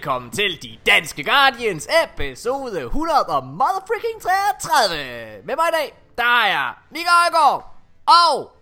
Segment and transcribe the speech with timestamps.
[0.00, 4.96] velkommen til De Danske Guardians episode 100 og motherfucking 33.
[5.44, 8.52] Med mig i dag, der er jeg, Mika Højgaard, og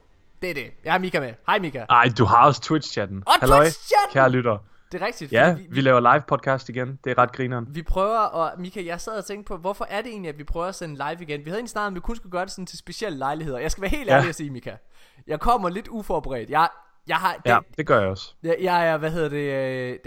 [0.43, 1.32] det er det, jeg har Mika med.
[1.46, 1.84] Hej Mika.
[1.91, 3.23] Ej, du har også Twitch-chatten.
[3.27, 4.12] Og Halløj, Twitch-chatten!
[4.12, 4.59] Kære lytter.
[4.93, 5.32] Det er rigtigt.
[5.32, 6.98] Ja, fordi vi laver live podcast igen.
[7.05, 7.66] Det er ret grineren.
[7.70, 10.45] Vi prøver, og Mika, jeg sad og tænkte på, hvorfor er det egentlig, at vi
[10.45, 11.45] prøver at sende live igen?
[11.45, 13.59] Vi havde egentlig snakket om, vi kun skulle gøre det sådan til specielle lejligheder.
[13.59, 14.15] Jeg skal være helt Ja.
[14.16, 14.73] ærlig at sige, Mika.
[15.27, 16.51] Jeg kommer lidt uforberedt.
[16.51, 16.68] Jeg,
[17.08, 17.32] jeg har...
[17.34, 18.34] Det, Ja, det gør jeg også.
[18.42, 19.98] Jeg, jeg er, hvad hedder det, øh,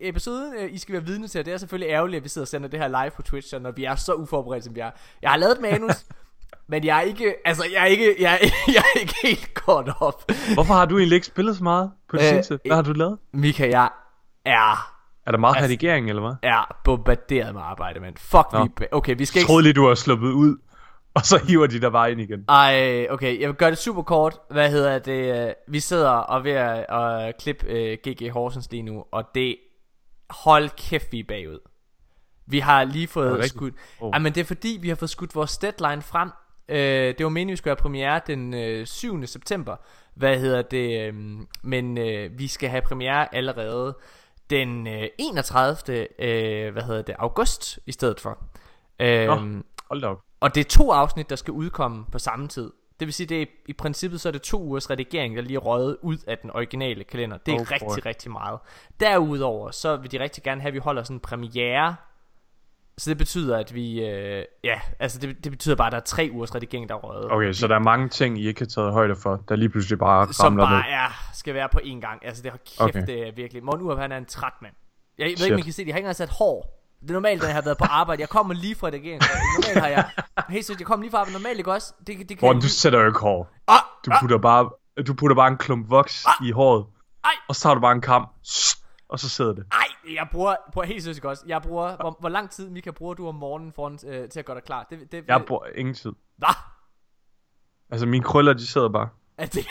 [0.00, 2.48] episoden, øh, I skal være vidne til, det er selvfølgelig ærgerligt, at vi sidder og
[2.48, 4.90] sender det her live på Twitch, når vi er så uforberedt, som vi er.
[5.22, 5.94] Jeg har lavet et manus,
[6.68, 9.88] men jeg er ikke, altså, jeg er ikke, jeg er, jeg er ikke helt godt
[10.00, 10.22] op.
[10.54, 12.58] Hvorfor har du egentlig ikke spillet så meget på det Øh, seneste?
[12.66, 13.18] Hvad har du lavet?
[13.32, 13.88] Mika, jeg
[14.44, 14.92] er,
[15.26, 16.34] Er der meget altså- redigering, eller hvad?
[16.42, 18.16] er bombarderet med arbejde, mand.
[18.18, 18.64] Fuck, Nå.
[18.78, 19.48] vi, okay, vi skal Jeg ikke...
[19.48, 20.56] troede lige, du var sluppet ud,
[21.16, 22.44] og så hiver de dig bare ind igen.
[22.48, 24.38] Ej, okay, jeg vil gøre det super kort.
[24.50, 25.46] Hvad hedder det?
[25.48, 29.24] øh, Vi sidder og er ved at, at klippe øh, GG Horsens lige nu, og
[29.34, 29.56] det...
[30.30, 31.58] Hold kæft, vi er bagud.
[32.46, 33.74] Vi har lige fået det skudt...
[34.00, 34.10] Oh.
[34.12, 36.30] Ej, men det er fordi, vi har fået skudt vores deadline frem.
[36.68, 36.78] Øh,
[37.18, 39.26] det var meningen, vi skulle have premiere den øh, 7.
[39.26, 39.76] september.
[40.14, 41.00] Hvad hedder det?
[41.00, 41.14] Øh,
[41.62, 43.96] men øh, vi skal have premiere allerede
[44.50, 46.06] den øh, 31.
[46.18, 47.14] Øh, hvad hedder det?
[47.18, 48.38] August i stedet for.
[49.00, 49.62] Øh, Nå.
[49.90, 50.25] Hold da op.
[50.40, 52.72] og det er to afsnit, der skal udkomme på samme tid.
[53.00, 55.56] Det vil sige, det er, i princippet så er det to ugers redigering, der lige
[55.56, 57.36] er røget ud af den originale kalender.
[57.46, 57.72] Det er Oh oh, boy.
[57.88, 58.58] rigtig, rigtig meget.
[59.00, 61.96] Derudover, så vil de rigtig gerne have, at vi holder sådan en premiere.
[62.98, 64.06] Så det betyder, at vi...
[64.06, 66.98] Øh, ja, altså det, det betyder bare, at der er tre ugers redigering, der er
[66.98, 67.32] røget.
[67.32, 69.98] Okay, så der er mange ting, I ikke har taget højde for, der lige pludselig
[69.98, 70.92] bare Som bare ned.
[70.92, 72.26] er, skal være på én gang.
[72.26, 73.06] Altså det har kæft, Okay.
[73.06, 73.64] det er virkelig...
[73.64, 74.74] Morten Urup, han er en træt mand.
[75.18, 75.52] Jeg ved ikke, Shit.
[75.52, 75.86] om I kan se det.
[75.86, 76.75] Jeg har ikke engang sat hår.
[77.00, 78.20] Det er normalt, når jeg har været på arbejde.
[78.20, 79.22] Jeg kommer lige fra redigering.
[79.56, 80.10] Normalt har jeg...
[80.48, 81.32] Helt seriøst, jeg kommer lige fra arbejde.
[81.38, 81.94] Normalt ikke også?
[82.06, 83.48] Det, det kan Morten, du sætter jo ikke hår.
[83.68, 84.70] Ah, Du putter bare,
[85.06, 86.86] du putter bare en klump voks i håret,
[87.24, 87.30] Ej.
[87.48, 88.26] og så tager du bare en kam,
[89.08, 89.64] og så sidder det.
[89.72, 91.44] Ej, jeg bruger, bruger helt seriøst også.
[91.46, 94.44] Jeg bruger, hvor, hvor lang tid, Mika, bruger du om morgenen foran, øh, til at
[94.46, 94.86] gøre dig klar?
[94.90, 96.12] Det, det, Jeg bruger ingen tid.
[96.38, 96.54] Hvad?
[97.90, 99.08] Altså, mine krøller, de sidder bare.
[99.38, 99.66] Er det,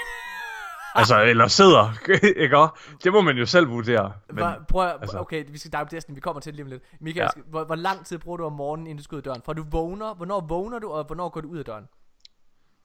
[0.96, 1.94] Altså, eller sidder,
[2.44, 2.68] ikke?
[3.04, 4.14] Det må man jo selv vurdere.
[4.28, 6.64] Men, Hva, prøv, at- altså- okay, vi skal dive Destiny, vi kommer til det lige
[6.66, 6.84] om lidt.
[7.02, 7.28] Mika, Ja.
[7.46, 9.42] hvor, hvor lang tid bruger du om morgenen, inden du skal ud af døren?
[9.46, 11.88] Fra du vågner, hvornår vågner du, og hvornår går du ud af døren?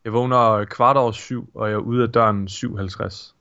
[0.05, 3.35] Jeg vågner kvart over syv, og jeg er ude af døren 7.50.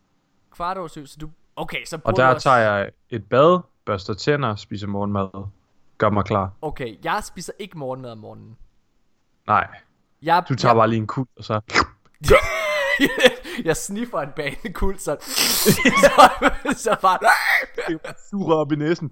[0.51, 1.29] Kvart over syv, så du...
[1.55, 5.47] Okay, så Og der også, tager jeg et bad, børster tænder, spiser morgenmad,
[5.97, 6.51] gør mig klar.
[6.61, 8.57] Okay, jeg spiser ikke morgenmad om morgenen.
[9.47, 9.67] Nej,
[10.21, 11.59] Jeg, du tager jeg, bare lige en kud, og så...
[13.69, 16.11] jeg sniffer en banekul, så, så,
[16.77, 17.19] så bare...
[18.29, 19.11] Suger op i næsen.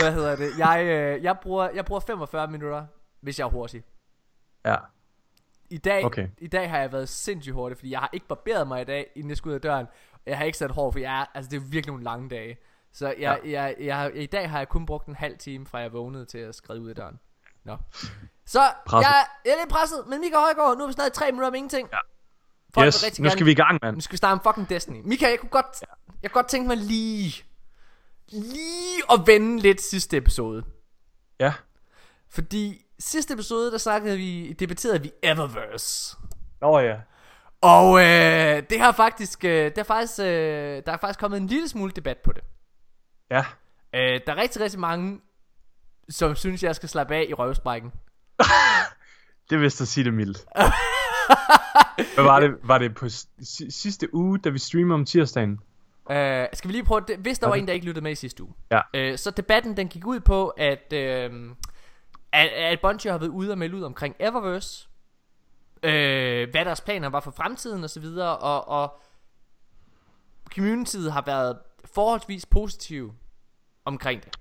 [0.00, 0.58] Hvad hedder det?
[0.58, 2.86] Jeg, øh, jeg, bruger, jeg bruger 45 minutter,
[3.20, 3.82] hvis jeg er hurtig.
[4.64, 4.76] Ja,
[5.70, 6.28] I dag, Okay.
[6.38, 9.10] I dag har jeg været sindssygt hurtig, fordi jeg har ikke barberet mig i dag,
[9.16, 9.86] inden jeg skulle ud af døren.
[10.26, 12.56] Jeg har ikke sat hår, for jeg er, altså det er virkelig nogle lange dage.
[12.92, 13.50] Så jeg, ja.
[13.62, 16.38] jeg, jeg, i dag har jeg kun brugt en halv time, fra jeg vågnede til
[16.38, 17.18] at skride ud af døren.
[17.64, 17.76] Nå.
[18.46, 19.08] Så Presset.
[19.08, 21.48] jeg, jeg er lidt presset, men Mika Højgaard, nu er vi snart i tre minutter
[21.48, 21.88] om ingenting.
[21.92, 21.98] Ja.
[22.74, 23.94] Folk yes, nu gerne- skal vi i gang, mand.
[23.96, 25.00] Nu skal vi starte med fucking Destiny.
[25.04, 25.66] Mika, jeg kunne godt,
[26.22, 27.44] jeg kunne godt tænke mig lige,
[28.28, 30.62] lige at vende lidt sidste episode.
[31.40, 31.52] Ja,
[32.30, 36.16] Fordi sidste episode, der snakkede vi, debatterede vi Eververse.
[36.60, 36.96] Nå ja.
[37.60, 40.26] Og øh, det har faktisk, øh, det er faktisk, øh,
[40.86, 42.42] der er faktisk kommet en lille smule debat på det.
[43.30, 43.44] Ja,
[43.94, 45.20] Øh, der er rigtig, rigtig mange,
[46.10, 47.92] som synes, jeg skal slappe af i røvsprækken.
[49.50, 50.44] det vist at sige det mildt.
[52.14, 52.54] Hvad var det?
[52.62, 55.60] Var det på si- sidste uge, da vi streamer om tirsdagen?
[56.10, 57.16] Øh, skal vi lige prøve det?
[57.18, 57.60] Hvis der var Okay.
[57.62, 58.54] en, der ikke lyttede med i sidste uge.
[58.70, 58.80] Ja.
[58.94, 61.50] Øh, så debatten, den gik ud på, at, øh,
[62.32, 64.88] at, at Bungie har været ude og melde ud omkring Eververse.
[65.82, 68.38] Øh, hvad deres planer var for fremtiden og så videre.
[68.38, 69.00] Og, og
[70.54, 73.12] communityet har været forholdsvis positiv
[73.84, 74.36] omkring det.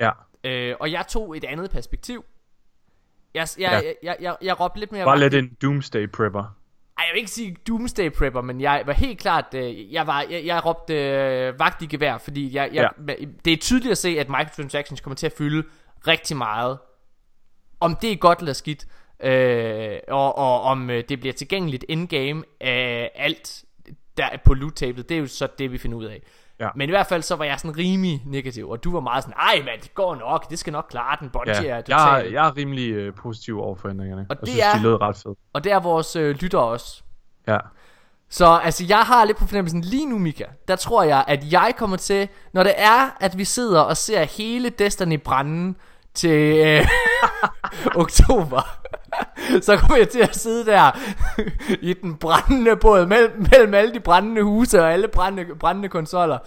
[0.00, 0.10] Ja.
[0.44, 2.24] Øh, og jeg tog et andet perspektiv.
[3.34, 3.70] Jeg, jeg, Ja.
[3.70, 5.04] jeg, jeg, jeg, jeg råbte lidt mere...
[5.04, 6.42] Bare lidt en doomsday prepper.
[6.98, 10.24] ej, jeg vil ikke sige doomsday prepper, men jeg var helt klart, øh, jeg, var,
[10.30, 13.14] jeg, jeg råbte øh, vagt i gevær, fordi jeg, jeg, ja.
[13.44, 15.68] det er tydeligt at se, at microtransactions kommer til at fylde
[16.06, 16.78] rigtig meget.
[17.80, 18.86] Om det er godt eller skidt,
[19.22, 23.64] øh, og, og om øh, det bliver tilgængeligt in-game af alt,
[24.16, 26.22] der er på loot-tablet, det er jo så det, vi finder ud af.
[26.62, 26.68] Ja.
[26.76, 29.36] Men i hvert fald så var jeg sådan rimelig negativ, og du var meget sådan,
[29.38, 32.26] ej mand, det går nok, det skal nok klare den, Bungie Ja, er jeg, totalt...
[32.26, 34.26] er- jeg er rimelig øh, positiv over for ændringerne.
[34.30, 35.38] Og jeg det synes, er- de lød ret fedt.
[35.52, 37.02] Og det er vores øh, lytter også.
[37.48, 37.58] Ja.
[38.30, 40.44] Så altså, jeg har lidt på fornemmelsen lige nu, Mika.
[40.68, 44.24] Der tror jeg, at jeg kommer til, når det er, at vi sidder og ser
[44.24, 45.74] hele Destiny brænde
[46.14, 46.86] til øh,
[48.02, 48.78] oktober,
[49.66, 50.98] så kommer jeg til at sidde der
[51.90, 56.38] i den brændende båd mellem, mellem alle de brændende huse og alle brændende, brændende konsoller.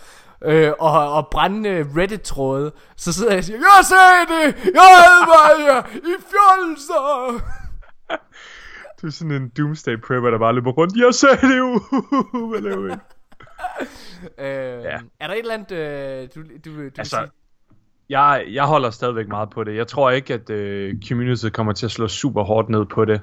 [0.46, 4.74] øh, og, og brændende Reddit-tråde, så sidder jeg og siger, Jeg sagde det!
[4.74, 7.42] Jeg havde mig i fjolser!
[9.02, 10.96] Du er sådan en doomsday prepper, der bare løber rundt.
[10.98, 11.80] Jeg sagde det jo!
[12.50, 13.00] Hvad laver jeg?
[14.40, 14.98] Øh, ja.
[15.20, 17.45] Er der et eller andet, øh, du, du, du Altså, vil sige?
[18.10, 19.76] Jeg, jeg holder stadigvæk meget på det.
[19.76, 23.22] Jeg tror ikke, at øh, community kommer til at slå super hårdt ned på det.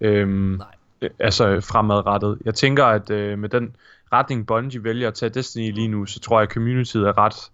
[0.00, 0.66] Øhm, Nej.
[1.02, 2.38] øh, altså fremadrettet.
[2.44, 3.76] Jeg tænker, at øh, med den
[4.12, 7.50] retning Bungie vælger at tage Destiny lige nu, så tror jeg, at communityet er ret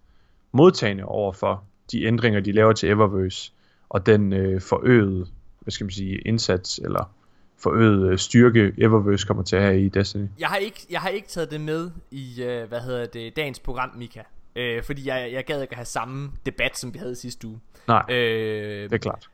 [0.52, 1.62] modtagende over for
[1.92, 3.52] de ændringer, de laver til Eververse,
[3.88, 5.26] og den øh, forøgede,
[5.60, 7.10] hvad skal man sige, indsats, eller
[7.58, 10.26] forøgede øh, styrke, Eververse kommer til at have i Destiny.
[10.38, 13.60] Jeg har ikke, jeg har ikke taget det med i, øh, hvad hedder det, dagens
[13.60, 14.20] program, Mika.
[14.58, 17.60] Øh, fordi jeg, jeg gad ikke have samme debat, som vi havde sidste uge.
[17.88, 19.28] Nej, Øh, det er klart.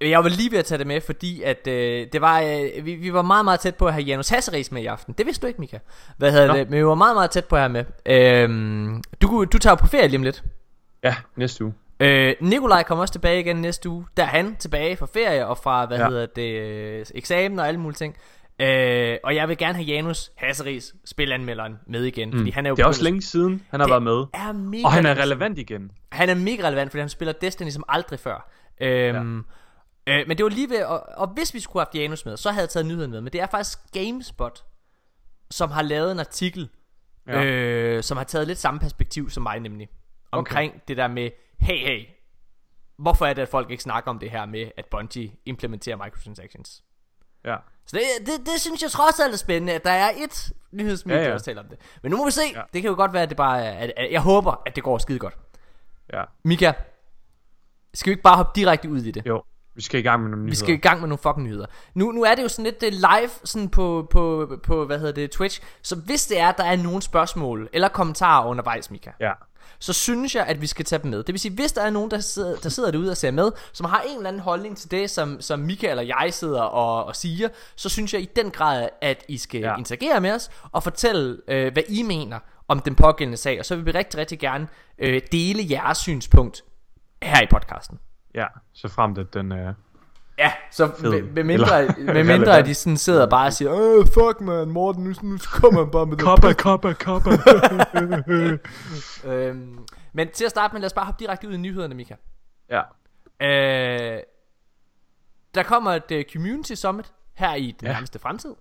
[0.00, 2.94] Jeg var lige ved at tage det med, fordi at øh, det var, øh, vi,
[2.94, 5.14] vi var meget, meget tæt på at have Janus Hasseris med i aften.
[5.18, 5.78] Det vidste du ikke, Mika.
[6.16, 6.70] Hvad hedder det?
[6.70, 7.84] Men vi var meget, meget tæt på at have med.
[8.06, 8.48] Øh,
[9.22, 10.42] du, du tager på ferie lige om lidt.
[11.02, 11.74] Ja, næste uge.
[12.00, 14.06] Øh, Nikolaj kommer også tilbage igen næste uge.
[14.16, 15.98] Der er han tilbage fra ferie og fra, hvad.
[15.98, 16.08] Ja.
[16.08, 18.16] hedder det, øh, eksamen og alle mulige ting.
[18.60, 22.32] Øh, og jeg vil gerne have Janus Hasseris, spilanmelderen, med igen.
[22.32, 22.76] Fordi han er jo Mm.
[22.76, 24.26] Det er også længe siden, han har Det været med.
[24.34, 25.90] Er mega Og han er relevant igen.
[26.12, 28.50] han er mega relevant, fordi han spiller Destiny som aldrig før.
[28.80, 29.44] Øhm,
[30.06, 30.20] ja.
[30.20, 32.36] øh, men det var lige ved, og, og hvis vi skulle have haft Janus med,
[32.36, 33.20] så havde jeg taget nyheden med.
[33.20, 34.64] Men det er faktisk GameSpot,
[35.50, 36.68] som har lavet en artikel.
[37.26, 37.44] Ja.
[37.44, 39.88] øh, som har taget lidt samme perspektiv som mig nemlig.
[40.32, 40.80] Omkring okay.
[40.88, 41.30] det der med,
[41.60, 42.06] hey hey,
[42.98, 46.82] hvorfor er det, at folk ikke snakker om det her med, at Bungie implementerer microtransactions?
[47.44, 47.56] Ja.
[47.86, 51.18] Så det, det, det synes jeg trods alt er spændende, at der er et nyhedsmedie,
[51.18, 51.78] ja, Ja, der også taler om det.
[52.02, 52.42] Men nu må vi se.
[52.54, 52.62] Ja.
[52.72, 54.84] Det kan jo godt være, at det bare er, at, at jeg håber, at det
[54.84, 55.36] går skide godt.
[56.12, 56.24] Ja.
[56.44, 56.72] Mika,
[57.94, 59.26] skal vi ikke bare hoppe direkte ud i det?
[59.26, 59.42] Jo,
[59.74, 60.50] vi skal i gang med nogle nyheder.
[60.52, 61.66] Vi skal i gang med nogle fucking nyheder.
[61.94, 65.30] Nu, nu er det jo sådan lidt live sådan på, på, på, hvad hedder det,
[65.30, 65.60] Twitch.
[65.82, 69.32] Så hvis det er, der er nogle spørgsmål eller kommentarer undervejs, Mika, Ja.
[69.80, 71.18] Så synes jeg, at vi skal tage dem med.
[71.18, 73.52] Det vil sige, hvis der er nogen, der sidder, der sidder derude og ser med,
[73.72, 77.04] som har en eller anden holdning til det, som, som Mika eller jeg sidder og,
[77.04, 79.76] og siger, så synes jeg i den grad, at I skal ja.
[79.76, 82.38] Interagere med os og fortælle, øh, hvad I mener
[82.68, 83.58] om den pågældende sag.
[83.58, 84.68] Og så vil vi rigtig, rigtig gerne
[84.98, 86.64] øh, dele jeres synspunkt
[87.22, 87.98] her i podcasten.
[88.34, 89.74] Ja, så frem at den er...
[90.40, 93.70] Ja, så med, med mindre, Eller- med mindre at de sådan sidder bare og siger,
[93.72, 96.24] Åh, fuck man, Morten, nu, nu kommer han bare med det.
[96.24, 97.32] Kopper, kopper, kopper.
[99.24, 99.78] Øhm,
[100.12, 102.14] men til at starte med, lad os bare hoppe direkte ud i nyhederne, Mika.
[102.70, 102.80] ja.
[103.42, 104.20] Øh,
[105.54, 107.86] der kommer et uh, community summit her i den.
[107.86, 107.92] Ja.
[107.92, 108.54] nærmeste fremtid.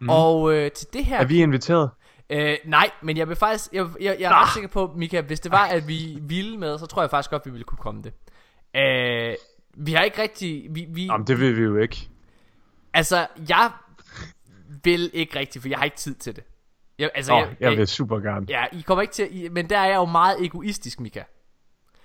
[0.00, 0.08] Mm.
[0.10, 1.18] Og øh, til det her...
[1.20, 1.90] Er vi inviteret?
[2.30, 3.72] Øh, nej, men jeg vil faktisk...
[3.72, 6.78] Jeg, jeg, jeg er ret sikker på, Mika, hvis det var, at vi ville med,
[6.78, 8.12] så tror jeg faktisk godt, vi ville kunne komme det.
[8.76, 9.34] Øh,
[9.76, 10.66] vi har ikke rigtig...
[10.70, 12.08] Vi, vi, Jamen, det ved vi jo ikke.
[12.94, 13.70] Altså, jeg
[14.84, 16.44] vil ikke rigtig, for jeg har ikke tid til det.
[16.98, 18.46] Jeg, altså, Åh, jeg, jeg vil super gerne.
[18.48, 21.22] Ja, I kommer ikke til, I, men der er jeg jo meget egoistisk, Mika.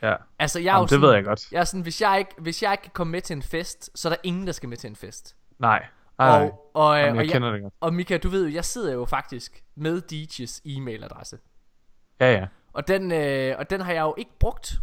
[0.01, 0.15] Ja.
[0.39, 1.51] Altså, jeg er jo Jamen, det sådan, ved jeg godt.
[1.51, 3.89] Jeg er sådan, hvis jeg, ikke, hvis jeg ikke kan komme med til en fest,
[3.95, 5.35] så er der ingen, der skal med til en fest.
[5.59, 5.85] Nej.
[6.19, 6.41] Nej.
[6.41, 7.73] Og, og, Jamen, jeg og, kender det godt.
[7.79, 11.37] og Mika, du ved jo, jeg sidder jo faktisk med DJ's e-mailadresse.
[12.19, 12.47] Ja, ja.
[12.73, 14.79] Og den, øh, og den har jeg jo ikke brugt.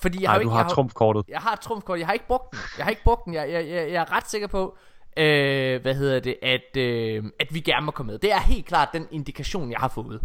[0.00, 1.24] Fordi jeg Nej, har, du ikke, har jeg har, trumfkortet.
[1.28, 2.60] jeg har et trumfkort, jeg har ikke brugt den.
[2.78, 3.34] Jeg har ikke brugt den.
[3.34, 4.76] Jeg, jeg, jeg, jeg er ret sikker på,
[5.16, 8.18] øh, hvad hedder det, at, øh, at vi gerne må komme med.
[8.18, 10.20] Det er helt klart den indikation, jeg har fået.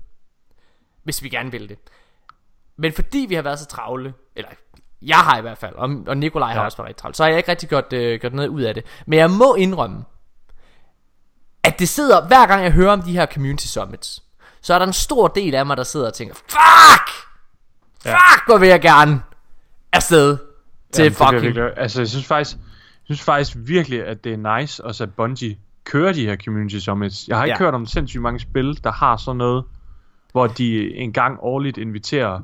[1.03, 1.77] Hvis vi gerne vil det.
[2.77, 4.49] Men fordi vi har været så travle, eller
[5.01, 6.65] jeg har i hvert fald, og, og Nikolaj har Ja.
[6.65, 8.73] også været rigtig travlt, så har jeg ikke rigtig gjort, øh, gjort noget ud af
[8.73, 8.85] det.
[9.07, 10.05] Men jeg må indrømme,
[11.63, 14.23] at det sidder, hver gang jeg hører om de her community summits,
[14.61, 17.09] så er der en stor del af mig, der sidder og tænker, fuck!
[18.05, 18.11] Ja.
[18.15, 19.21] Fuck, hvor vil jeg gerne
[19.93, 20.38] afsted
[20.93, 21.41] til Jamen, det fucking...
[21.41, 25.13] virkelig, altså, jeg synes faktisk, jeg synes faktisk virkelig, at det er nice også, at
[25.13, 27.27] Bungie kører de her community summits.
[27.27, 27.65] Jeg har ikke Ja.
[27.65, 29.63] hørt om sindssygt mange spil, der har sådan noget,
[30.31, 32.39] hvor de en gang årligt inviterer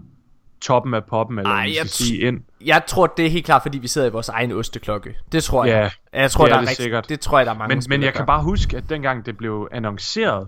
[0.62, 2.42] toppen af poppen, eller Ej, jeg sige, ind.
[2.66, 5.16] Jeg tror, det er helt klart, fordi vi sidder i vores egen osteklokke.
[5.32, 5.92] Det tror jeg.
[6.14, 7.10] Ja, jeg tror, det er der er det rigtig, sikkert.
[7.10, 9.38] Det tror jeg, der er mange Men, men jeg kan bare huske, at dengang det
[9.38, 10.48] blev annonceret,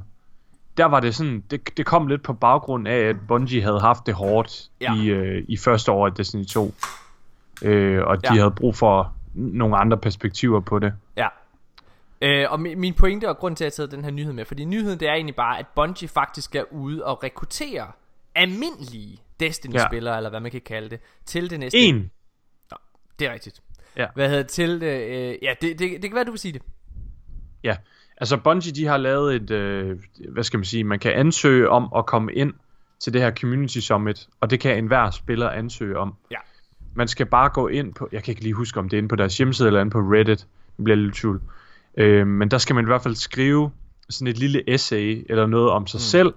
[0.78, 4.06] der var det sådan, det, det kom lidt på baggrund af, at Bungie havde haft
[4.06, 4.96] det hårdt Ja.
[4.96, 6.74] i, øh, i første år af Destiny 2.
[7.64, 8.40] Øh, og de Ja.
[8.40, 10.94] havde brug for nogle andre perspektiver på det.
[11.18, 11.28] Ja.
[12.22, 14.46] Øh, og min, min pointe og grund til, at jeg taget den her nyhed med,
[14.46, 17.88] fordi nyheden det er egentlig bare, at Bungie faktisk er ude og rekruttere
[18.36, 20.18] almindelige Destiny-spillere, ja.
[20.18, 21.78] eller hvad man kan kalde det, til det næste...
[21.78, 22.12] En.
[23.20, 23.62] Det er rigtigt.
[23.96, 24.06] Ja.
[24.16, 25.02] Hvad hedder til det?
[25.02, 26.62] Øh, ja, det, det, det kan være, du vil sige det.
[27.64, 27.76] Ja,
[28.18, 29.98] altså Bungie de har lavet et, øh,
[30.30, 32.54] hvad skal man sige, man kan ansøge om at komme ind
[33.00, 36.14] til det her Community Summit, og det kan enhver spiller ansøge om.
[36.32, 36.38] Ja.
[36.96, 39.10] Man skal bare gå ind på, jeg kan ikke lige huske om det er inde
[39.10, 40.48] på deres hjemmeside eller inde på Reddit,
[40.78, 41.42] det bliver lidt tvivl.
[41.98, 43.72] Øh, men der skal man i hvert fald skrive
[44.10, 46.00] sådan et lille essay eller noget om sig mm.
[46.00, 46.34] selv,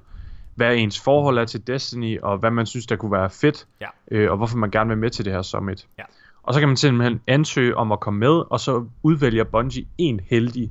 [0.55, 3.87] hvad ens forhold er til Destiny, og hvad man synes, der kunne være fedt, Ja.
[4.11, 5.87] øh, og hvorfor man gerne vil med til det her summit.
[5.99, 6.03] Ja.
[6.43, 10.21] Og så kan man simpelthen ansøge om at komme med, og så udvælger Bungie en
[10.31, 10.71] heldig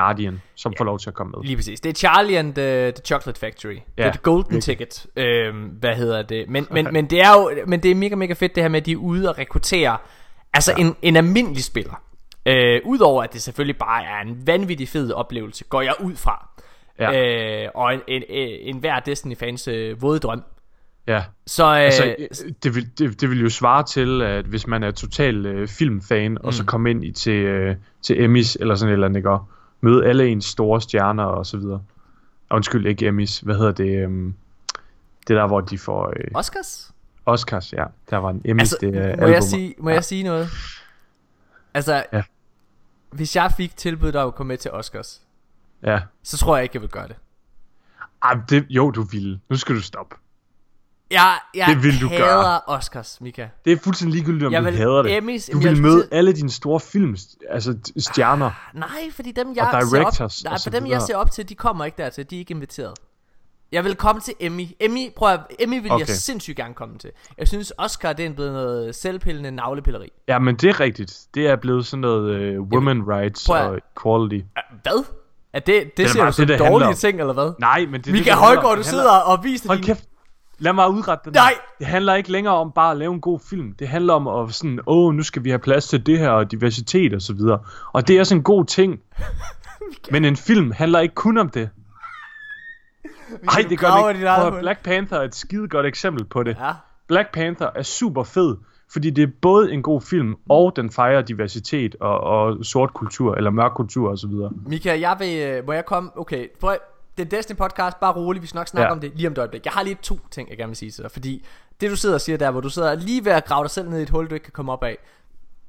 [0.00, 1.46] Guardian, som får lov til at komme med.
[1.46, 1.80] Lige præcis.
[1.80, 3.74] Det er Charlie and the, the Chocolate Factory.
[3.74, 4.62] Ja, det er The Golden virkelig.
[4.62, 5.06] Ticket.
[5.16, 6.48] Øhm, hvad hedder det?
[6.48, 8.80] Men, men, men det er jo men det er mega, mega fedt det her med,
[8.80, 9.98] at de er ude og rekruttere
[10.54, 10.84] altså ja.
[10.84, 12.02] en, en almindelig spiller.
[12.46, 16.48] Øh, Udover at det selvfølgelig bare er en vanvittig fed oplevelse, går jeg ud fra.
[16.98, 17.64] Ja.
[17.64, 20.42] Øh, og en, en, en, en hver Destiny-fans øh, våde drøm.
[21.06, 21.22] Ja.
[21.46, 22.28] Så øh, Altså, øh,
[22.62, 26.30] det, vil, det, det vil jo svare til, at hvis man er total øh, filmfan,
[26.30, 26.36] mm.
[26.44, 29.30] og så komme ind i, til, øh, til Emmys eller sådan et eller andet, ikke?
[29.80, 31.82] Møde alle ens store stjerner og så videre.
[32.48, 33.40] Og undskyld, ikke Emmys.
[33.40, 33.98] Hvad hedder det?
[34.02, 34.34] øhm,
[35.28, 36.92] det der, hvor de får øh, Oscars?
[37.26, 37.84] Oscars, ja.
[38.10, 39.28] Der var en Emmys, Altså, det er må, albumer.
[39.28, 40.48] jeg sige, må jeg sige noget?
[41.74, 42.22] Altså, Ja.
[43.10, 45.22] hvis jeg fik tilbud dig at komme med til Oscars,
[45.82, 46.00] Ja.
[46.22, 47.16] så tror jeg ikke, jeg vil gøre det.
[48.22, 49.40] Ej, det, jo, du ville.
[49.48, 50.16] Nu skal du stoppe.
[51.10, 52.60] Jeg, jeg Det vil du hader gøre.
[52.66, 53.46] Oscars, Mika.
[53.64, 55.16] Det er fuldstændig ligegyldigt, om Jeg du vil- hader det.
[55.16, 57.16] Emmys- du jamen, jeg vil møde til- alle dine store film,
[57.50, 58.50] altså stjerner.
[58.74, 60.12] Nej, fordi dem jeg Og ser op,
[60.44, 62.54] nej, og for dem jeg ser op til, de kommer ikke dertil, de er ikke
[62.54, 62.94] inviteret.
[63.72, 64.62] Jeg vil komme til Emmy.
[64.80, 66.06] Emmy, prøv at, Emmy vil okay.
[66.06, 67.10] jeg sindssygt gerne komme til.
[67.38, 70.08] Jeg synes Oscar det er blevet noget selvpillende navlepilleri.
[70.28, 71.18] Ja, men det er rigtigt.
[71.34, 74.44] Det er blevet sådan noget uh, women rights prøv at- og equality.
[74.82, 75.04] Hvad?
[75.52, 77.52] Er det, det, er ser du som det, det dårlige ting, eller hvad?
[77.60, 78.38] Nej, men det er det, Mika det.
[78.38, 79.86] Højgaard, du Det sidder og viser Hold din...
[79.86, 80.04] kæft.
[80.58, 81.32] Lad mig udrette den.
[81.32, 81.54] Nej!
[81.78, 83.72] Det handler ikke længere om bare at lave en god film.
[83.72, 86.50] Det handler om at sådan, åh, nu skal vi have plads til det her, og
[86.50, 87.58] diversitet og så videre.
[87.92, 89.00] Og det er sådan en god ting.
[90.12, 91.70] Men en film handler ikke kun om det.
[93.48, 94.26] Ej, det gør det ikke.
[94.38, 94.60] Prøv.
[94.60, 96.56] Black Panther er et skide godt eksempel på det.
[96.60, 96.72] Ja.
[97.08, 98.56] Black Panther er super fed,
[98.92, 103.34] fordi det er både en god film, og den fejrer diversitet og, og sort kultur,
[103.34, 104.50] eller mørk kultur og så videre.
[104.66, 106.76] Mika, jeg vil, øh, må jeg komme, okay, prøv,
[107.22, 108.88] er Destiny podcast, bare roligt, vi skal nok snakke ja.
[108.88, 108.92] Ja.
[108.92, 109.64] om det lige om et øjeblik.
[109.64, 111.46] Jeg har lige to ting, jeg gerne vil sige til dig, fordi
[111.80, 113.90] det du sidder og siger der, hvor du sidder lige ved at grave dig selv
[113.90, 114.98] ned i et hul, du ikke kan komme op af,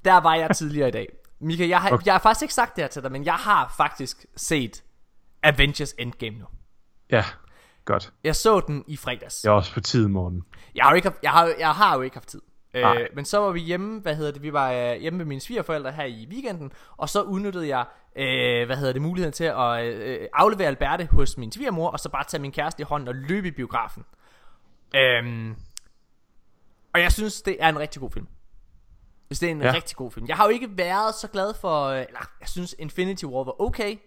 [0.06, 1.08] der var jeg tidligere i dag.
[1.40, 2.06] Mika, jeg har, okay.
[2.06, 4.84] jeg har faktisk ikke sagt det her til dig, men jeg har faktisk set
[5.44, 6.46] Avengers Endgame nu.
[7.12, 7.26] Ja,
[7.86, 8.14] godt.
[8.24, 9.44] Jeg så den i fredags.
[9.44, 10.44] Jeg er også på tid, morgen.
[10.76, 12.42] Jeg har jo ikke haft, jeg har, jeg har jo ikke haft tid.
[12.78, 15.42] Øh, men så var vi hjemme, hvad hedder det, vi var øh, hjemme med mine
[15.42, 19.86] svigerforældre her i weekenden, og så udnyttede jeg, øh, hvad hedder det, muligheden til at
[19.86, 23.16] øh, aflevere Alberte hos min svigermor, og så bare tage min kæreste i hånden og
[23.16, 24.06] løbe i biografen.
[24.96, 25.56] Øhm,
[26.94, 28.28] og jeg synes, det er en rigtig god film.
[29.28, 29.68] Synes, det er en ja.
[29.68, 29.74] Ja.
[29.74, 30.28] rigtig god film.
[30.28, 33.62] Jeg har jo ikke været så glad for, øh, eller jeg synes Infinity War var
[33.62, 33.98] okay.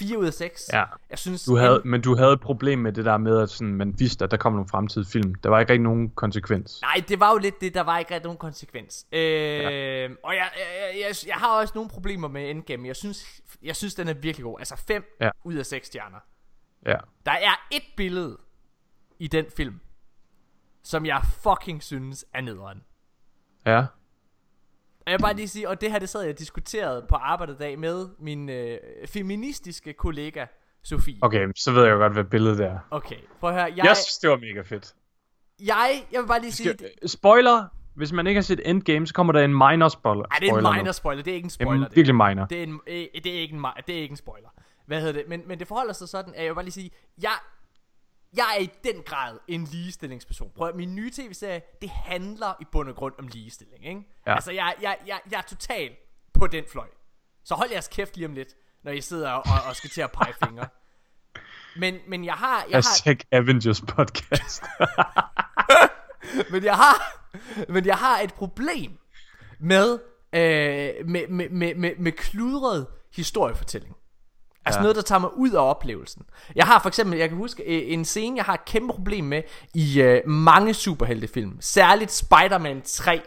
[0.00, 0.70] 4 ud af 6.
[0.72, 0.84] Ja.
[1.10, 3.74] Jeg synes, Du havde, men du havde et problem med det der med, at sådan,
[3.74, 5.34] man vidste, at der kom nogle fremtidige film.
[5.34, 6.78] Der var ikke rigtig nogen konsekvens.
[6.82, 9.06] Nej, det var jo lidt det, der var ikke rigtig nogen konsekvens.
[9.12, 10.08] Øh, ja.
[10.22, 12.86] Og jeg, jeg, jeg, jeg har også nogle problemer med Endgame.
[12.88, 14.58] Jeg synes, jeg synes den er virkelig god.
[14.58, 15.24] Altså 5 ja.
[15.24, 15.30] Ja.
[15.44, 16.18] ud af 6 stjerner.
[16.86, 16.96] Ja.
[17.26, 18.38] Der er et billede
[19.18, 19.80] i den film,
[20.82, 22.82] som jeg fucking synes er nederen.
[23.66, 23.84] Ja.
[25.10, 27.14] Og jeg vil bare lige sige, og det her det sad jeg og diskuterede på
[27.14, 30.46] arbejdet i dag med min øh, feministiske kollega,
[30.82, 31.18] Sofie.
[31.22, 32.78] Okay, så ved jeg jo godt, hvad billedet er.
[32.90, 33.64] Okay, prøv at høre.
[33.76, 34.94] Jeg, Jeg synes, det var mega fedt.
[35.60, 36.74] jeg, jeg vil bare lige sige...
[36.78, 37.64] Skal, spoiler!
[37.94, 40.24] Hvis man ikke har set Endgame, så kommer der en minor spoiler.
[40.30, 40.72] Ej, det er en nu.
[40.72, 41.86] minor spoiler, det er ikke en Det spoiler.
[41.86, 42.44] er virkelig minor.
[42.44, 44.48] Det er, en, øh, det, er ikke en, det er ikke en spoiler.
[44.86, 45.24] Hvad hedder det?
[45.28, 46.90] Men, men det forholder sig sådan, at jeg vil bare lige sige,
[47.22, 47.32] jeg,
[48.36, 50.50] jeg er i den grad en ligestillingsperson.
[50.56, 54.02] Prøv at, min nye tv-serie, det handler i bund og grund om ligestilling, ikke?
[54.26, 54.34] Ja.
[54.34, 55.90] Altså, jeg, jeg, jeg, jeg er total
[56.32, 56.86] på den fløj.
[57.44, 60.12] Så hold jeres kæft lige om lidt, når I sidder og, og skal til at
[60.12, 60.68] pege fingre.
[61.76, 64.62] Men, men jeg har, jeg har, Hashtag Avengers podcast.
[66.52, 67.26] men jeg har,
[67.72, 68.98] men jeg har et problem
[69.60, 69.98] med,
[70.32, 73.96] øh, med, med, med, med, med kludret historiefortælling.
[74.70, 74.82] Altså ja.
[74.82, 76.22] Noget, der tager mig ud af oplevelsen.
[76.56, 79.24] Jeg har for eksempel, jeg kan huske øh, en scene, jeg har et kæmpe problem
[79.24, 79.42] med
[79.74, 81.56] i øh, mange superheltefilm.
[81.60, 83.20] Særligt Spider-Man 3.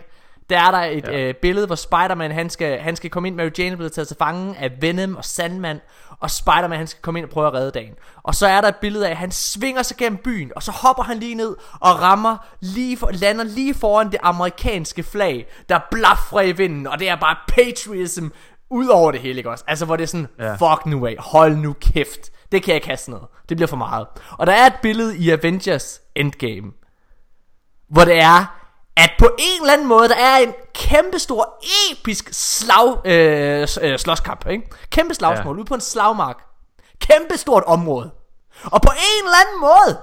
[0.49, 1.19] Der er der et ja.
[1.19, 4.07] Øh, billede, hvor Spider-Man han skal, han skal komme ind, Mary Jane er blevet taget
[4.07, 5.79] til fange af Venom og Sandman,
[6.19, 7.93] og Spider-Man han skal komme ind og prøve at redde dagen.
[8.23, 10.71] Og så er der et billede af, at han svinger sig gennem byen, og så
[10.71, 15.79] hopper han lige ned og rammer lige for, lander lige foran det amerikanske flag, der
[15.91, 18.27] blaffer i vinden, og det er bare patriotism
[18.69, 19.63] ud over det hele, ikke også?
[19.67, 20.53] Altså, hvor det er sådan, ja.
[20.53, 22.31] Fuck nu af, hold nu kæft.
[22.51, 23.27] Det kan jeg ikke have sådan noget.
[23.49, 24.07] Det bliver for meget.
[24.31, 26.71] Og der er et billede i Avengers Endgame,
[27.89, 28.59] hvor det er,
[28.97, 33.99] at på en eller anden måde, der er en kæmpe stor, episk slag, øh, øh,
[33.99, 34.69] slåskamp, ikke?
[34.89, 35.57] Kæmpe slagsmål ja.
[35.57, 35.59] Ja.
[35.59, 36.37] ude på en slagmark.
[36.99, 38.11] Kæmpe stort område.
[38.63, 40.01] Og på en eller anden måde,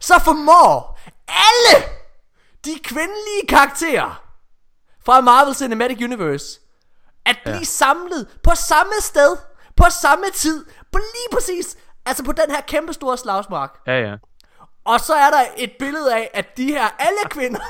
[0.00, 1.84] så formår alle
[2.64, 4.22] de kvindelige karakterer
[5.06, 6.60] fra Marvel Cinematic Universe
[7.26, 7.64] at blive ja.
[7.64, 9.36] samlet på samme sted,
[9.76, 13.70] på samme tid, på lige præcis Altså på den her kæmpe store slagsmark.
[13.86, 14.16] Ja, ja.
[14.84, 17.60] Og så er der et billede af, at de her alle kvinder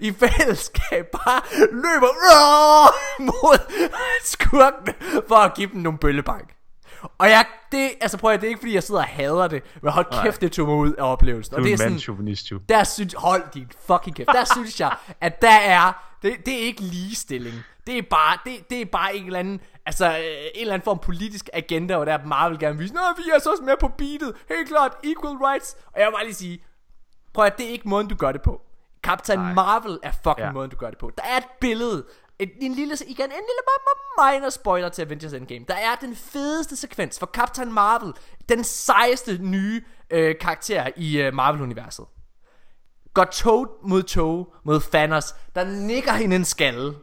[0.00, 1.40] i fællesskab bare
[1.72, 3.58] løber øh, mod
[4.24, 4.94] skurken
[5.28, 6.54] for at give dem nogle bøllebank.
[7.18, 9.62] Og jeg, det, altså prøv at det er ikke fordi jeg sidder og hader det,
[9.82, 10.24] men hold Nej.
[10.24, 11.54] kæft, det tog mig ud af oplevelsen.
[11.54, 11.96] Du Og det er sådan,
[12.52, 12.58] jo.
[12.68, 15.92] der synes, hold din fucking kæft, der synes jeg, at der er,
[16.22, 17.54] det, det er ikke ligestilling.
[17.86, 20.84] Det er bare, det, det er bare en eller anden, altså øh, en eller anden
[20.84, 23.74] form politisk agenda, og der Marvel gerne vil vise, Nå, vi er så også med
[23.80, 25.76] på beatet, helt klart, equal rights.
[25.86, 26.64] Og jeg vil bare lige sige,
[27.34, 28.60] prøv at det er ikke måden, du gør det på.
[29.02, 29.52] Captain Nej.
[29.54, 30.52] Marvel er fucking Ja.
[30.52, 31.10] måden, du gør det på.
[31.16, 32.06] Der er et billede,
[32.38, 33.62] et, en lille, igen, en lille
[34.18, 35.64] minor spoiler til Avengers Endgame.
[35.68, 38.12] Der er den fedeste sekvens for Captain Marvel,
[38.48, 42.04] den sejeste nye øh, karakter i øh, Marvel-universet.
[43.14, 46.94] Går tog mod tog mod Thanos, der nikker hende en skalle.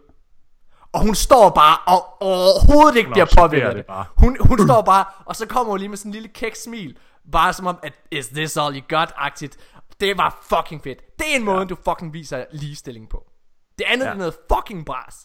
[0.98, 4.06] Og hun står bare og overhovedet ikke Hun bliver påvirket af det bare.
[4.18, 6.98] Hun, hun står bare, og så kommer hun lige med sådan en lille kæk smil.
[7.32, 9.58] Bare som om, at is this all you got-agtigt.
[10.00, 11.00] Det var fucking fedt.
[11.20, 13.30] Det er en måde, du fucking viser ligestilling på.
[13.78, 14.10] Det andet Ja.
[14.10, 14.14] ja.
[14.14, 15.16] er noget fucking bras.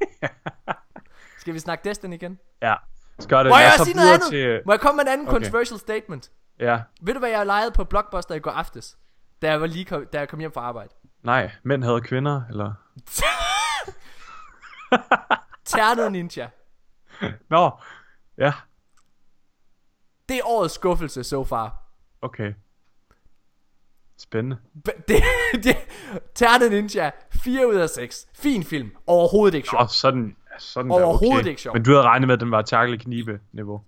[1.40, 2.38] Skal vi snakke Destiny igen?
[2.62, 2.74] Ja.
[3.18, 4.28] Skal det Må jeg også sige noget andet?
[4.28, 5.36] Til, Må jeg komme med en anden Okay.
[5.38, 6.30] controversial statement?
[6.60, 6.80] ja.
[7.02, 8.96] Ved du, hvad jeg lejede på Blockbuster i går aftes?
[9.42, 10.88] Da jeg, var lige kom, da jeg kom hjem fra arbejde.
[11.22, 12.72] Nej, mænd havde kvinder, eller?
[15.64, 16.48] Ternet Ninja.
[17.50, 17.70] Nå,
[18.38, 18.52] ja,
[20.28, 21.82] Det er årets skuffelse so far.
[22.22, 22.52] okay.
[24.18, 24.56] Spændende.
[25.08, 25.22] Det,
[25.64, 25.76] det,
[26.34, 28.26] Ternet Ninja, 4 ud af 6.
[28.34, 28.90] Fin film.
[29.06, 29.80] Overhovedet ikke sjov.
[29.80, 31.48] Åh, sådan, sådan der, Overhovedet okay.
[31.48, 31.74] ikke sjov.
[31.74, 33.82] Men du havde regnet med, at den var takle knibe niveau.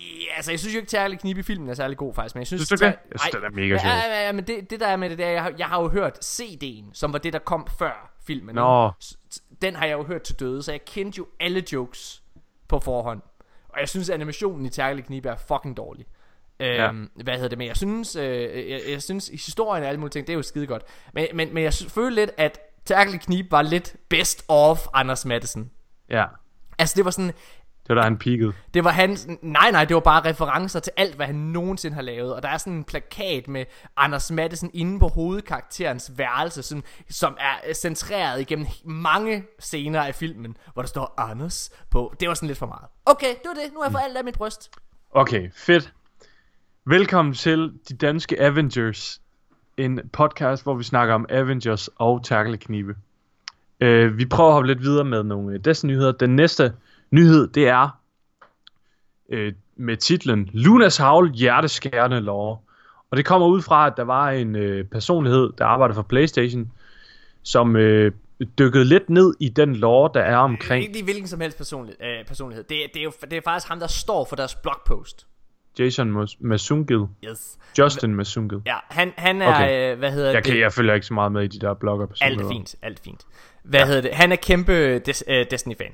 [0.00, 2.34] Ja, altså, jeg synes jo ikke, Terkel Knib i filmen er særlig god, faktisk.
[2.34, 2.94] Men jeg synes, Synes du det?
[3.12, 3.90] Jeg synes, den er mega sjov.
[3.90, 5.66] Ja, ja, ja, men det, det der er med det, det er, jeg har, jeg
[5.66, 8.54] har jo hørt CD'en, som var det, der kom før filmen.
[8.54, 8.90] Nå.
[9.62, 12.22] Den har jeg jo hørt til døde, så jeg kendte jo alle jokes
[12.68, 13.22] på forhånd.
[13.68, 16.06] Og jeg synes, animationen i Terkel Knib er fucking dårlig.
[16.60, 17.66] Øhm, Hvad hedder det med?
[17.66, 20.66] Jeg synes, øh, jeg, jeg synes historien og alle mulige ting, det er jo skide
[20.66, 20.82] godt.
[21.12, 25.70] Men, men, men jeg føler lidt, at Terkel Knib var lidt best of Anders Madsen.
[26.10, 26.24] Ja,
[26.78, 27.32] Altså det var sådan,
[27.86, 28.52] det var da han peakede.
[28.74, 32.02] det var hans, nej nej, det var bare referencer til alt, hvad han nogensinde har
[32.02, 32.34] lavet.
[32.34, 33.64] Og der er sådan en plakat med
[33.96, 40.56] Anders Madsen inde på hovedkarakterens værelse, som, som er centreret igennem mange scener af filmen,
[40.72, 42.14] hvor der står Anders på.
[42.20, 42.84] Det var sådan lidt for meget.
[43.06, 43.72] Okay, det var det.
[43.72, 44.70] Nu har jeg fået alt af mit bryst.
[45.10, 45.92] Okay, fedt.
[46.84, 49.20] Velkommen til De Danske Avengers.
[49.76, 52.94] En podcast, hvor vi snakker om Avengers og tackle-knive.
[53.84, 56.12] Uh, vi prøver at hoppe lidt videre med nogle uh, Destiny-nyheder.
[56.12, 56.72] Den næste
[57.12, 57.98] nyhed, det er
[59.32, 59.38] uh,
[59.76, 62.58] med titlen Lunas Havl Hjerteskærende Lore.
[63.10, 66.72] Og det kommer ud fra, at der var en uh, personlighed, der arbejder for Playstation,
[67.42, 68.06] som uh,
[68.58, 71.94] dykkede lidt ned i den lore, der er omkring Ikke lige hvilken som helst personlig,
[72.02, 72.64] øh, personlighed.
[72.64, 75.26] Det, er- det, er jo, det er faktisk ham, der står for deres blogpost.
[75.78, 77.06] Jason Mas- Masungil.
[77.24, 77.58] Yes.
[77.78, 78.58] Justin Masungil.
[78.66, 79.92] Ja, han, han er, Okay.
[79.92, 80.52] øh, hvad hedder Jeg, det?
[80.52, 83.00] kan, jeg følger ikke så meget med i de der blogger Alt er fint, alt
[83.04, 83.26] fint.
[83.62, 83.86] Hvad ja.
[83.86, 84.10] hedder det?
[84.14, 85.92] Han er kæmpe Des, øh, Destiny-fan.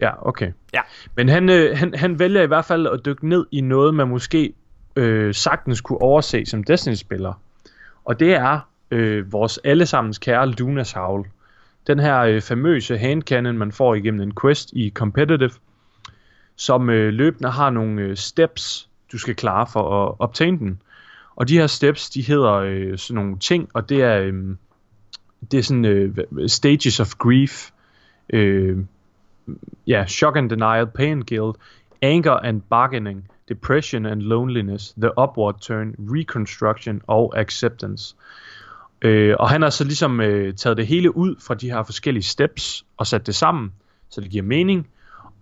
[0.00, 0.52] Ja, okay.
[0.74, 0.80] Ja.
[1.14, 4.08] Men han, øh, han, han vælger i hvert fald at dykke ned i noget, man
[4.08, 4.52] måske
[4.96, 7.32] øh, sagtens kunne overse som Destiny-spiller.
[8.04, 11.26] Og det er øh, vores allesammens kære Lunas Howl.
[11.86, 15.50] Den her øh, famøse handcannon, man får igennem en quest i Competitive,
[16.56, 20.82] som øh, løbende har nogle øh, steps, du skal klare for at obtain den.
[21.36, 24.56] Og de her steps, de hedder øh, sådan nogle ting, og det er, øh,
[25.50, 27.70] det er sådan øh, stages of grief,
[28.30, 28.78] øh,
[29.86, 31.56] ja, shock and denial, pain guilt,
[32.02, 38.14] anger and bargaining, depression and loneliness, the upward turn, reconstruction og acceptance.
[39.02, 42.22] Øh, og han har så ligesom øh, taget det hele ud fra de her forskellige
[42.22, 43.72] steps og sat det sammen,
[44.10, 44.88] så det giver mening.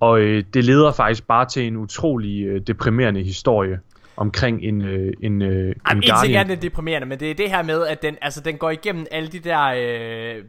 [0.00, 3.80] Og øh, det leder faktisk bare til en utrolig øh, deprimerende historie
[4.16, 6.46] omkring en, øh, en, øh, en Jamen, en ting er, guardian.
[6.48, 9.06] det er deprimerende, men det er det her med, at den, altså, den går igennem
[9.10, 9.80] alle de der, øh, hvad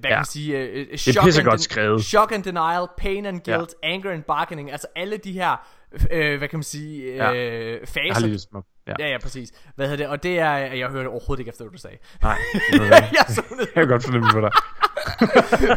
[0.04, 0.10] ja.
[0.10, 2.04] kan man sige, øh, øh, shock, pissegodt and, skrevet.
[2.04, 3.88] shock and denial, pain and guilt, ja.
[3.90, 5.68] anger and bargaining, altså alle de her,
[6.12, 7.32] øh, hvad kan man sige, øh, Ja.
[7.32, 7.70] ja.
[7.72, 8.28] Jeg har faser.
[8.28, 8.40] lige.
[8.88, 8.94] Ja.
[9.00, 9.50] Ja, ja, præcis.
[9.76, 10.08] Hvad hedder det?
[10.12, 11.98] Og det er, jeg hørte overhovedet ikke efter, hvad du sagde.
[12.24, 12.38] Nej,
[12.72, 13.24] det ved jeg ikke.
[13.38, 14.52] jeg jeg kan godt fornemme på dig.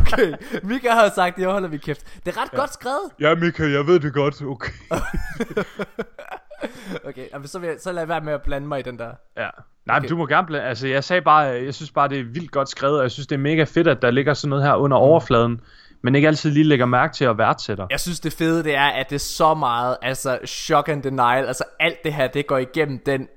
[0.01, 2.17] Okay, Mika har sagt, det holder vi kæft.
[2.27, 2.59] Det er ret ja.
[2.59, 3.11] godt skrevet.
[3.21, 4.43] Ja, Mika, jeg ved det godt.
[4.43, 4.73] Okay.
[7.09, 9.13] Okay, så, vil jeg, så lad være med at blande mig i den der.
[9.37, 9.49] Ja.
[9.87, 9.99] Nej, okay.
[9.99, 10.09] Okay.
[10.09, 12.69] du må gerne blande, altså jeg sagde bare, jeg synes bare, det er vildt godt
[12.69, 14.97] skrevet, og jeg synes, det er mega fedt, at der ligger sådan noget her under
[14.97, 15.61] overfladen,
[16.03, 17.87] men ikke altid lige lægger mærke til at værdsætter.
[17.91, 21.47] Jeg synes det fede det er at det er så meget Altså shock and denial
[21.47, 23.29] Altså alt det her det går igennem den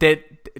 [0.00, 0.16] den,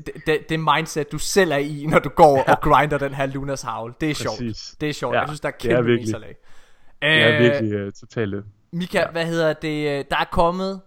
[0.07, 2.53] det, det, det mindset du selv er i Når du går ja.
[2.53, 4.77] og grinder den her Lunas Howl Det er sjovt Præcis.
[4.81, 6.15] Det er sjovt Ja, Jeg synes der er det er kæmpe virkelig.
[6.15, 6.37] Det
[7.03, 8.45] er Øh, virkelig uh, totalt det.
[8.73, 10.81] Mika hvad hedder det Der er kommet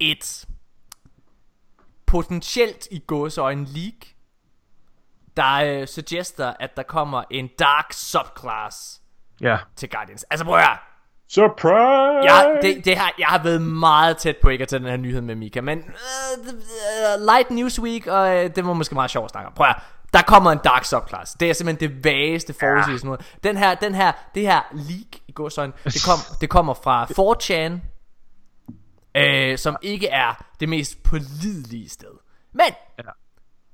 [0.00, 0.46] et
[2.06, 4.06] potentielt i gåsøjne leak,
[5.36, 9.00] der øh, suggester, at der kommer en dark subclass
[9.40, 9.56] Ja.
[9.76, 10.22] til Guardians.
[10.30, 10.76] Altså prøv at høre.
[11.30, 12.34] Surprise!
[12.34, 14.96] Jeg, det, det har, jeg har været meget tæt på ikke at tage den her
[14.96, 19.10] nyhed med Mika, men uh, uh, light news week, og uh, det var måske meget
[19.10, 19.52] sjovt at snakke om.
[19.54, 19.82] Prøv at høre.
[20.12, 21.32] Der kommer en dark subclass.
[21.32, 23.08] Det er simpelthen det vageste forudsigelse.
[23.10, 23.14] Ja.
[23.48, 27.04] Den her, den her, det her leak i går sådan, det, kom, det kommer fra
[27.04, 27.72] 4chan,
[29.16, 32.12] øh, som ikke er det mest pålidelige sted.
[32.52, 33.02] Men, Ja.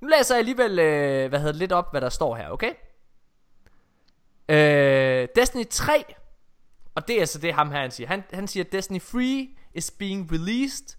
[0.01, 2.73] nu læser jeg alligevel, øh, hvad hedder det, lidt op, hvad der står her, okay?
[4.49, 6.05] Øh, Destiny 3,
[6.95, 8.09] og det er så det ham her, han siger.
[8.09, 10.97] Han, han siger, Destiny Free is being released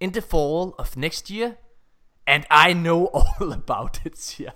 [0.00, 1.52] in the fall of next year,
[2.26, 4.50] and I know all about it, siger.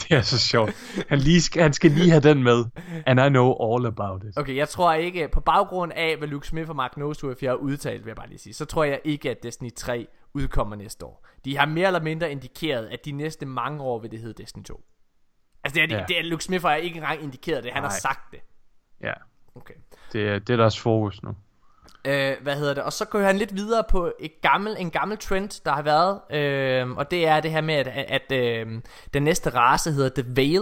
[0.08, 0.74] Det er så sjovt.
[1.08, 2.64] Han, lige skal, han skal lige have den med.
[3.06, 4.38] And I know all about it.
[4.38, 8.04] Okay, jeg tror ikke, på baggrund af, hvad Luke Smith og Mark Noseworth har udtalt,
[8.04, 11.26] vil jeg bare lige sige, så tror jeg ikke, at Destiny 3 udkommer næste år.
[11.44, 14.64] De har mere eller mindre indikeret, at de næste mange år vil det hedde Destiny
[14.64, 14.80] 2.
[15.64, 16.04] Altså, det er, ja.
[16.08, 17.90] det er Luke Smith har ikke engang indikeret det, han Nej.
[17.90, 18.40] har sagt det.
[19.02, 19.12] Ja,
[19.54, 19.74] Okay.
[20.12, 21.34] det er, det er deres fokus nu.
[22.04, 22.82] Øh, hvad hedder det?
[22.82, 26.18] Og så går han lidt videre på et gammel, en gammel trend, der har været.
[26.40, 28.66] Øh, og det er det her med, at, at øh,
[29.14, 30.60] den næste race hedder The Veil.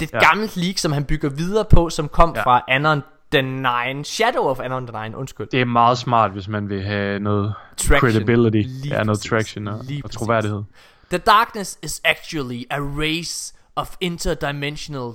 [0.00, 0.28] Det er et Ja.
[0.28, 2.42] gammelt leak, som han bygger videre på, som kom Ja.
[2.42, 4.04] fra Anon the Nine.
[4.04, 5.46] Shadow of Anon the Nine, undskyld.
[5.52, 7.98] Det er meget smart, hvis man vil have noget Traction.
[8.00, 8.56] credibility.
[8.68, 9.30] Lige ja, noget præcis.
[9.30, 10.18] traction og, Lige og præcis.
[10.18, 10.62] troværdighed.
[11.10, 15.12] The darkness is actually a race of interdimensional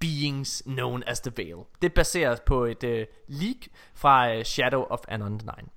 [0.00, 1.66] beings known as the Veil.
[1.82, 5.70] Det baseres på et uh, leak fra uh, Shadow of Anon 9.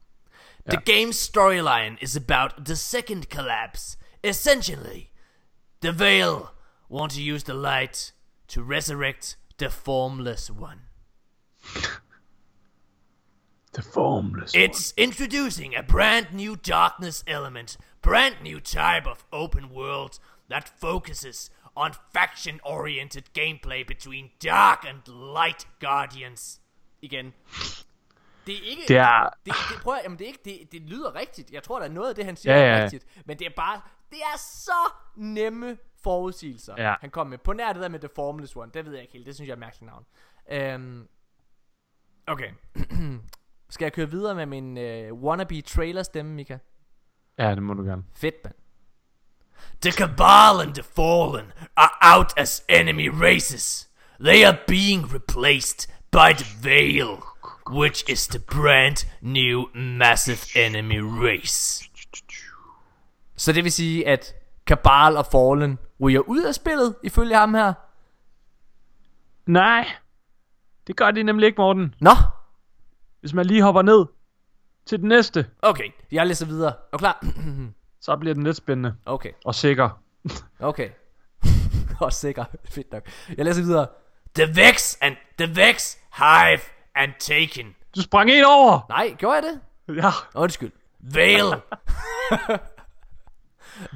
[0.65, 3.97] The game's storyline is about the second collapse.
[4.23, 5.12] Essentially,
[5.81, 6.53] the Veil
[6.89, 8.13] want to use the light
[8.47, 10.79] to resurrect the formless one.
[13.73, 20.19] The formless It's introducing a brand new darkness element, brand new type of open world
[20.47, 24.97] that focuses on faction oriented gameplay between dark and
[25.38, 26.62] light guardians.
[27.01, 27.33] Igen.
[28.47, 30.81] Det er ikke Det er- det, det, prøv, at- jamen det, er ikke, det, det
[30.81, 31.51] lyder rigtigt.
[31.51, 33.45] Jeg tror der er noget af det han siger Ja, ja, er rigtigt, men det
[33.47, 33.81] er bare
[34.12, 36.75] det er så nemme forudsigelser.
[36.77, 36.95] Ja.
[37.01, 38.71] Han kom med på nær det der med The Formless One.
[38.73, 39.25] Det ved jeg ikke helt.
[39.25, 40.05] Det synes jeg er mærkeligt navn.
[40.51, 41.07] Øhm,
[42.27, 42.51] okay.
[43.69, 44.77] Skal jeg køre videre med min
[45.12, 46.57] uh, wannabe trailer stemme, Mika?
[47.38, 48.03] Ja, det må du gerne.
[48.15, 48.55] Fedt, mand.
[49.82, 51.45] The Cabal and the Fallen
[51.78, 53.89] are out as enemy races.
[54.19, 57.17] They are being replaced by the Veil,
[57.69, 61.89] which is the brand new massive enemy race.
[63.36, 64.34] Så det vil sige, at
[64.65, 67.73] Cabal og Fallen ryger ud af spillet, ifølge ham her.
[69.45, 69.88] Nej,
[70.88, 71.95] det gør de nemlig ikke, Morten.
[72.02, 72.12] Nå,
[73.19, 74.06] Hvis man lige hopper ned
[74.86, 75.89] til den næste, okay.
[76.12, 76.69] Jeg læser videre.
[76.71, 77.23] Er du klar?
[78.03, 79.31] så bliver den lidt spændende Okay.
[79.45, 79.89] og sikker.
[80.59, 80.89] Okay.
[81.99, 82.45] Og sikker.
[82.69, 83.07] Fedt nok.
[83.37, 83.87] Jeg læser videre.
[84.35, 86.59] The Vex and the Vex, Hive
[86.95, 87.75] and Taken.
[87.95, 88.79] Du sprang en over!
[88.89, 89.59] Nej, gjorde jeg det?
[90.03, 90.71] Ja, Undskyld.
[90.99, 91.43] Veil.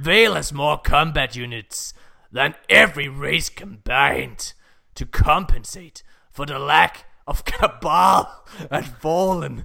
[0.05, 1.95] Veil has more combat units
[2.35, 4.53] than every race combined
[4.95, 8.25] to compensate for the lack of Cabal
[8.71, 9.63] and Fallen,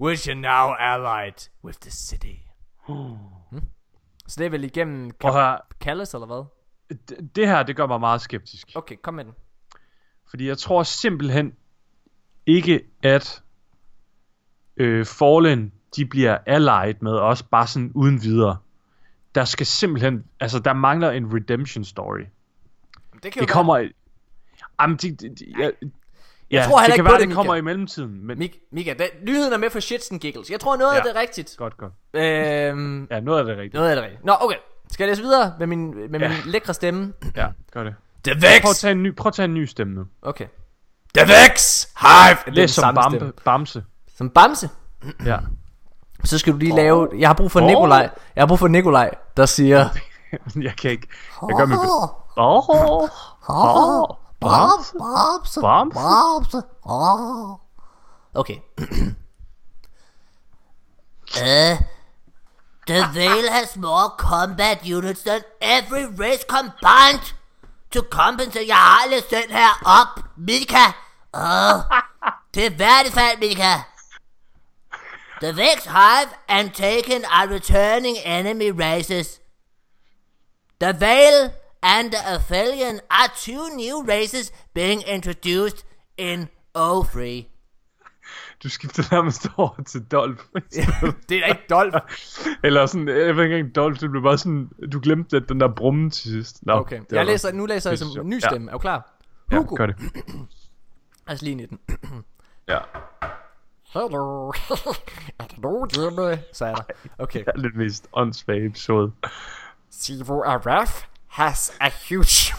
[0.00, 2.38] which are now allied with the city.
[2.86, 3.14] Hmm?
[4.34, 5.58] Så det er vel igennem at høre.
[5.80, 6.44] Callis, eller hvad?
[6.92, 8.72] D- det her, det gør mig meget skeptisk.
[8.74, 9.32] Okay, kom med den.
[10.30, 11.52] Fordi jeg tror simpelthen
[12.46, 13.42] ikke, at
[14.76, 18.56] øh, Fallen, de bliver allied med os, bare sådan uden videre.
[19.34, 22.24] Der skal simpelthen, altså der mangler en redemption story.
[23.22, 23.88] Det kan Det kommer...
[24.80, 25.72] Jamen, de, de, de, jeg,
[26.54, 27.58] ja, tror heller det ikke kan på være, det, kommer Mika.
[27.58, 28.26] i mellemtiden.
[28.26, 30.50] Men Mik- Mika, den, nyheden er med for shits and giggles.
[30.50, 30.96] Jeg tror noget ja.
[30.98, 31.54] Af det er rigtigt.
[31.58, 31.92] godt, godt.
[32.14, 33.74] Øhm, Ja, noget af det er rigtigt.
[33.74, 34.24] noget af det er rigtigt.
[34.24, 34.56] Nå, okay.
[34.90, 36.28] Skal jeg læse videre med min, med Ja.
[36.28, 37.12] min lækre stemme?
[37.36, 37.94] Ja, gør det.
[38.24, 38.80] The Prøv at Vex!
[38.80, 40.04] tage en ny, prøv at tage en ny stemme nu.
[40.22, 40.46] Okay.
[41.18, 41.84] The Vex!
[42.00, 42.38] Hive!
[42.46, 43.32] Er Læs som bambe, stemme.
[43.44, 43.84] Bamse.
[44.16, 44.68] Som Bamse.
[45.26, 45.36] Ja.
[46.24, 47.08] Så skal du lige lave...
[47.18, 47.66] Jeg har brug for Åh.
[47.66, 48.10] Nikolaj.
[48.36, 49.88] Jeg har brug for Nikolaj, der siger...
[50.62, 51.06] jeg kan ikke.
[51.48, 52.14] Jeg gør mit bedste.
[52.36, 55.60] Åh, åh, Bamse.
[55.60, 55.60] Bamse.
[55.60, 56.62] Bamse.
[56.84, 57.58] Bamse.
[58.34, 58.60] Okay.
[61.36, 61.76] Uh,
[62.86, 67.32] the Veil has more combat units than every race combined
[67.90, 68.68] to compensate.
[68.68, 70.86] Jeg har læst den her op, Mika.
[71.34, 71.80] Åh,
[72.54, 73.74] det er værdigt fald, Mika.
[75.40, 79.40] The Vex Hive and Taken are returning enemy races.
[80.80, 81.50] The Veil
[81.84, 85.86] and the Aphelion are two new races being introduced
[86.18, 87.44] in O3.
[88.62, 90.40] du skifter nærmest over til Dolph.
[91.28, 91.96] det er da ikke Dolph.
[92.64, 95.60] Eller sådan, jeg ved ikke engang Dolph, det blev bare sådan, du glemte at den
[95.60, 96.66] der brummen til sidst.
[96.66, 98.48] Nå, Okay, jeg læser, nu læser jeg som ny Ja.
[98.48, 98.68] stemme.
[98.70, 99.10] Er du klar?
[99.52, 99.74] Ja, Hugo.
[99.74, 99.96] gør det.
[101.26, 101.78] Lad os lige i den.
[102.68, 102.78] Ja,
[103.92, 104.48] Hello.
[104.48, 104.52] er
[105.38, 106.42] der nogen hjemme?
[106.52, 106.82] Så er der.
[107.18, 107.38] Okay.
[107.38, 109.12] det er lidt mest åndssvage episode.
[109.90, 112.52] Sivo Araf has a huge...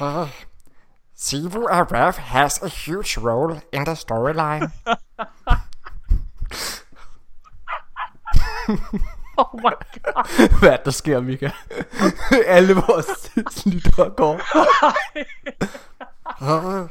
[0.00, 0.26] Uh,
[1.16, 4.72] Sivu Araf has a huge role in the storyline.
[9.38, 10.58] Oh my god.
[10.58, 11.50] Hvad er der sker, Mika?
[12.46, 14.40] Alle vores lyttere går.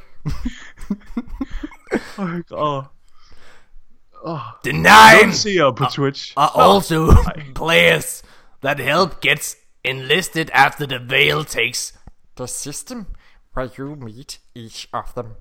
[2.52, 2.84] Oh
[4.26, 4.40] god.
[4.64, 6.34] The nine seere på Twitch.
[6.38, 7.14] are also
[7.56, 8.24] players
[8.62, 11.94] that help gets enlisted after the veil takes
[12.36, 13.06] the system
[13.54, 15.36] where you meet each of them.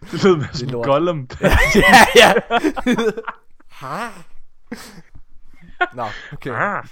[0.10, 0.86] Det med sådan lort.
[0.86, 1.28] Gollum.
[1.74, 2.32] ja, ja.
[5.92, 6.82] Nå, okay.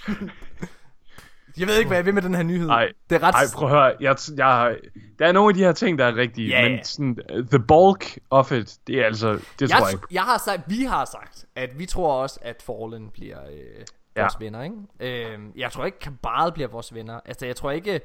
[1.59, 2.67] Jeg ved ikke, hvad jeg vil med den her nyhed.
[2.67, 3.35] Nej, det er ret...
[3.35, 3.95] Ej, prøv at høre.
[4.01, 4.77] Jeg, jeg,
[5.19, 6.69] der er nogle af de her ting, der er rigtige, ja.
[6.69, 10.07] men sådan, uh, the bulk of it, det er altså, det jeg, tror jeg ikke.
[10.11, 13.85] jeg har sagt, vi har sagt, at vi tror også, at Fallen bliver øh,
[14.17, 14.23] Ja.
[14.23, 14.77] vores venner, ikke?
[15.01, 17.21] Øh, jeg tror ikke, Kabal bliver vores venner.
[17.25, 18.01] Altså, jeg tror ikke...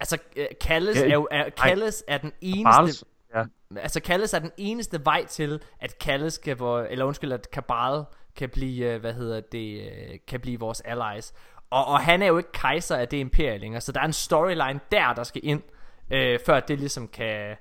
[0.00, 1.28] Altså, øh, Kalles Ja, er jo...
[1.30, 2.64] Er, Kalles er den eneste...
[2.64, 3.44] Barles, ja.
[3.76, 6.56] Altså, Kalles er den eneste vej til, at Kalles kan...
[6.90, 8.04] Eller undskyld, at Kabal
[8.36, 11.32] kan blive, øh, hvad hedder det, øh, kan blive vores allies.
[11.70, 14.12] Og, og han er jo ikke kejser af det imperie længere, så der er en
[14.12, 15.62] storyline der, der skal ind,
[16.10, 17.56] øh, før det ligesom kan...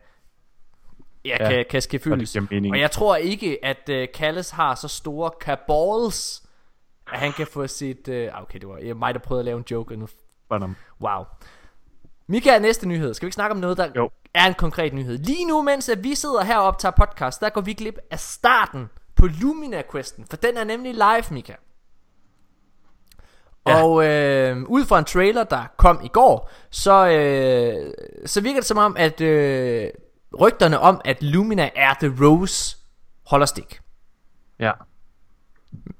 [1.26, 2.36] Ja, Ja, kan, kan ske fyldes.
[2.72, 6.44] Og jeg tror ikke, at uh, Callis har så store kabals,
[7.14, 8.08] at han kan få sit...
[8.08, 10.08] Uh, okay, det var jeg, mig, der prøvede at lave en joke, og nu...
[11.02, 11.24] Wow.
[12.28, 13.14] Mika er næste nyhed.
[13.14, 14.10] Skal vi ikke snakke om noget, der Jo.
[14.34, 15.18] er en konkret nyhed?
[15.18, 18.20] Lige nu, mens at vi sidder her og optager podcast, der går vi glip af
[18.20, 21.54] starten på Lumina-questen, for den er nemlig live, Mika.
[23.70, 23.84] Ja.
[23.84, 27.94] Og øh, ud fra en trailer, der kom i går, så, øh,
[28.26, 29.88] så virker det som om, at øh,
[30.42, 32.78] rygterne om, at Lumina er The Rose,
[33.28, 33.80] holder stik.
[34.60, 34.72] Ja.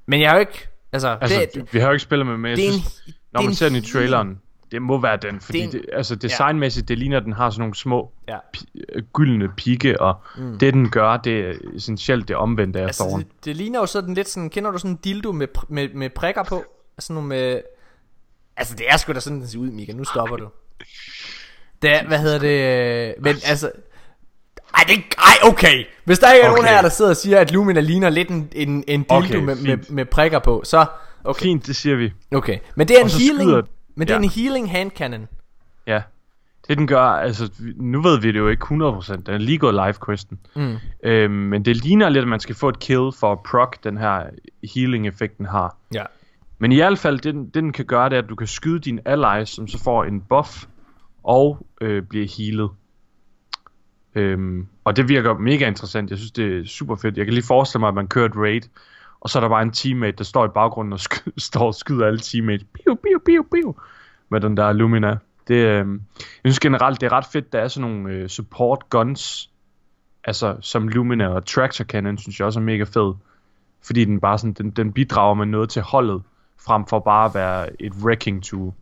[0.06, 0.68] Men jeg har jo ikke...
[0.92, 3.14] Altså, Altså, det, vi har jo ikke spillet med, men jeg det en- synes, det
[3.32, 5.86] når man en ser den i traileren, det må være den, fordi Det det, en-
[5.92, 8.36] altså designmæssigt, det ligner, at den har sådan nogle små ja.
[8.56, 10.58] pi- øh, gyldne pigge, og mm.
[10.58, 14.14] det den gør, det er essentielt det omvendte af Altså, det, det ligner jo sådan
[14.14, 14.50] lidt sådan...
[14.50, 16.64] Kender du sådan en dildo med, med, med prikker på?
[17.00, 17.60] Sådan nogle med...
[18.56, 19.92] Altså, det er sgu da sådan, den ser ud, Mika.
[19.92, 20.48] Nu stopper du.
[21.82, 23.08] Det er, hvad hedder det...
[23.18, 23.72] øh, Men altså...
[24.74, 25.84] Ej, det, ej, okay.
[26.04, 26.56] Hvis der ikke er okay.
[26.62, 29.36] nogen her, der sidder og siger, at Lumina ligner lidt en, en, en dildo Okay,
[29.36, 30.86] med, med, med prikker på, så...
[31.24, 32.12] Okay, Fint, det siger vi.
[32.32, 32.58] okay.
[32.74, 33.50] Men det er en Og healing...
[33.50, 33.62] skyder-
[33.94, 34.22] Men det er ja.
[34.24, 35.28] en healing hand cannon.
[35.86, 36.02] Ja.
[36.68, 38.72] Det den gør, altså nu ved vi det jo ikke 100%,
[39.16, 40.38] den er lige gået live questen.
[40.56, 40.76] Mm.
[41.04, 43.98] Øhm, men det ligner lidt, at man skal få et kill for at proc den
[43.98, 44.22] her
[44.74, 45.76] healing effekt den har.
[45.94, 46.04] Ja.
[46.62, 48.46] Men i hvert fald, det, den- det den kan gøre, det er, at du kan
[48.46, 50.64] skyde din allies, som så får en buff
[51.24, 52.70] og øh, bliver healet.
[54.14, 56.10] Øhm, og det virker mega interessant.
[56.10, 57.16] Jeg synes, det er super fedt.
[57.16, 58.60] Jeg kan lige forestille mig, at man kører et raid,
[59.20, 61.74] og så er der bare en teammate, der står i baggrunden og sk- står og
[61.74, 62.66] skyder alle teammates.
[62.74, 63.74] Piu, piu, piu, piu,
[64.28, 65.16] med den der Lumina.
[65.48, 65.86] Det, øh,
[66.44, 69.50] jeg synes generelt, det er ret fedt, der er sådan nogle øh, support guns,
[70.24, 73.14] altså som Lumina og Tractor Cannon, synes jeg også er mega fed.
[73.82, 76.22] Fordi den bare sådan, den, den bidrager med noget til holdet,
[76.66, 78.72] frem for bare at være et wrecking tool.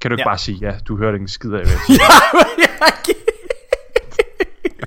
[0.00, 0.28] Kan du ikke Ja.
[0.28, 1.98] bare sige, ja, du hørte ikke en skid af, hvad jeg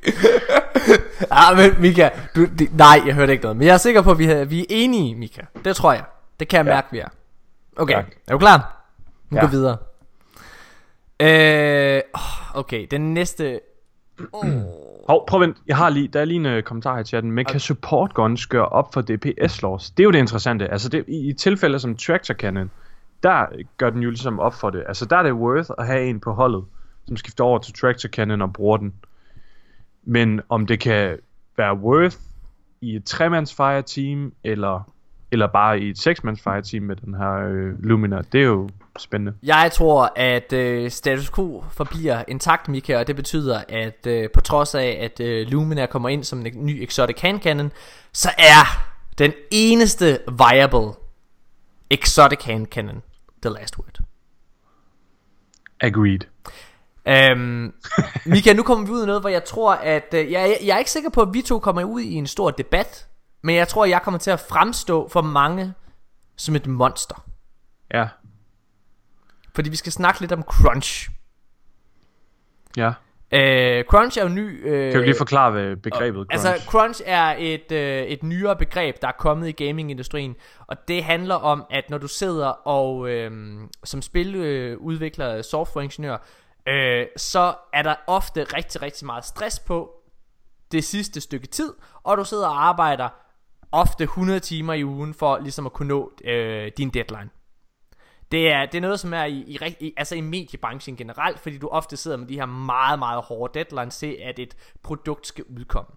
[1.32, 3.58] ah, men Mika, du, det, nej, jeg hørte ikke noget.
[3.58, 5.41] Men jeg er sikker på, at vi, er, vi er enige, Mika.
[5.65, 6.04] Det tror jeg.
[6.39, 6.73] Det kan jeg Ja.
[6.75, 7.08] mærke, vi er.
[7.78, 8.06] Okay, Tak.
[8.28, 8.86] er du klar?
[9.30, 9.41] Nu Ja.
[9.41, 9.78] går vi videre.
[11.19, 12.01] Øh,
[12.54, 13.60] okay, den næste...
[15.06, 15.58] Hov, prøv at vent.
[15.68, 17.32] Jeg har lige, der er lige en uh, kommentar her i chatten.
[17.32, 19.91] Men kan support guns gøre op for DPS loss?
[19.91, 20.68] Det er jo det interessante.
[20.68, 22.72] Altså det, i, i tilfælde som Tractor Cannon,
[23.24, 23.46] der
[23.78, 24.84] gør den jo ligesom op for det.
[24.88, 26.65] Altså der er det worth at have en på holdet,
[27.08, 28.94] som skifter over til Tractor Cannon og bruger den.
[30.04, 31.18] Men om det kan
[31.58, 32.18] være worth
[32.82, 34.91] i et tremands fire team, eller,
[35.36, 38.69] eller bare i et seksmands fire team med den her øh, Lumina, det er jo
[39.00, 39.34] spændende.
[39.43, 44.41] Jeg tror, at øh, status quo forbliver intakt, Mika, og det betyder, at øh, på
[44.41, 47.71] trods af, at øh, Lumina kommer ind som en ny exotic hand cannon,
[48.13, 50.93] så er den eneste viable
[51.89, 53.02] exotic hand cannon
[53.41, 54.00] the last word.
[55.82, 56.19] Agreed.
[57.08, 57.74] Øhm,
[58.26, 60.13] Mika, nu kommer vi ud i noget, hvor jeg tror, at...
[60.13, 62.28] Øh, jeg, jeg, jeg er ikke sikker på, at vi to kommer ud i en
[62.28, 63.08] stor debat,
[63.45, 65.73] men jeg tror, at jeg kommer til at fremstå for mange
[66.36, 67.25] som et monster.
[67.93, 68.08] Ja.
[69.55, 71.10] Fordi vi skal snakke lidt om crunch.
[72.77, 72.93] Ja.
[73.31, 74.67] Øh, crunch er jo ny...
[74.67, 76.47] Øh, Kan du lige forklare hvad begrebet og, crunch?
[76.47, 80.36] Altså, crunch er et, øh, et nyere begreb, der er kommet i gamingindustrien,
[80.67, 86.17] og det handler om, at når du sidder og øh, som spiludvikler, softwareingeniør,
[86.67, 89.91] øh, så er der ofte rigtig, rigtig meget stress på
[90.71, 93.10] det sidste stykke tid, og du sidder og arbejder
[93.75, 97.29] ofte 100 timer i ugen for ligesom at kunne nå øh, din deadline.
[98.31, 101.57] Det er, det er noget, som er i, i, i, altså i mediebranchen generelt, fordi
[101.57, 105.43] du ofte sidder med de her meget, meget hårde deadlines til, at et produkt skal
[105.57, 105.95] udkomme.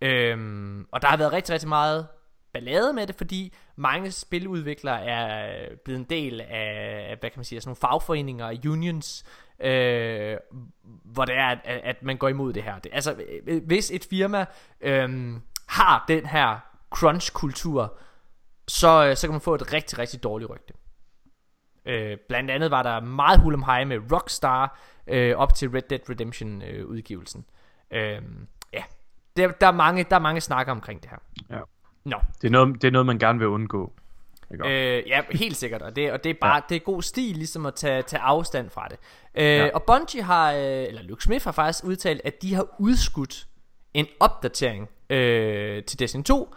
[0.00, 2.06] Øhm, og der har været rigtig, rigtig meget
[2.52, 7.60] ballade med det, fordi mange spiludviklere er blevet en del af, hvad kan man sige,
[7.60, 9.24] sådan nogle fagforeninger og unions,
[9.60, 10.36] øh,
[11.04, 12.78] hvor det er, at, at man går imod det her.
[12.78, 14.46] Det, altså, øh, øh, hvis et firma
[14.80, 15.34] øh,
[15.68, 16.58] har den her
[16.90, 17.98] crunch-kultur,
[18.68, 20.74] så, så kan man få et rigtig, rigtig dårligt rygte.
[21.86, 26.10] Øh, blandt andet var der meget hulum hej med Rockstar øh, op til Red Dead
[26.10, 27.44] Redemption øh, udgivelsen.
[27.90, 28.22] Øh,
[28.72, 28.82] ja,
[29.36, 31.18] der, der, er mange, der er mange snakker omkring det her.
[31.56, 31.60] Ja.
[32.04, 32.16] Nå.
[32.42, 33.92] Det, er noget, det er noget, man gerne vil undgå.
[34.50, 36.60] Øh, ja, helt sikkert, og det, og det er bare ja.
[36.68, 38.98] det er god stil ligesom at tage, tage afstand fra det.
[39.34, 39.70] Øh, ja.
[39.74, 43.46] Og Bungie har, øh, eller Luke Smith har faktisk udtalt, at de har udskudt
[43.94, 46.54] en opdatering øh, til Destiny 2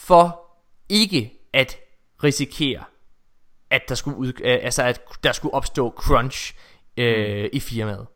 [0.00, 0.40] for
[0.88, 1.76] ikke at
[2.24, 2.84] risikere
[3.70, 6.54] at der skulle ud, øh, altså at der skulle opstå crunch
[6.96, 7.48] øh, mm.
[7.52, 8.06] i firmaet.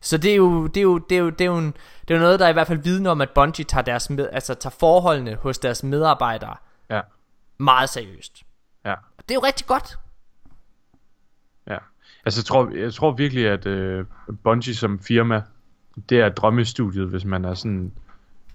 [0.00, 1.74] Så det er jo det er jo det er jo det er jo, en,
[2.08, 4.28] det er jo noget der i hvert fald vidner om at Bungie tager deres med,
[4.32, 6.56] altså tager forholdene hos deres medarbejdere
[6.90, 7.00] ja.
[7.58, 8.42] meget seriøst.
[8.84, 8.92] Ja.
[8.92, 9.98] Og det er jo rigtig godt.
[11.66, 11.78] Ja.
[12.24, 14.06] Altså jeg tror jeg tror virkelig at øh,
[14.44, 15.42] Bungie som firma
[16.08, 17.92] det er drømmestudiet hvis man er sådan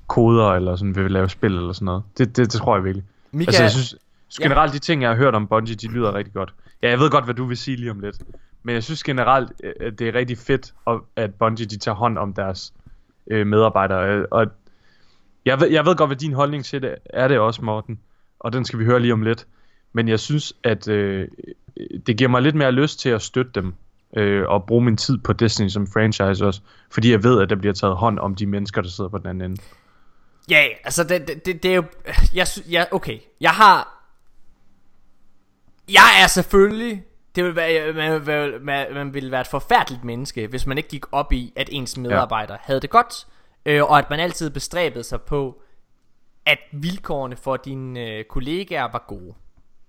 [0.07, 2.03] koder eller sådan vil lave spil eller sådan noget.
[2.17, 3.05] Det det, det tror jeg virkelig.
[3.31, 3.95] Mika, altså jeg synes
[4.41, 4.73] generelt ja.
[4.73, 6.53] de ting jeg har hørt om Bungie de lyder rigtig godt.
[6.81, 8.17] Ja, jeg ved godt hvad du vil sige lige om lidt.
[8.63, 10.73] Men jeg synes generelt at det er rigtig fedt
[11.15, 12.73] at Bungie de tager hånd om deres
[13.31, 14.47] øh, medarbejdere og
[15.45, 17.99] jeg ved, jeg ved godt hvad din holdning til det er det også Morten
[18.39, 19.47] og den skal vi høre lige om lidt.
[19.93, 21.27] Men jeg synes at øh,
[22.07, 23.73] det giver mig lidt mere lyst til at støtte dem
[24.17, 27.55] øh, og bruge min tid på Destiny som franchise også, fordi jeg ved at der
[27.55, 29.61] bliver taget hånd om de mennesker der sidder på den anden ende.
[30.49, 31.83] Ja, altså det, det, det er jo
[32.33, 34.05] jeg, jeg, okay, jeg har
[35.89, 37.03] jeg er selvfølgelig
[37.35, 41.13] det vil være, man, man, man ville være et forfærdeligt menneske, hvis man ikke gik
[41.13, 42.65] op i, at ens medarbejdere ja.
[42.65, 43.27] havde det godt,
[43.65, 45.61] øh, og at man altid bestræbede sig på,
[46.45, 49.33] at vilkårene for dine øh, kollegaer var gode.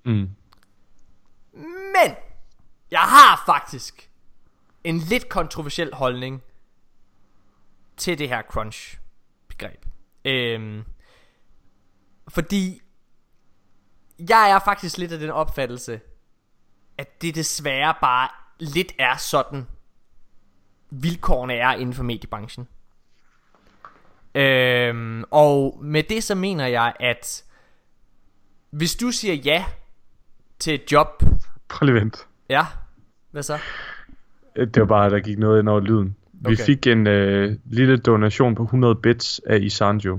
[0.05, 0.31] Mm.
[1.53, 2.17] Men,
[2.91, 4.11] jeg har faktisk
[4.85, 6.43] en lidt kontroversiel holdning
[7.97, 9.87] til det her crunch-begreb.
[10.27, 10.85] Øhm,
[12.29, 12.83] fordi
[14.29, 16.01] jeg er faktisk lidt af den opfattelse,
[16.99, 19.67] at det desværre bare lidt er sådan,
[20.91, 22.69] vilkårene er inden for mediebranchen.
[24.35, 27.45] Øhm, og med det så mener jeg, at
[28.71, 29.65] hvis du siger ja
[30.59, 31.23] til et job...
[31.69, 32.27] Prøv lige vent.
[32.49, 32.67] Ja,
[33.31, 33.59] hvad så?
[34.57, 36.17] Det var bare, der gik noget ind over lyden.
[36.47, 36.57] Okay.
[36.57, 40.19] Vi fik en øh, lille donation på 100 bits af Isanjo.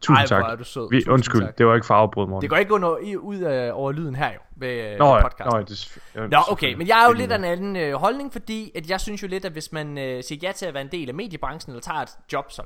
[0.00, 0.44] Tusind Ej, tak.
[0.52, 0.90] Er du sød.
[0.90, 1.58] Vi, Tusind undskyld, tak.
[1.58, 2.40] det var ikke for afbrud.
[2.40, 5.50] Det går ikke under, i, ud af, over lyden her jo, ved nå, øh, podcast.
[5.50, 8.32] Nå, det, ja, Nå, okay, men jeg er jo lidt af en anden øh, holdning,
[8.32, 10.82] fordi at jeg synes jo lidt, at hvis man øh, siger ja til at være
[10.82, 12.64] en del af mediebranchen, eller tager et job som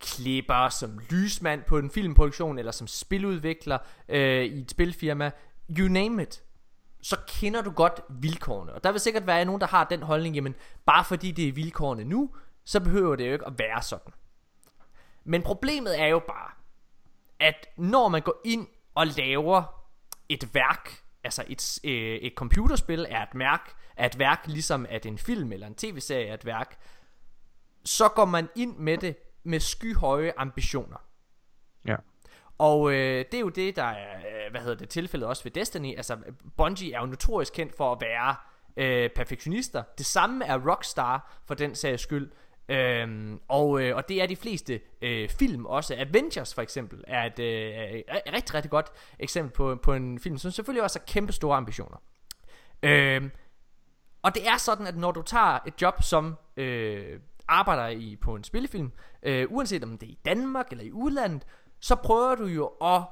[0.00, 3.78] klipper, som lysmand på en filmproduktion, eller som spiludvikler
[4.08, 5.30] øh, i et spilfirma,
[5.78, 6.42] you name it,
[7.08, 8.74] så kender du godt vilkårene.
[8.74, 10.54] Og der vil sikkert være nogen, der har den holdning, jamen
[10.86, 14.12] bare fordi det er vilkårene nu, så behøver det jo ikke at være sådan.
[15.24, 16.50] Men problemet er jo bare,
[17.40, 19.84] at når man går ind og laver
[20.28, 25.06] et værk, altså et, øh, et computerspil er et, mærk, er et værk, ligesom at
[25.06, 26.78] en film eller en tv-serie er et værk,
[27.84, 31.07] så går man ind med det med skyhøje ambitioner.
[32.58, 35.50] Og øh, det er jo det, der er, øh, hvad hedder det, tilfældet også ved
[35.50, 35.96] Destiny.
[35.96, 36.16] Altså,
[36.56, 38.36] Bungie er jo notorisk kendt for at være
[38.76, 39.82] øh, perfektionister.
[39.98, 42.30] Det samme er Rockstar, for den sags skyld.
[42.70, 47.24] Øhm, og, øh, og det er de fleste øh, film også Avengers for eksempel Er
[47.24, 48.86] et øh, er rigtig rigtig godt
[49.18, 51.96] eksempel på, på en film Som selvfølgelig også har kæmpe store ambitioner
[52.82, 53.30] øhm,
[54.22, 58.34] Og det er sådan at når du tager et job som øh, Arbejder i på
[58.34, 58.92] en spillefilm
[59.22, 61.46] øh, Uanset om det er i Danmark eller i udlandet
[61.80, 63.02] så prøver du jo at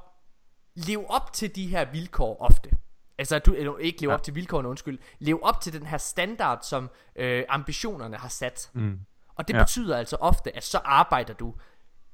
[0.75, 2.71] Leve op til de her vilkår ofte
[3.17, 4.17] Altså du eller, ikke leve ja.
[4.17, 8.69] op til vilkårene undskyld Leve op til den her standard som øh, ambitionerne har sat
[8.73, 8.99] mm.
[9.37, 9.63] Og det ja.
[9.63, 11.53] betyder altså ofte, at så arbejder du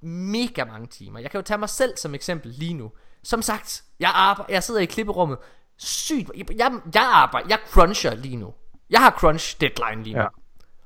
[0.02, 1.20] mega mange timer.
[1.20, 2.92] Jeg kan jo tage mig selv som eksempel lige nu.
[3.24, 5.38] Som sagt, jeg, arbejder, jeg sidder i klipperummet
[5.78, 6.32] sygt.
[6.38, 8.54] Jeg, jeg, jeg arbejder, jeg cruncher lige nu.
[8.90, 10.22] Jeg har crunch deadline lige nu.
[10.22, 10.28] Ja.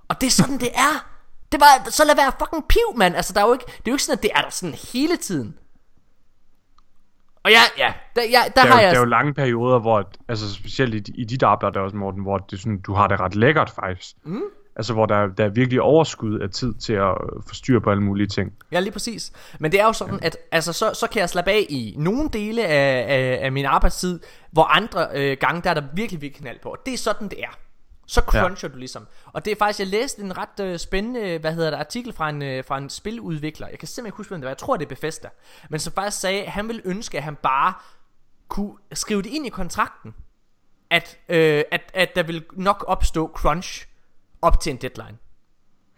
[0.08, 1.17] Og det er sådan, det er.
[1.52, 3.16] Det var, så lad være fucking piv, mand.
[3.16, 4.76] Altså, der er jo ikke, det er jo ikke sådan, at det er der sådan
[4.94, 5.58] hele tiden.
[7.44, 8.92] Og ja, ja, der, ja, der, Der, har jo, jeg...
[8.92, 12.38] der er jo lange perioder, hvor, altså specielt i, i dit arbejde også, Morten, hvor
[12.38, 14.16] det sådan, du har det ret lækkert faktisk.
[14.24, 14.42] Mm.
[14.76, 17.12] Altså hvor der, der er virkelig overskud af tid til at
[17.48, 18.52] få styr på alle mulige ting.
[18.72, 19.32] Ja, lige præcis.
[19.60, 22.30] Men det er jo sådan, at altså, så, så kan jeg slappe af i nogle
[22.34, 24.20] dele af, af, af min arbejdstid,
[24.52, 26.70] hvor andre øh, gange, der er der virkelig, virkelig knald på.
[26.70, 27.58] Og det er sådan, det er.
[28.08, 28.74] Så cruncher ja.
[28.74, 29.08] du ligesom.
[29.26, 32.30] Og det er faktisk, jeg læste en ret øh, spændende, hvad hedder det, artikel fra
[32.30, 33.68] en, øh, fra en spiludvikler.
[33.68, 34.52] Jeg kan simpelthen ikke huske, hvem det var.
[34.52, 35.30] Jeg tror, det er Bethesda.
[35.70, 37.74] Men som faktisk sagde, at han ville ønske, at han bare
[38.48, 40.16] kunne skrive det ind i kontrakten,
[40.90, 43.88] at, øh, at, at der vil nok opstå crunch
[44.42, 45.18] op til en deadline.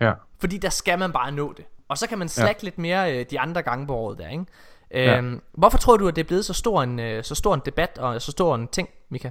[0.01, 0.13] Ja.
[0.39, 1.65] Fordi der skal man bare nå det.
[1.87, 2.65] Og så kan man slække ja.
[2.65, 4.45] lidt mere øh, de andre gange på året der, ikke?
[4.91, 5.17] Ja.
[5.17, 7.61] Øhm, Hvorfor tror du, at det er blevet så stor en, øh, så stor en
[7.65, 9.29] debat og så stor en ting, Mika?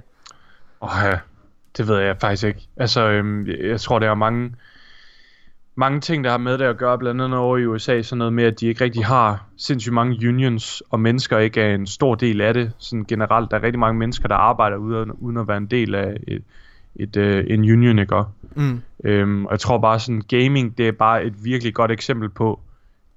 [0.79, 1.19] Og ja,
[1.79, 2.67] det ved jeg faktisk ikke.
[2.77, 4.51] Altså, øhm, jeg- tror, der er mange,
[5.75, 8.33] mange ting, der har med det at gøre, blandt andet over i USA, sådan noget
[8.33, 12.15] med, at de ikke rigtig har sindssygt mange unions, og mennesker ikke er en stor
[12.15, 12.71] del af det.
[12.77, 15.95] Sådan generelt, der er rigtig mange mennesker, der arbejder uden, uden at være en del
[15.95, 16.43] af et,
[16.95, 18.23] et, øh, en union, ikke?
[18.55, 18.81] Mm.
[19.03, 22.59] Øhm, og jeg tror bare sådan, gaming, det er bare et virkelig godt eksempel på,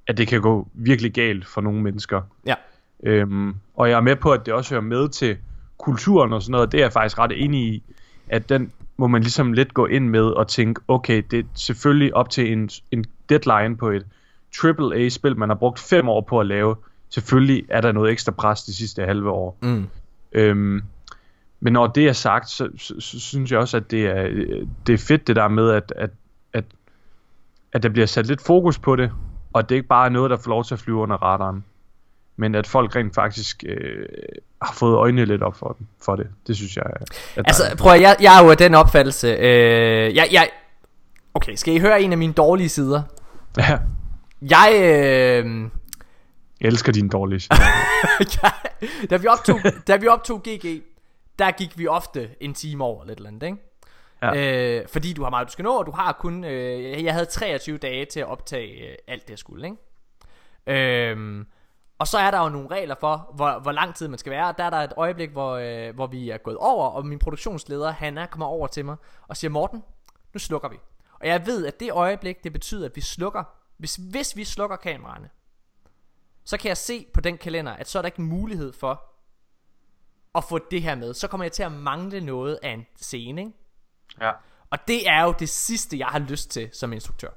[0.07, 2.21] at det kan gå virkelig galt for nogle mennesker.
[2.47, 2.55] Ja.
[3.03, 5.37] Øhm, og jeg er med på, at det også hører med til
[5.79, 6.73] kulturen og sådan noget.
[6.73, 7.83] Det er jeg faktisk ret enig i,
[8.29, 12.15] at den må man ligesom lidt gå ind med og tænke, okay, det er selvfølgelig
[12.15, 14.07] op til en, en deadline på et
[14.65, 16.77] AAA-spil, man har brugt fem år på at lave.
[17.09, 19.59] Selvfølgelig er der noget ekstra pres de sidste halve år.
[19.63, 19.87] Mm.
[20.33, 20.83] Øhm,
[21.61, 24.29] men når det er sagt, så, så, så synes jeg også, at det er,
[24.87, 26.11] det er fedt det der med, at, at,
[26.53, 26.65] at,
[27.73, 29.13] at der bliver sat lidt fokus på det,
[29.53, 31.65] og det ikke bare er noget, der får lov til at flyve under radaren.
[32.37, 34.07] Men at folk rent faktisk øh,
[34.63, 36.27] har fået øjnene lidt op for, den, for det.
[36.47, 37.05] Det synes jeg er,
[37.37, 37.81] er Altså, dejligt.
[37.81, 39.29] prøv at, jeg, jeg er jo af den opfattelse.
[39.29, 40.51] Øh, jeg, jeg,
[41.35, 43.03] okay, skal I høre en af mine dårlige sider?
[43.57, 43.79] Ja,
[44.43, 45.63] Jeg, øh,
[46.61, 47.49] jeg elsker dine dårlige
[48.43, 48.53] jeg
[49.11, 50.83] da, vi optog, da vi optog GG,
[51.39, 53.59] der gik vi ofte en time over lidt eller andet, ikke?
[54.23, 54.79] Ja.
[54.81, 56.45] Øh, fordi du har meget, du skal nå, og du har kun...
[56.45, 61.11] Øh, jeg havde 23 dage til at optage øh, alt det, jeg skulle, ikke?
[61.11, 61.47] Øhm,
[62.03, 64.55] og så er der jo nogle regler for, hvor, hvor lang tid man skal være.
[64.59, 67.91] Der er der et øjeblik, hvor, øh, hvor vi er gået over, og min produktionsleder,
[67.91, 68.97] Hanna, kommer over til mig
[69.29, 69.85] og siger, Morten,
[70.35, 70.77] nu slukker vi.
[71.21, 73.45] Og jeg ved, at det øjeblik, det betyder, at vi slukker.
[73.77, 75.31] Hvis, hvis vi slukker kameraerne,
[76.45, 79.03] så kan jeg se på den kalender, at så er der ikke mulighed for
[80.35, 81.15] at få det her med.
[81.15, 83.53] Så kommer jeg til at mangle noget af en scene, ikke?
[84.21, 84.33] ja.
[84.71, 87.31] Og det er jo det sidste, jeg har lyst til som instruktør.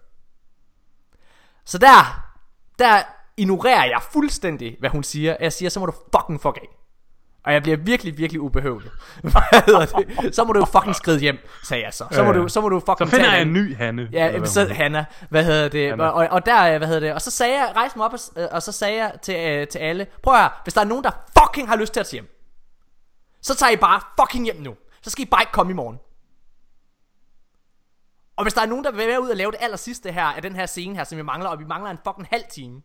[1.65, 2.25] Så der,
[2.79, 3.03] der
[3.37, 5.37] ignorerer jeg fuldstændig, hvad hun siger.
[5.39, 6.67] Jeg siger, så må du fucking fuck af.
[7.45, 8.91] Og jeg bliver virkelig, virkelig ubehøvelig.
[9.21, 10.35] Hvad hedder det?
[10.35, 12.05] Så må du fucking skride hjem, sagde jeg så.
[12.11, 14.09] Så må du, så må du Så fucking finder tage jeg en ny Hanne.
[14.11, 14.73] Ja, hvad så.
[14.73, 15.89] Hanna, hvad hedder det?
[15.89, 16.07] Hanna.
[16.07, 17.13] Og, og der, hvad hedder det?
[17.13, 19.67] Og så sagde jeg, rejste mig op, og, øh, og så sagde jeg til, øh,
[19.67, 22.05] til alle, prøv at høre, hvis der er nogen, der fucking har lyst til at
[22.05, 22.29] tage hjem,
[23.41, 24.75] så tager I bare fucking hjem nu.
[25.01, 25.97] Så skal I bare ikke komme i morgen.
[28.35, 30.25] Og hvis der er nogen, der vil være ud og lave det aller sidste her
[30.25, 32.81] af den her scene her, som vi mangler, og vi mangler en fucking halv time,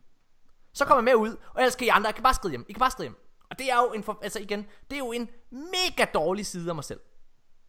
[0.73, 2.67] så kommer med ud, og ellers kan I andre, I kan bare skride hjem.
[2.69, 3.17] I kan bare skride hjem.
[3.51, 6.69] Og det er jo en, for, altså igen, det er jo en mega dårlig side
[6.69, 7.01] af mig selv.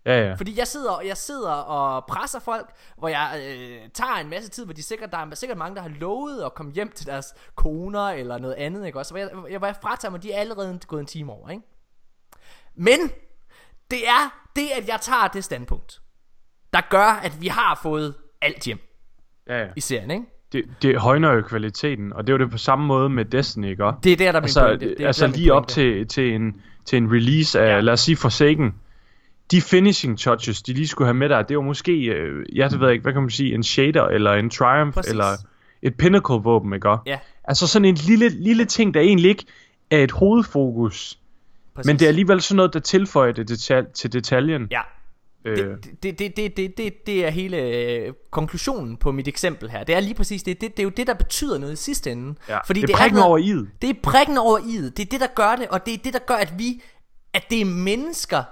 [0.06, 0.34] Ja, ja.
[0.34, 4.66] Fordi jeg sidder, jeg sidder og presser folk, hvor jeg øh, tager en masse tid,
[4.66, 7.34] hvor de sikkert, der er sikkert mange, der har lovet at komme hjem til deres
[7.56, 9.14] koner eller noget andet, ikke også?
[9.14, 11.64] Hvor jeg, jeg, hvor jeg fratager mig, de er allerede gået en time over, ikke?
[12.76, 13.00] Men
[13.92, 16.02] det er det, at jeg tager det standpunkt,
[16.74, 18.80] der gør, at vi har fået alt hjem
[19.48, 19.70] ja, ja.
[19.76, 20.26] i serien, ikke?
[20.54, 23.70] Det, det højner jo kvaliteten, og det er jo det på samme måde med Destiny,
[23.70, 23.84] ikke?
[24.04, 24.86] Det er der, der er min altså, pointe.
[24.90, 27.80] Det er altså der, lige op til, til, en, til en release af, Ja.
[27.80, 28.74] lad os sige Forsaken,
[29.52, 32.92] de finishing touches, de lige skulle have med der, det var måske, øh, jeg ved
[32.92, 35.12] ikke, hvad kan man sige, en shader, eller en triumph, Præcis.
[35.12, 35.26] eller
[35.82, 36.90] et pinnacle våben, ikke?
[37.06, 39.46] Ja, Altså sådan en lille, lille ting, der egentlig ikke
[39.92, 41.20] er et hovedfokus,
[41.76, 41.88] præcis.
[41.88, 44.68] men det er alligevel sådan noget, der tilføjer det detal- til detaljen.
[44.72, 44.82] Ja,
[45.46, 49.84] det, det, det, det, det, det, det er hele øh, konklusionen på mit eksempel her.
[49.84, 50.62] Det er lige præcis det.
[50.62, 52.36] Det, det er jo det, der betyder noget i sidste ende.
[52.50, 52.60] ja.
[52.66, 53.78] Fordi det er prikken noget- over i'et.
[53.82, 54.90] Det er prikken over i'et.
[54.90, 56.84] Det er det, der gør det, og det er det, der gør, at vi,
[57.34, 58.44] at det er mennesker,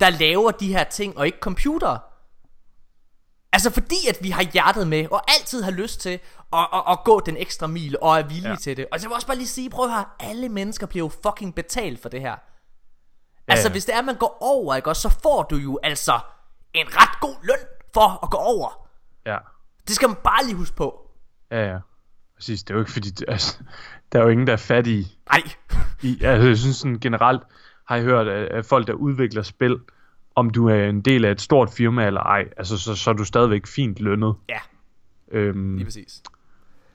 [0.00, 1.98] der laver de her ting, og ikke computere.
[3.52, 6.18] Altså fordi, at vi har hjertet med, og altid har lyst til
[6.52, 8.50] at, at, at gå den ekstra mil, og er villige ja.
[8.50, 8.56] Ja.
[8.56, 8.86] til det.
[8.92, 11.10] Og så vil jeg også bare lige sige, prøv at høre, alle mennesker bliver jo
[11.22, 12.36] fucking betalt for det her.
[13.48, 13.72] Altså ja.
[13.72, 16.18] hvis det er, at man går over, ikke, også, så får du jo altså
[16.80, 18.88] en ret god løn for at gå over.
[19.26, 19.36] Ja.
[19.88, 21.10] Det skal man bare lige huske på.
[21.50, 21.78] Ja, ja.
[22.36, 23.58] Præcis, det er jo ikke fordi, altså,
[24.12, 25.42] der er jo ingen, der er fattige Nej.
[26.02, 27.42] i, altså, jeg synes sådan generelt,
[27.88, 29.80] har jeg hørt, at, folk, der udvikler spil,
[30.34, 32.44] om du er en del af et stort firma eller ej.
[32.56, 34.34] Altså, så, så er du stadigvæk fint lønnet.
[34.48, 34.58] Ja,
[35.30, 36.22] Øhm, lige præcis.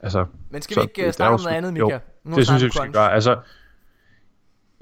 [0.00, 1.98] altså, Men skal så vi ikke snakke er om jo noget andet, jo, Mika?
[2.24, 2.92] Nu har det synes jeg, vi skal crunch.
[2.94, 3.12] gøre.
[3.12, 3.40] Altså,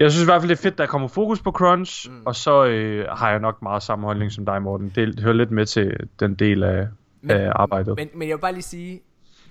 [0.01, 2.21] jeg synes i hvert fald, det er fedt, der kommer fokus på crunch, Mm.
[2.25, 4.89] og så øh, har jeg nok meget samme holdning som dig, Morten.
[4.95, 6.87] Det, det hører lidt med til den del af,
[7.21, 7.95] Men- af arbejdet.
[7.95, 9.01] Men, men jeg vil bare lige sige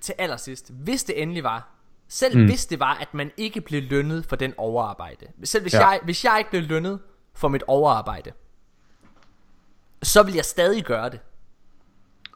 [0.01, 1.69] til allersidst, hvis det endelig var,
[2.09, 2.45] selv Mm.
[2.45, 5.89] hvis det var, at man ikke blev lønnet for den overarbejde, selv hvis, Ja.
[5.89, 6.99] jeg, hvis jeg ikke blev lønnet
[7.35, 8.31] for mit overarbejde,
[10.03, 11.21] så vil jeg stadig gøre det.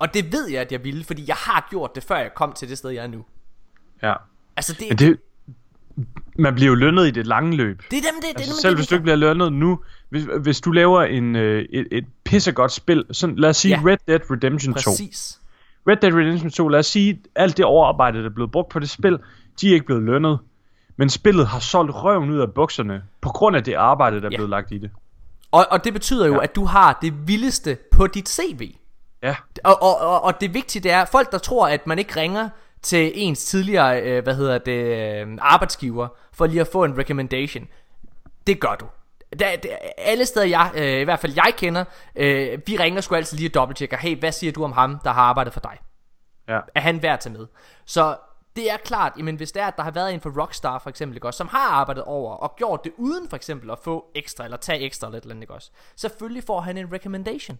[0.01, 2.53] Og det ved jeg, at jeg ville, fordi jeg har gjort det, før jeg kom
[2.53, 3.25] til det sted, jeg er nu.
[4.03, 4.15] Ja.
[4.57, 5.19] Altså, det, Men det,
[6.39, 7.83] man bliver jo lønnet i det lange løb.
[7.91, 9.81] det er dem, det, det, Altså, det, selv det, hvis du ikke bliver lønnet nu,
[10.11, 13.91] hvis, hvis du laver en, øh, et, et pissegodt spil, sådan, lad os sige Ja.
[13.91, 14.91] Red Dead Redemption 2.
[14.91, 15.41] Præcis.
[15.89, 18.79] Red Dead Redemption 2, lad os sige, alt det overarbejde, der er blevet brugt på
[18.79, 19.19] det spil,
[19.61, 20.39] de er ikke blevet lønnet.
[20.97, 24.31] Men spillet har solgt røven ud af bukserne, på grund af det arbejde, der er
[24.31, 24.37] Ja.
[24.37, 24.91] blevet lagt i det.
[25.53, 26.35] Og, og det betyder jo.
[26.35, 26.43] Ja.
[26.43, 28.75] at du har det vildeste på dit CV.
[29.23, 32.21] Ja, Og, og, og, og det vigtige det er, folk der tror, at man ikke
[32.21, 32.49] ringer
[32.85, 37.69] til ens tidligere, øh, hvad hedder det, øh, arbejdsgiver, for lige at få en recommendation.
[38.47, 38.87] Det gør du.
[39.39, 39.69] Der, der,
[39.99, 41.85] alle steder, jeg, øh, i hvert fald jeg kender,
[42.17, 45.11] øh, vi ringer sgu altid lige og dobbelttjekker, hey, hvad siger du om ham, der
[45.11, 45.79] har arbejdet for dig?
[46.49, 47.47] ja, Er han værd tage med?
[47.85, 48.17] Så
[48.57, 50.91] det er klart, jamen hvis det er, at der har været en for Rockstar for
[50.91, 54.05] eksempel, ikke også, som har arbejdet over og gjort det uden for eksempel at få
[54.15, 57.59] ekstra, eller tage ekstra eller et eller andet, ikke også, selvfølgelig får han en recommendation.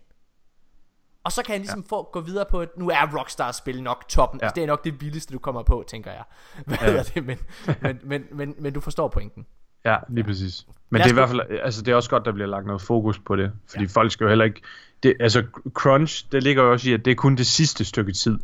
[1.25, 1.97] Og så kan han ligesom ja.
[1.97, 4.41] få gå videre på, at nu er Rockstars spil nok toppen.
[4.41, 4.47] Ja.
[4.47, 6.23] Altså, det er nok det vildeste, du kommer på, tænker jeg.
[6.67, 7.03] Hvad ja.
[7.03, 7.27] Det?
[7.27, 7.39] Men,
[7.83, 9.47] men, men, men, men du forstår pointen.
[9.85, 10.67] ja, lige præcis.
[10.91, 12.83] Men det er i hvert fald, altså det er også godt, der bliver lagt noget
[12.83, 13.53] fokus på det.
[13.71, 13.91] Fordi ja.
[13.95, 14.61] folk skal jo heller ikke,
[15.03, 18.13] det, altså crunch, det ligger jo også i, at det er kun det sidste stykke
[18.13, 18.39] tid.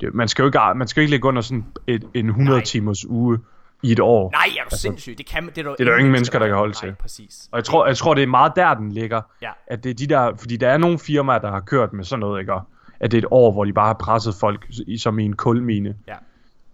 [0.00, 2.56] Det, man skal jo ikke, man skal jo ikke ligge under sådan et, en 100
[2.56, 2.64] Nej.
[2.64, 3.38] timers uge
[3.82, 4.30] i et år.
[4.30, 5.18] Nej, er du altså, sindssyg?
[5.18, 6.94] Det, kan, det er, der, det er der ingen mennesker, der kan holde Nej, til.
[7.00, 7.48] præcis.
[7.52, 9.20] Og jeg tror, jeg tror, det er meget der, den ligger.
[9.42, 9.50] Ja.
[9.66, 12.20] At det er de der, fordi der er nogle firmaer, der har kørt med sådan
[12.20, 12.52] noget, ikke?
[12.54, 12.62] Og
[13.00, 15.36] At det er et år, hvor de bare har presset folk i, som i en
[15.36, 15.96] kulmine.
[16.08, 16.14] Ja.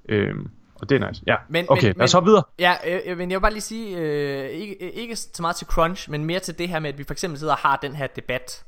[0.09, 0.51] Øhm,
[0.81, 1.23] og det er nice.
[1.27, 2.43] Ja, Men- okay, men- lad os hoppe videre.
[2.59, 5.67] Ja, øh, øh, men jeg vil bare lige sige, øh, ikke, ikke så meget til
[5.67, 7.95] crunch, men mere til det her med, at vi for eksempel sidder og har den
[7.95, 8.65] her debat.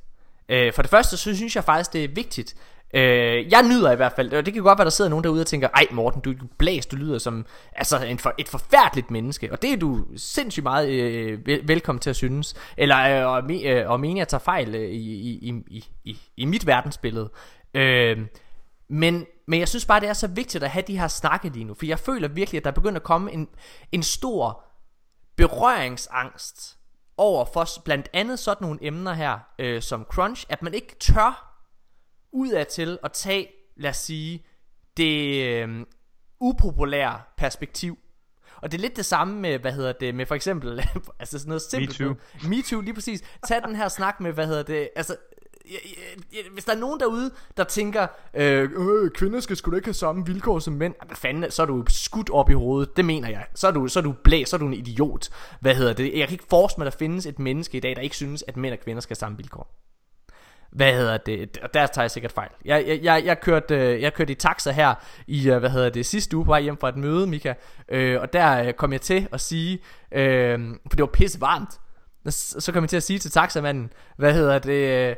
[0.48, 2.54] Øh, for det første, så synes jeg faktisk, det er vigtigt.
[2.94, 5.40] Øh, jeg nyder i hvert fald, og det kan godt være, der sidder nogen derude
[5.40, 9.10] og tænker, ej Morten, du er blæs, du lyder som altså en for, et forfærdeligt
[9.10, 9.52] menneske.
[9.52, 12.54] Og det er du sindssygt meget øh, velkommen til at synes.
[12.76, 16.18] Eller øh, og, me, øh, og mene, jeg tager fejl øh, i, i, i, i,
[16.36, 17.30] i mit verdensbillede.
[17.74, 18.18] Øh,
[18.88, 21.64] men, men jeg synes bare, det er så vigtigt at have de her snakke lige
[21.64, 21.74] nu.
[21.74, 23.48] For jeg føler virkelig, at der begynder at komme en,
[23.92, 24.64] en stor
[25.36, 26.78] berøringsangst
[27.16, 31.47] over for blandt andet sådan nogle emner her, øh, som crunch, at man ikke tør
[32.38, 34.44] udad til at tage, lad os sige,
[34.96, 35.86] det øh,
[36.40, 37.98] upopulære perspektiv.
[38.62, 40.82] Og det er lidt det samme med, hvad hedder det, med for eksempel,
[41.20, 41.96] altså sådan noget simpelt.
[41.96, 42.14] too.
[42.48, 43.22] Me too, lige præcis.
[43.48, 45.16] Tag den her snak med, hvad hedder det, altså,
[46.52, 49.94] hvis der er nogen derude, der tænker, øh, øh, kvinder skal sgu da ikke have
[49.94, 53.28] samme vilkår som mænd, hvad fanden, så er du skudt op i hovedet, det mener
[53.28, 53.46] jeg.
[53.54, 55.28] Så er du, så er du blæs, så er du en idiot.
[55.60, 56.18] Hvad hedder det?
[56.18, 58.44] Jeg kan ikke forestille mig, at der findes et menneske i dag, der ikke synes,
[58.48, 59.74] at mænd og kvinder skal have samme vilkår.
[60.70, 61.58] Hvad hedder det?
[61.62, 62.50] Og der tager jeg sikkert fejl.
[62.64, 64.94] Jeg, jeg, jeg, jeg, kørte, øh, jeg kørte i taxa her
[65.26, 67.54] i, øh, hvad hedder det, sidste uge på vej hjem fra et møde, Mika.
[67.88, 69.78] Øh, og der øh, kom jeg til at sige,
[70.12, 70.58] øh,
[70.90, 71.80] for det var pisse varmt.
[72.28, 75.16] Så så kom jeg til at sige til taxamanden, hvad hedder det,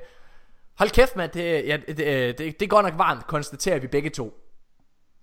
[0.79, 4.11] hold kæft mand, det, ja, det, det, det er godt nok varmt, konstaterer vi begge
[4.11, 4.35] to.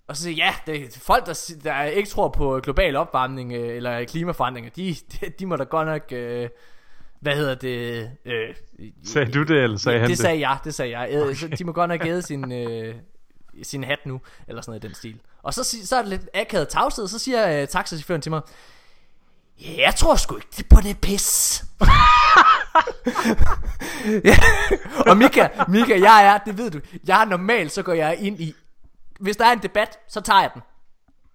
[0.08, 4.06] Og så siger ja, det er folk, der, der ikke tror på global opvarmning eller
[4.06, 6.50] klimaforandringer, de, de, de må da godt nok, øh,
[7.20, 8.49] hvad hedder det, øh,
[9.05, 10.22] Sagde du det, eller sagde Ja, han det det?
[10.24, 11.22] sagde jeg, det sagde jeg.
[11.22, 11.36] Okay.
[11.36, 12.95] Så de må godt nok æde sin, øh,
[13.63, 15.20] sin hat nu, eller sådan noget i den stil.
[15.43, 18.41] Og så, så er det lidt akavet tavshed, så siger øh, taxachaufføren til mig,
[19.61, 21.63] ja, jeg tror sgu ikke på det pis.
[24.26, 24.38] ja.
[25.07, 28.39] Og Mika, Mika, jeg er, det ved du, jeg er normalt, så går jeg ind
[28.41, 28.53] i,
[29.20, 30.61] hvis der er en debat, så tager jeg den.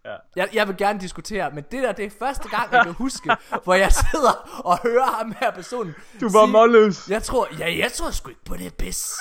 [0.04, 0.16] Ja.
[0.36, 3.36] Jeg, jeg vil gerne diskutere, men det der, det er første gang, jeg kan huske,
[3.64, 5.94] hvor jeg sidder og hører ham her personen.
[6.20, 7.08] Du var målløs.
[7.08, 9.12] jeg tror, ja, jeg tror sgu ikke på det pis.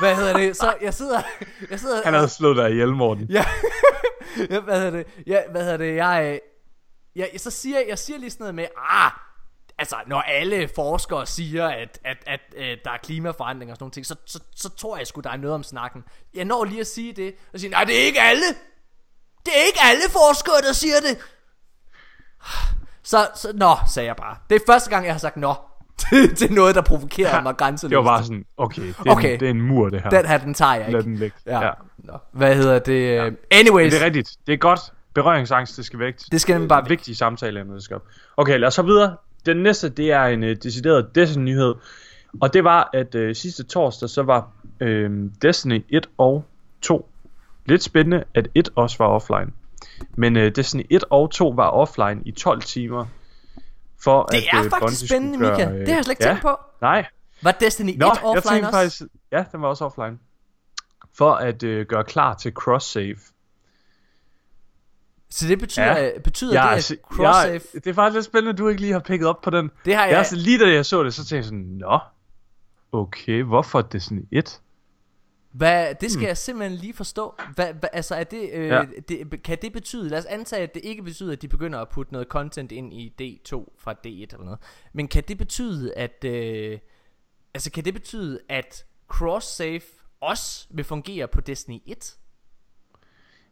[0.00, 0.56] Hvad hedder det?
[0.56, 1.22] Så jeg sidder,
[1.70, 3.26] jeg sidder, Han havde slået dig ihjel, Morten.
[3.30, 3.44] ja,
[4.50, 5.06] ja, hvad hedder det?
[5.26, 5.96] Ja, hvad hedder det?
[5.96, 6.38] Jeg, øh,
[7.16, 9.10] jeg, så siger jeg siger lige sådan noget med, ah,
[9.78, 13.92] altså når alle forskere siger, at, at, at, at der er klimaforandringer og sådan nogle
[13.92, 16.04] ting, så, så, så tror jeg sgu, der er noget om snakken.
[16.34, 18.44] Jeg når lige at sige det, og sige, nej, det er ikke alle.
[19.44, 21.18] Det er ikke alle forskere, der siger det.
[23.02, 24.36] Så, så nå, sagde jeg bare.
[24.50, 25.54] Det er første gang, jeg har sagt nå.
[26.10, 27.90] til, til noget, der provokerer mig grænseløst.
[27.90, 29.34] Det var bare sådan, okay, det er, Okay.
[29.34, 30.10] En, det er en mur, det her.
[30.10, 30.92] Den her, den tager jeg ikke.
[30.92, 31.36] Lad den ligge.
[31.46, 31.64] Ja.
[31.64, 31.70] Ja.
[31.98, 32.12] Nå.
[32.32, 33.14] Hvad hedder det?
[33.14, 33.24] Ja.
[33.24, 33.92] Men Anyways.
[33.92, 34.30] det er rigtigt.
[34.46, 34.80] Det er godt.
[35.14, 36.14] Berøringsangst, det skal væk.
[36.32, 36.90] Det skal nemlig bare væk.
[36.90, 38.02] Vigtige samtaler, der skal op.
[38.36, 39.16] Okay, lad os så videre.
[39.46, 41.74] Den næste, det er en uh, decideret Destiny-nyhed.
[42.40, 44.48] Og det var, at øh, sidste torsdag, så var
[44.80, 46.44] øh, Destiny 1 og
[46.82, 47.09] 2
[47.70, 49.52] lidt spændende, at 1 også var offline.
[50.16, 53.06] Men øh, Destiny 1 og 2 var offline i 12 timer.
[54.04, 55.64] For Det at, er øh, faktisk Bungie spændende, skulle Mika.
[55.64, 56.56] gøre, Det har jeg slet ikke ja, tænkt på.
[56.80, 57.06] Nej,
[57.42, 58.76] Var Destiny 1 Nå, jeg offline tænkte også?
[58.78, 59.02] faktisk,
[59.32, 60.18] ja, den var også offline.
[61.14, 63.18] For at øh, gøre klar til cross-save.
[65.30, 66.04] Så det betyder, Ja.
[66.04, 66.10] ja.
[66.24, 67.52] betyder Ja, det, at cross-save...
[67.52, 69.70] jeg, det er faktisk lidt spændende, at du ikke lige har picket op på den.
[69.84, 70.08] Det har Ja.
[70.08, 70.18] jeg...
[70.18, 71.98] Altså, lige da jeg så det, så tænkte jeg sådan, nå,
[72.92, 74.60] okay, hvorfor det sådan et?
[75.52, 76.26] Hvad, det skal hmm.
[76.28, 77.34] jeg simpelthen lige forstå.
[77.54, 78.74] Hvad, hvad, altså er det, øh, Ja.
[78.76, 78.84] ja.
[79.08, 81.88] det, kan det betyde, lad os antage, at det ikke betyder, at de begynder at
[81.88, 84.58] putte noget content ind i D2 fra D1 eller noget.
[84.92, 86.78] Men kan det betyde, at, øh,
[87.54, 89.82] altså kan det betyde, at cross-save
[90.20, 92.14] også vil fungere på Destiny 1?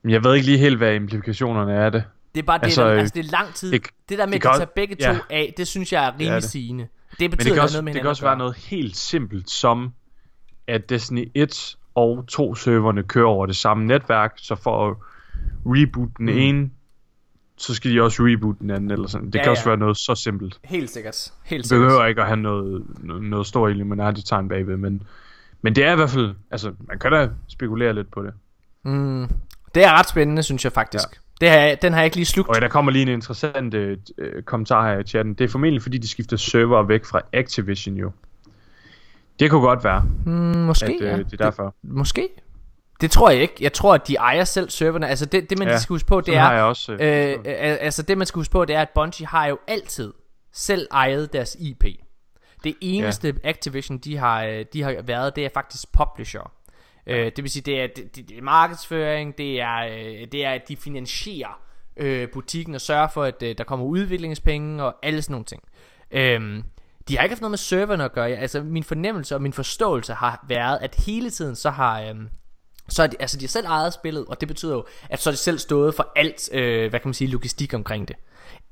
[0.03, 2.05] Men jeg ved ikke lige helt, hvad implikationerne er af det.
[2.35, 3.73] Det er bare det, Altså, der, øh, altså det er lang tid.
[3.73, 5.19] det- Det, der med det at tage begge to ja.
[5.31, 6.45] af, det synes jeg er rimelig det.
[6.45, 6.89] sigende.
[7.11, 9.51] Det Men betyder det kan også, noget med det kan også være noget helt simpelt
[9.51, 9.93] som,
[10.67, 14.97] at Destiny 1 og 2 serverne kører over det samme netværk, så for at
[15.67, 16.39] reboot den Mm.
[16.39, 16.71] ene,
[17.57, 19.27] så skal de også reboot den anden, eller sådan.
[19.27, 19.71] Det Ja, kan også ja.
[19.71, 20.59] være noget så simpelt.
[20.65, 21.33] Helt sikkert.
[21.45, 21.87] Helt Det sikkert.
[21.87, 22.83] behøver ikke at have noget,
[23.23, 25.03] noget, stor Illuminati-tegn bagved, men,
[25.63, 28.33] men det er i hvert fald, altså, man kan da spekulere lidt på det.
[28.85, 29.29] Mm,
[29.75, 31.05] det er ret spændende, synes jeg faktisk.
[31.15, 31.19] Ja.
[31.41, 32.49] Det har den har jeg ikke lige slugt.
[32.49, 35.35] Og der kommer lige en interessant øh, øh, kommentar her i chatten.
[35.35, 38.13] Det er formentlig fordi, de skifter server væk fra Activision jo.
[39.41, 41.17] Det kunne godt være, Mm, måske, at øh, ja.
[41.17, 41.75] det er derfor.
[41.83, 42.29] Måske.
[43.01, 43.55] Det tror jeg ikke.
[43.61, 45.09] Jeg tror, at de ejer selv serverne.
[45.09, 46.53] Altså det, det man Ja, skal huske på, det er...
[46.53, 46.93] jeg også.
[46.93, 47.37] Øh, Øh,
[47.81, 50.13] altså det man skal huske på, det er, at Bungie har jo altid
[50.53, 51.85] selv ejet deres IP.
[52.65, 53.49] Det eneste ja.
[53.49, 56.53] Activision, de har, øh, de har været, det er faktisk publisher.
[57.07, 60.45] Øh, det vil sige, det er, det, det, det er markedsføring, det er, øh, det
[60.45, 61.61] er, at de finansierer
[61.97, 65.63] øh, butikken og sørger for, at øh, der kommer udviklingspenge og alle sådan nogle ting.
[66.11, 66.63] Øh,
[67.09, 68.31] de har ikke haft noget med serverne at gøre.
[68.31, 72.01] Altså min fornemmelse og min forståelse har været, at hele tiden så har...
[72.03, 72.15] Øh,
[72.89, 75.31] så er de, altså de har selv ejet spillet, og det betyder jo, at så
[75.31, 78.17] er de selv stået for alt, øh, hvad kan man sige, logistik omkring det.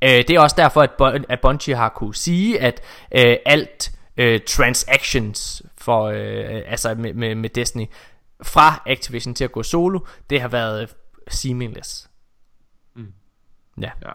[0.03, 2.81] Øh, det er også derfor, at, Bun- at Bungie har kunne sige, at
[3.15, 7.87] øh, alt øh, transactions for, øh, altså med, med, med Destiny,
[8.43, 10.89] fra Activision til at gå solo, det har været øh,
[11.29, 12.11] seamless.
[12.97, 13.13] Mm.
[13.81, 13.91] Ja.
[14.03, 14.11] Ja.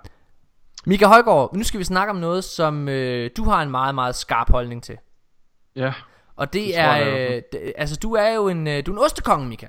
[0.86, 4.16] Mika Højgaard, nu skal vi snakke om noget, som øh, du har en meget, meget
[4.16, 4.98] skarp holdning til.
[5.76, 5.94] Ja,
[6.36, 8.98] Og det, Det er, jeg øh, det, altså du er jo en, øh, du er
[8.98, 9.68] en ostekonge, Mika.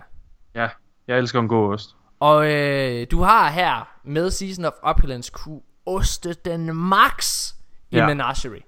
[0.55, 0.69] ja.
[1.09, 1.97] Jeg elsker en god ost.
[2.21, 7.51] Og øh, du har her med Season of Opulence kunne oste den max
[7.91, 8.01] i Ja.
[8.01, 8.07] ja.
[8.07, 8.63] Menagerie.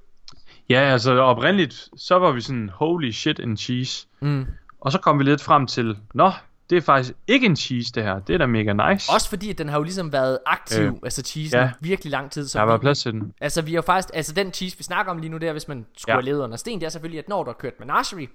[0.68, 4.06] Ja, altså oprindeligt, så var vi sådan, holy shit en cheese.
[4.20, 4.46] Mm.
[4.80, 6.30] Og så kom vi lidt frem til, nå,
[6.70, 8.18] det er faktisk ikke en cheese det her.
[8.18, 9.12] Det er da mega nice.
[9.12, 11.64] Også fordi, at den har jo ligesom været aktiv, Øh, altså cheesen, ja.
[11.64, 11.72] ja.
[11.80, 12.48] virkelig lang tid.
[12.48, 13.32] Så der var plads til den.
[13.40, 15.86] Altså vi har faktisk, altså den cheese, vi snakker om lige nu, der hvis man
[15.96, 16.12] skulle Ja.
[16.12, 16.16] ja.
[16.16, 18.28] have levet under sten, det er selvfølgelig, at når du har kørt Menagerie,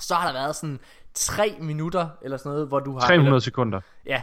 [0.00, 0.78] så har der været sådan
[1.14, 3.00] 3 minutter, eller sådan noget, hvor du har...
[3.00, 3.80] 300 Eller, sekunder.
[4.06, 4.22] ja,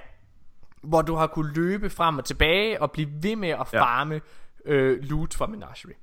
[0.84, 3.82] hvor du har kunne løbe frem og tilbage, og blive ved med at Ja.
[3.82, 4.22] farme
[4.66, 5.96] øh, loot fra Menagerie.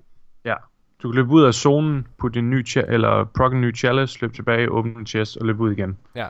[0.44, 0.54] Ja.
[1.02, 4.34] Du kan løbe ud af zonen, putte en ny eller proc en ny chalice, løbe
[4.34, 5.98] tilbage, åbne en chest og løbe ud igen.
[6.14, 6.26] Ja.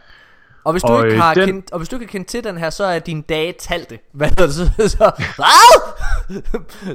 [0.67, 2.29] Og hvis, du Og, ikke øh, har den- kendt, og hvis du ikke har kendt
[2.29, 3.99] til den her, så er dine dage talte.
[4.13, 4.71] Hvad hedder det så?
[4.89, 5.11] Så,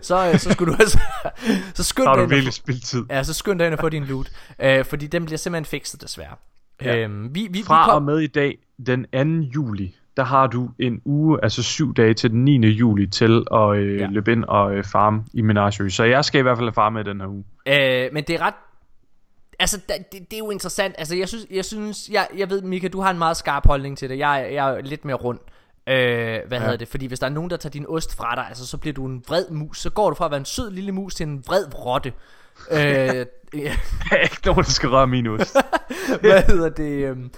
[0.08, 1.00] så, øh, så skulle du altså...
[1.76, 3.04] Så skynd dig ind og virkelig få- spildt tid.
[3.10, 4.30] Ja, så skynd dig ind og få din loot.
[4.62, 6.36] Øh, fordi den bliver simpelthen fikset desværre.
[6.82, 6.98] Ja.
[6.98, 9.06] Øhm, vi, vi, Fra vi og kom, med i dag, den
[9.44, 9.48] 2.
[9.56, 12.68] juli, der har du en uge, altså syv dage til den 9.
[12.68, 14.00] juli til at øh.
[14.00, 14.08] Ja.
[14.12, 15.92] løbe ind og øh, farme i Menagerie.
[15.92, 17.44] Så jeg skal i hvert fald farme i den her uge.
[17.68, 18.54] øh, men det er ret...
[19.62, 20.96] Altså, det, det er jo interessant.
[20.98, 23.98] Altså, jeg synes, jeg, synes jeg, jeg ved, Mika, du har en meget skarp holdning
[23.98, 24.18] til det.
[24.18, 25.40] Jeg, er- jeg er lidt mere rund.
[25.88, 25.96] Øh,
[26.48, 26.60] hvad ja.
[26.60, 26.88] hedder det?
[26.88, 29.06] Fordi hvis der er nogen, der tager din ost fra dig, altså, så bliver du
[29.06, 29.80] en vred mus.
[29.82, 32.14] Så går du fra at være en sød lille mus til en vred rotte.
[32.72, 33.26] øh, ja.
[33.54, 35.58] Der er ikke nogen, der skal røre min ost.
[36.22, 36.92] hvad hedder det?
[37.06, 37.32] øhm,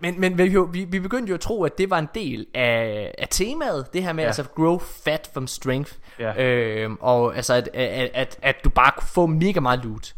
[0.00, 3.14] Men, men vi, vi, vi begyndte jo at tro, at det var en del af,
[3.18, 4.26] af temaet, det her med ja.
[4.28, 5.92] altså grow fat from strength.
[6.18, 6.42] Ja.
[6.44, 10.14] Øhm, og altså, at, at, at, at du bare kunne få mega meget loot.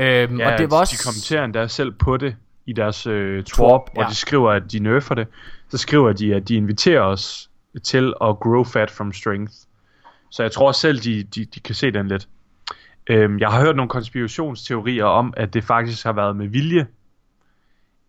[0.00, 0.96] Øhm, Ja, og det var også...
[0.96, 2.36] de kommenterer endda selv på det
[2.66, 4.08] i deres øh, hvor ja.
[4.08, 5.26] de skriver, at de nerfer det.
[5.68, 7.50] Så skriver de, at de inviterer os
[7.82, 9.52] til at grow fat from strength.
[10.30, 12.28] Så jeg tror selv, de, de, de kan se den lidt.
[13.06, 16.86] Øhm, jeg har hørt nogle konspirationsteorier om, at det faktisk har været med vilje,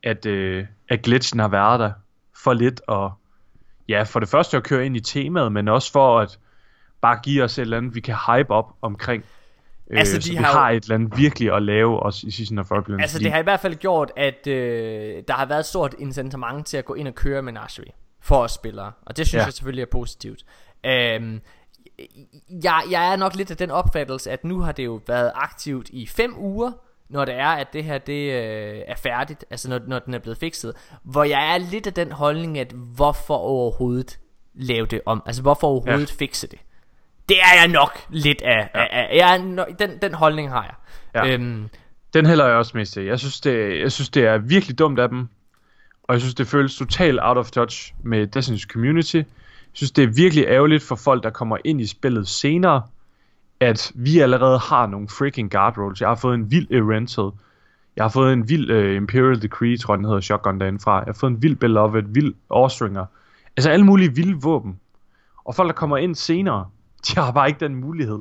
[0.03, 1.91] at, øh, at glitchen har været der
[2.43, 3.11] for lidt, og
[3.89, 6.39] ja, for det første at køre ind i temaet, men også for at
[7.01, 9.23] bare give os et eller andet, vi kan hype op omkring.
[9.91, 12.59] Øh, Altså, så de har har et eller andet virkelig at lave også i Season
[12.59, 13.01] of Opulence.
[13.01, 16.65] Altså det har i hvert fald gjort, at øh, der har været et stort incitament
[16.67, 18.91] til at gå ind og køre Menagerie for os spillere.
[19.05, 19.45] Og det synes Ja.
[19.45, 20.43] jeg selvfølgelig er positivt.
[20.85, 21.41] Øhm,
[22.63, 25.89] jeg, jeg er nok lidt af den opfattelse, at nu har det jo været aktivt
[25.89, 26.71] i 5 uger,
[27.09, 30.19] når det er, at det her det øh, er færdigt, altså når, når den er
[30.19, 30.73] blevet fikset,
[31.03, 34.19] hvor jeg er lidt af den holdning, at hvorfor overhovedet
[34.53, 36.15] lave det om, altså hvorfor overhovedet ja.
[36.17, 36.59] fikse det.
[37.29, 38.81] Det er jeg nok lidt af, ja.
[38.81, 40.75] af, af jeg er no, den, den holdning har jeg.
[41.25, 41.33] Ja.
[41.33, 41.69] Øhm,
[42.13, 43.03] den hælder jeg også mest til.
[43.03, 45.27] Jeg synes, det, jeg synes, det er virkelig dumt af dem,
[46.03, 49.15] og jeg synes, det føles totalt out of touch med Destiny's community.
[49.15, 49.25] Jeg
[49.73, 52.81] synes, det er virkelig ærgerligt for folk, der kommer ind i spillet senere,
[53.59, 56.01] at vi allerede har nogle freaking guard rolls.
[56.01, 57.31] Jeg har fået en vild Erental.
[57.95, 60.95] Jeg har fået en vild uh, Imperial Decree, tror jeg den hedder, shotgun derindefra.
[60.95, 63.05] Jeg har fået en vild Beloved, vild Awestringer.
[63.57, 64.79] Altså alle mulige vilde våben.
[65.45, 66.65] Og folk, der kommer ind senere,
[67.07, 68.19] de har bare ikke den mulighed.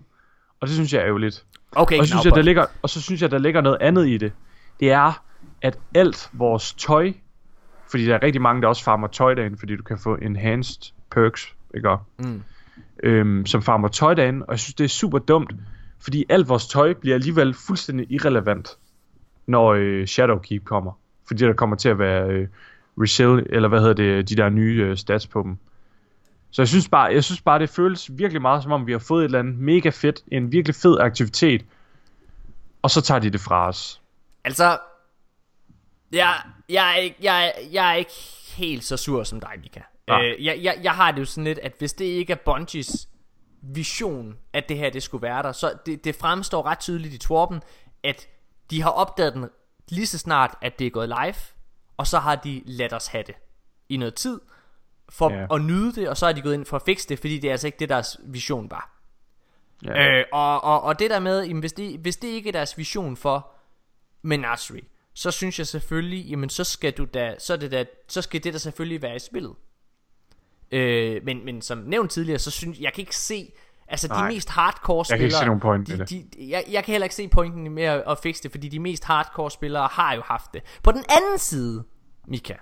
[0.60, 1.44] Og det synes jeg er ærgerligt.
[1.72, 4.08] Okay, og, så synes jeg, der ligger, og så synes jeg, der ligger noget andet
[4.08, 4.32] i det.
[4.80, 5.22] Det er,
[5.62, 7.12] at alt vores tøj,
[7.90, 10.92] fordi der er rigtig mange, der også farmer tøj derinde, fordi du kan få enhanced
[11.10, 11.96] perks, ikke?
[12.18, 12.42] Mm
[13.02, 15.52] øhm, som farmer tøj derinde, og jeg synes, det er super dumt,
[16.00, 18.78] fordi alt vores tøj bliver alligevel fuldstændig irrelevant,
[19.46, 20.92] når øh, Shadowkeep kommer.
[21.26, 22.48] Fordi der kommer til at være øh,
[23.00, 25.58] resell, eller hvad hedder det, de der nye øh, stats på dem.
[26.50, 28.98] Så jeg synes, bare, jeg synes bare, det føles virkelig meget som om, vi har
[28.98, 31.64] fået et eller andet mega fedt, en virkelig fed aktivitet,
[32.82, 34.00] og så tager de det fra os.
[34.44, 34.78] Altså,
[36.12, 36.34] jeg,
[36.68, 38.12] jeg, jeg, jeg, jeg er ikke
[38.56, 39.80] helt så sur som dig, Mika.
[40.10, 43.08] Øh, jeg, jeg, jeg har det jo sådan lidt, at hvis det ikke er Bungies
[43.62, 47.18] vision, at det her det skulle være der, så det, det fremstår ret tydeligt i
[47.18, 47.62] Torben,
[48.02, 48.28] at
[48.70, 49.48] de har opdaget den
[49.88, 51.34] lige så snart, at det er gået live,
[51.96, 53.34] og så har de ladt os have det
[53.88, 54.40] i noget tid,
[55.10, 55.48] for yeah.
[55.52, 57.48] at nyde det, og så er de gået ind for at fikse det, fordi det
[57.48, 58.96] er altså ikke det, deres vision var.
[59.86, 60.18] Yeah.
[60.18, 62.78] Øh, og, og, og det der med, jamen, hvis, det, hvis det ikke er deres
[62.78, 63.52] vision for
[64.22, 64.82] Menagerie,
[65.14, 68.52] så synes jeg selvfølgelig, jamen så skal du da, så, det da, så skal det
[68.52, 69.54] der selvfølgelig være i spillet.
[70.70, 73.52] Øh, men, men som nævnt tidligere, så synes jeg kan ikke se
[73.92, 76.64] Altså Nej, de mest hardcore spillere Jeg kan ikke se nogen point de, de, jeg,
[76.70, 79.50] jeg kan heller ikke se pointen med at, at fikse det Fordi de mest hardcore
[79.50, 81.84] spillere har jo haft det På den anden side
[82.26, 82.54] Mika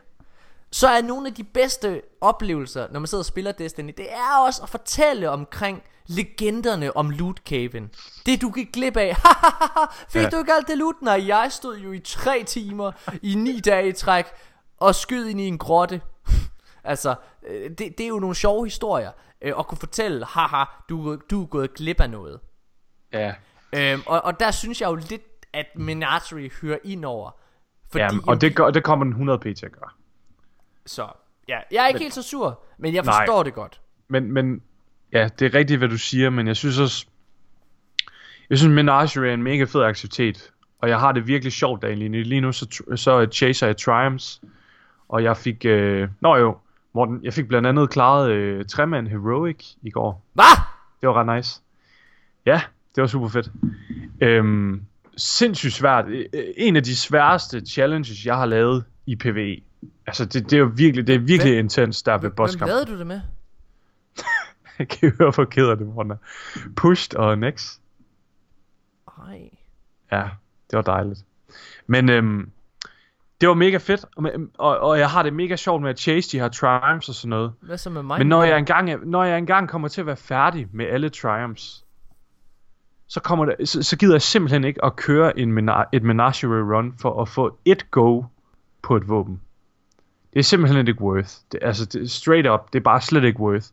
[0.72, 4.46] Så er nogle af de bedste oplevelser Når man sidder og spiller Destiny Det er
[4.46, 7.90] også at fortælle omkring Legenderne om loot caven
[8.26, 9.16] Det du gik glip af
[10.12, 10.28] Fik ja.
[10.28, 11.02] du ikke alt det loot?
[11.02, 12.92] Nej jeg stod jo i tre timer
[13.22, 14.26] I ni dage i træk
[14.76, 16.00] Og skød ind i en grotte
[16.84, 17.14] Altså,
[17.46, 19.10] øh, det, det er jo nogle sjove historier.
[19.42, 22.40] Øh, at kunne fortælle, haha, du, du er gået glip af noget.
[23.12, 23.34] Ja.
[23.72, 27.30] Øhm, og, og der synes jeg jo lidt, at Menagerie hører ind over.
[27.90, 29.90] Fordi, ja, og det, gør, det kommer den 100 p til at gøre.
[30.88, 31.08] Så,
[31.48, 33.80] ja, jeg er ikke men, helt så sur, men jeg forstår nej, det godt.
[34.08, 34.62] Men, men,
[35.12, 37.06] ja, det er rigtigt, hvad du siger, men jeg synes også,
[38.50, 42.22] jeg synes Menagerie er en mega fed aktivitet, og jeg har det virkelig sjovt derinde.
[42.22, 44.40] Lige nu så, så chaser jeg Triumphs,
[45.08, 46.56] og jeg fik, øh, nå jo,
[46.94, 50.24] Morten, jeg fik blandt andet klaret øh, Treman Heroic i går.
[50.32, 50.44] Hvad?
[51.00, 51.60] Det var ret nice.
[52.46, 52.60] Ja,
[52.94, 53.50] det var super fedt.
[54.20, 54.82] Øhm,
[55.16, 56.04] sindssygt svært.
[56.08, 56.24] Øh,
[56.56, 59.60] en af de sværeste challenges, jeg har lavet i PvE.
[60.06, 62.60] Altså, det, det er jo virkelig, det er virkelig hvem, intens, der ved bosskamp.
[62.60, 63.20] Hvem lavede du det med?
[64.78, 66.12] jeg kan høre, hvor keder det, Morten.
[66.76, 67.78] Pushed og Nex.
[69.28, 69.50] Ej.
[70.12, 70.28] Ja,
[70.70, 71.24] det var dejligt.
[71.86, 72.50] Men øhm,
[73.40, 76.32] det var mega fedt, og, og, og jeg har det mega sjovt med at chase
[76.32, 77.52] de her triumphs og sådan noget.
[77.60, 78.18] Hvad så med mig?
[78.18, 81.84] Men når jeg, engang, når jeg engang kommer til at være færdig med alle triumphs,
[83.06, 86.76] så, kommer det, så, så gider jeg simpelthen ikke at køre en mena- et menagerie
[86.76, 88.22] run for at få et go
[88.82, 89.40] på et våben.
[90.32, 91.30] Det er simpelthen ikke worth.
[91.52, 93.66] Det, altså, det, straight up, det er bare slet ikke worth.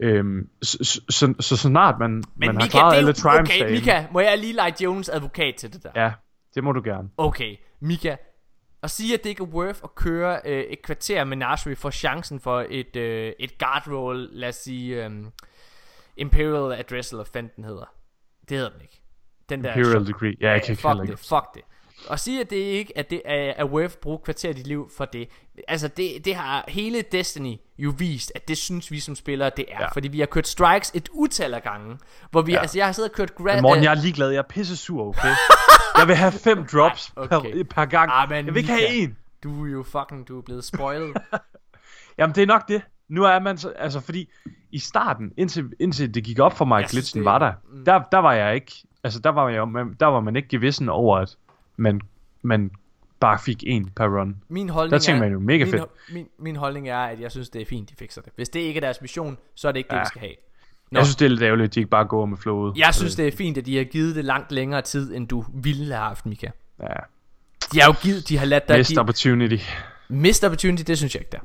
[0.00, 3.70] Øhm, så, så, så, så snart man, Men man Mika, har klaret alle triumphs Okay,
[3.70, 5.90] Mika, må jeg lige lege Jones advokat til det der?
[5.96, 6.12] Ja,
[6.54, 7.08] det må du gerne.
[7.16, 8.16] Okay, Mika,
[8.82, 11.90] at sige, at det ikke er worth at køre øh, et kvarter med Nashri for
[11.90, 15.10] chancen for et, øh, et guard roll, lad os sige, øh,
[16.16, 17.94] Imperial Address, eller hvad den hedder.
[18.48, 19.00] Det hedder den ikke.
[19.48, 21.62] Den der Imperial Degree, ja, jeg kan fuck det, fuck det.
[22.08, 24.66] Og sige, at det ikke at det er, er worth at bruge kvarter af dit
[24.66, 25.28] liv for det.
[25.68, 29.64] Altså, det, det har hele Destiny jo vist, at det synes vi som spillere, det
[29.68, 29.80] er.
[29.80, 29.88] Ja.
[29.88, 31.98] Fordi vi har kørt strikes et utal af gange.
[32.30, 32.60] Hvor vi, ja.
[32.60, 33.30] altså, jeg har siddet og kørt...
[33.30, 34.30] Gra- Morgen, jeg er ligeglad.
[34.30, 35.34] Jeg er pisse sur, okay?
[35.98, 37.52] Jeg vil have fem drops Ej, okay.
[37.52, 38.10] per, per gang.
[38.12, 39.16] Ah, men jeg vil ikke have en.
[39.42, 41.14] Du er jo fucking, du er blevet spoiled.
[42.18, 42.82] Jamen det er nok det.
[43.08, 44.30] Nu er man så, altså fordi
[44.72, 47.84] i starten, indtil, indtil det gik op for mig, at glitchen det, var der, mm.
[47.84, 48.72] der, der var jeg ikke,
[49.04, 49.66] altså der var, jeg,
[50.00, 51.36] der var man ikke gevissen over, at
[51.76, 52.00] man,
[52.42, 52.70] man
[53.20, 54.36] bare fik en per run.
[54.48, 55.84] Min holdning der tænkte man jo mega min, fedt.
[56.12, 58.32] Min, min holdning er, at jeg synes, det er fint, de fikser det.
[58.36, 59.98] Hvis det ikke er deres mission, så er det ikke ja.
[59.98, 60.34] det, vi skal have.
[60.90, 60.98] Nå.
[60.98, 62.76] Jeg synes, det er lidt ærgerligt, at de ikke bare går med flowet.
[62.76, 65.44] Jeg synes, det er fint, at de har givet det langt længere tid, end du
[65.54, 66.48] ville have haft, Mika.
[66.80, 66.86] Ja.
[67.72, 68.78] De har jo givet, de har ladt dig...
[68.78, 69.64] Missed opportunity.
[70.08, 71.38] Missed opportunity, det synes jeg ikke, der.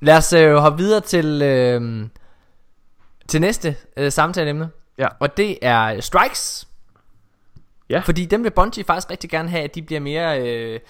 [0.00, 2.08] Lad os øh, hoppe videre til, øh,
[3.28, 4.70] til næste øh, samtaleemne.
[4.98, 5.08] Ja.
[5.20, 6.67] Og det er strikes.
[7.90, 7.98] Ja.
[7.98, 10.80] Fordi dem vil Bungie faktisk rigtig gerne have, at de bliver mere øh,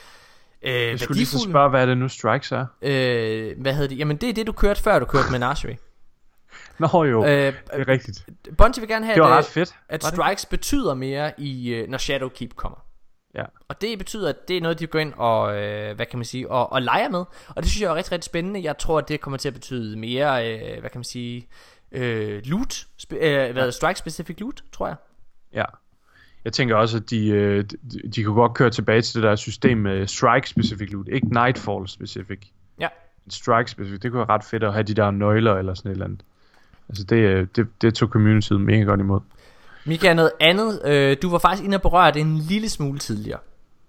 [0.63, 2.67] øh, Jeg skulle lige så spørge, hvad er det nu strikes er?
[2.83, 3.99] Øh, hvad hedder det?
[3.99, 5.79] Jamen det er det, du kørte før, du kørte Menagerie.
[6.79, 8.27] Nå jo, øh, det er rigtigt.
[8.59, 9.75] Bungie vil gerne have, Det var at, ret fedt.
[9.89, 12.79] at var det strikes betyder mere, i, øh, når Shadowkeep kommer.
[13.35, 13.45] Ja.
[13.69, 16.25] Og det betyder, at det er noget, de går ind og, øh, hvad kan man
[16.25, 17.25] sige, og, og leger med.
[17.49, 18.63] Og det synes jeg er rigtig, rigtig spændende.
[18.63, 21.49] Jeg tror, at det kommer til at betyde mere, øh, hvad kan man sige,
[21.93, 24.97] øh, loot, spe, øh, hvad, strike specific loot, tror jeg.
[25.53, 25.65] Ja.
[26.45, 29.37] Jeg tænker også, at de, øh, de, de kunne godt køre tilbage til det der
[29.37, 32.39] system med strike specific loot, ikke nightfall specific.
[32.81, 32.89] Ja.
[33.29, 35.93] Strike specific, det kunne være ret fedt at have de der nøgler eller sådan et
[35.93, 36.21] eller andet.
[36.89, 39.21] Altså det, øh, det, det tog communityet mega godt imod.
[39.85, 40.81] Mika, noget andet.
[40.85, 43.39] Øh, du var faktisk inde og berøre det en lille smule tidligere.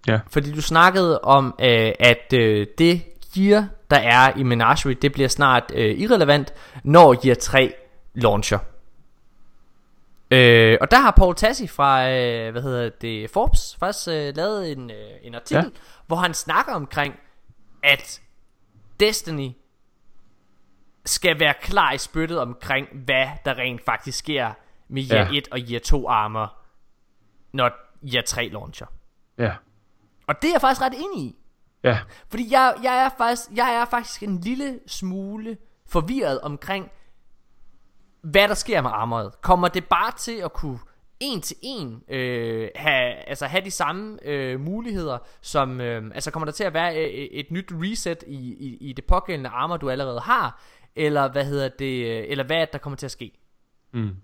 [0.08, 0.20] Ja.
[0.32, 3.02] Fordi du snakkede om, øh, at øh, det
[3.36, 7.74] gear, der er i Menagerie, det bliver snart øh, irrelevant, når Gear 3
[8.14, 8.60] launcher.
[10.32, 14.72] Øh, og der har Paul Tassi fra, øh, hvad hedder det, Forbes faktisk øh, lavet
[14.72, 15.80] en, øh, en artikel, ja.
[16.08, 17.16] hvor han snakker omkring,
[17.84, 18.22] at
[19.00, 19.52] Destiny
[21.06, 24.52] skal være klar i spyttet omkring, hvad der rent faktisk sker
[24.88, 25.38] med Year Ja.
[25.38, 26.54] 1 og Year 2 armor,
[27.52, 27.72] når
[28.14, 28.88] Year 3 launcher.
[29.38, 29.54] Ja.
[30.28, 31.36] Og det er jeg faktisk ret enig i.
[31.84, 32.00] Ja.
[32.30, 35.58] Fordi jeg, jeg, er faktisk, jeg er faktisk en lille smule
[35.88, 36.92] forvirret omkring,
[38.22, 39.42] hvad der sker med armoret.
[39.42, 40.80] Kommer det bare til at kunne
[41.20, 46.46] en til en øh, have, altså have de samme øh, muligheder som øh, altså kommer
[46.46, 49.90] der til at være et, et nyt reset i, i, i det pågældende armor du
[49.90, 50.62] allerede har
[50.96, 53.32] eller hvad hedder det øh, eller hvad er det, der kommer til at ske
[53.92, 54.16] Mm.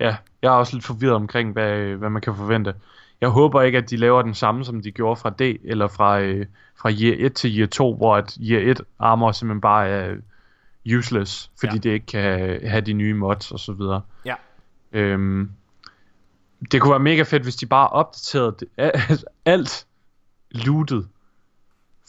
[0.00, 2.74] Ja, jeg er også lidt forvirret omkring, hvad, hvad man kan forvente.
[3.20, 6.20] Jeg håber ikke, at de laver den samme, som de gjorde fra D, eller fra,
[6.20, 6.46] øh,
[6.76, 10.16] fra year 1 til year 2, hvor at year 1 armor simpelthen bare er
[10.96, 11.78] useless, fordi Ja.
[11.78, 14.00] det ikke kan have de nye mods og så videre.
[14.24, 14.34] ja
[14.92, 15.50] Øhm,
[16.72, 19.86] det kunne være mega fedt, hvis de bare opdaterede det, al- alt
[20.50, 21.08] lootet,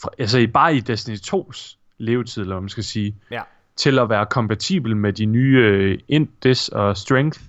[0.01, 3.41] fra, altså bare i Destiny 2's levetid, eller man skal sige, ja
[3.75, 7.39] til at være kompatibel med de nye øh, int, dis og strength,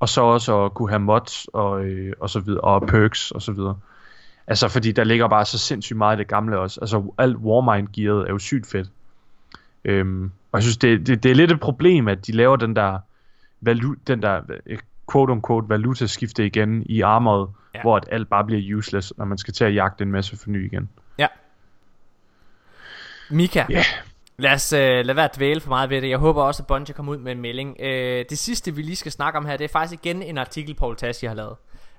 [0.00, 3.42] og så også at kunne have mods og, øh, og så videre, og perks og
[3.42, 3.78] så videre.
[4.46, 6.80] Altså, fordi der ligger bare så sindssygt meget i det gamle også.
[6.80, 8.88] Altså, alt Warmind gearet er jo sygt fedt.
[9.84, 12.76] Øhm, og jeg synes, det, det, det er lidt et problem, at de laver den
[12.76, 12.98] der,
[13.60, 14.78] valu, den der øh,
[15.12, 17.80] quote-unquote valutaskifte igen i armoret, Ja.
[17.80, 20.66] hvor at alt bare bliver useless, når man skal til at jagte en masse forny
[20.66, 20.88] igen.
[21.18, 21.26] ja
[23.30, 23.84] Mika Ja.
[24.38, 26.08] Lad os øh, lade være at dvæle for meget ved det.
[26.08, 27.76] Jeg håber også, at Bungie kommer ud med en melding.
[27.80, 30.74] Øh, det sidste, vi lige skal snakke om her, det er faktisk igen en artikel,
[30.74, 31.56] Paul Tassi har lavet.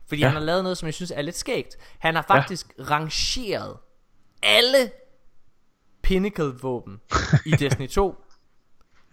[0.08, 0.22] Fordi.
[0.22, 0.28] Ja.
[0.28, 1.78] han har lavet noget, som jeg synes er lidt skægt.
[2.00, 2.84] Han har faktisk ja.
[2.84, 3.78] rangeret
[4.44, 4.78] alle
[6.04, 7.00] Pinnacle-våben
[7.46, 8.16] i Destiny 2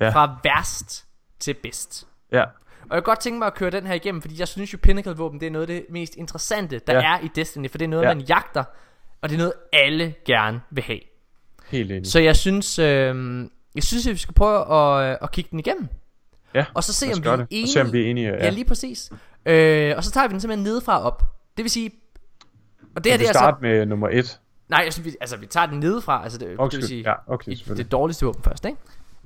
[0.05, 0.11] Ja.
[0.11, 1.05] fra værst
[1.41, 2.07] til bedst.
[2.33, 2.47] Ja, Og
[2.91, 5.41] jeg kan godt tænke mig at køre den her igennem, fordi jeg synes jo Pinnacle-våben,
[5.41, 7.01] det er noget af det mest interessante, der ja.
[7.01, 7.17] Ja.
[7.19, 7.71] er i Destiny.
[7.71, 8.15] For det er noget, Ja.
[8.15, 8.65] man jagter,
[9.23, 11.01] og det er noget, alle gerne vil have.
[11.69, 12.07] helt enig.
[12.11, 13.41] Så jeg synes, øh,
[13.75, 15.89] jeg synes, at vi skal prøve at, at kigge den igennem.
[16.55, 17.65] ja, Og så se, om vi er enige.
[17.65, 18.29] Og se, om vi er enige.
[18.29, 19.11] Ja, lige præcis.
[19.47, 21.23] Øh, og så tager vi den simpelthen nedefra op.
[21.57, 21.91] Det vil sige...
[22.97, 23.59] Og det her, det vi er starte altså...
[23.63, 24.41] med nummer 1?
[24.69, 26.23] Nej, altså vi, altså, vi tager den nedefra.
[26.23, 27.03] Altså, det, det vil Okay, sige...
[27.03, 28.79] ja, okay, i, det dårligste våben først, ikke?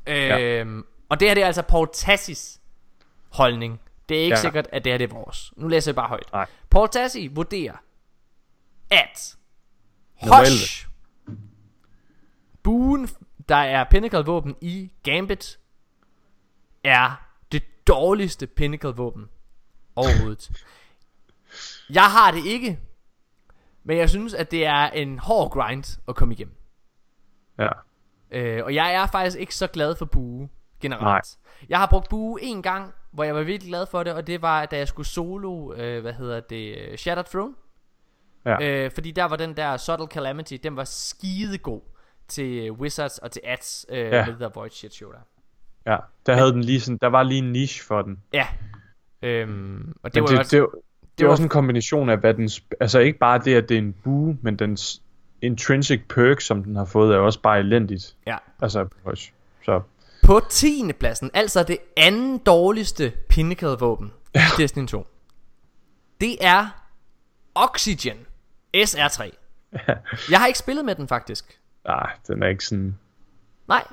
[0.08, 2.60] Øhm, Og det her, det er altså Paul Tassis
[3.32, 3.80] holdning.
[4.08, 4.38] Det er ikke ja.
[4.38, 4.42] Ja.
[4.42, 5.52] sikkert, at det her det er vores.
[5.56, 6.32] Nu læser jeg bare højt.
[6.32, 6.46] Nej.
[6.70, 7.76] Paul Tassi vurderer,
[8.90, 9.36] at
[10.22, 10.86] Hush,
[12.62, 13.08] buen,
[13.48, 15.58] der er Pinnacle-våben i Gambit,
[16.84, 19.28] er det dårligste Pinnacle-våben
[19.96, 20.50] overhovedet.
[21.90, 22.78] Jeg har det ikke,
[23.84, 26.54] men jeg synes, at det er en hård grind at komme igennem.
[27.58, 27.68] Ja.
[28.30, 30.48] Øh, og jeg er faktisk ikke så glad for bue
[30.80, 31.02] generelt.
[31.04, 31.20] Nej.
[31.68, 34.42] Jeg har brugt bue en gang, hvor jeg var virkelig glad for det, og det
[34.42, 37.54] var, da jeg skulle solo, øh, hvad hedder det, Shattered Throne.
[38.44, 38.84] Ja.
[38.84, 41.80] Øh, fordi der var den der Subtle Calamity, den var skidegod
[42.28, 44.16] til Wizards og til Ads øh, ja.
[44.16, 44.26] Ja.
[44.26, 45.18] med der Void Shit Show der.
[45.92, 48.22] Ja, der havde den lige sådan, der var lige en niche for den.
[48.32, 48.46] Ja.
[49.22, 50.66] Øhm, og det var Men jo det, også, det,
[51.00, 52.50] det, det var- også en kombination af, hvad den,
[52.80, 55.02] altså ikke bare det, at det er en bue, men dens
[55.42, 58.16] intrinsic perk, som den har fået, er også bare elendigt.
[58.26, 58.36] ja.
[58.62, 58.86] Altså,
[59.64, 59.80] så
[60.24, 60.90] På 10.
[61.00, 65.06] pladsen, altså det anden dårligste Pinnacle våben i Destiny 2.
[66.20, 66.66] Det er
[67.54, 68.16] Oxygen
[68.76, 69.30] SR3.
[70.30, 71.58] Jeg har ikke spillet med den faktisk.
[71.86, 72.98] nej, den er ikke sådan,
[73.68, 73.84] Nej.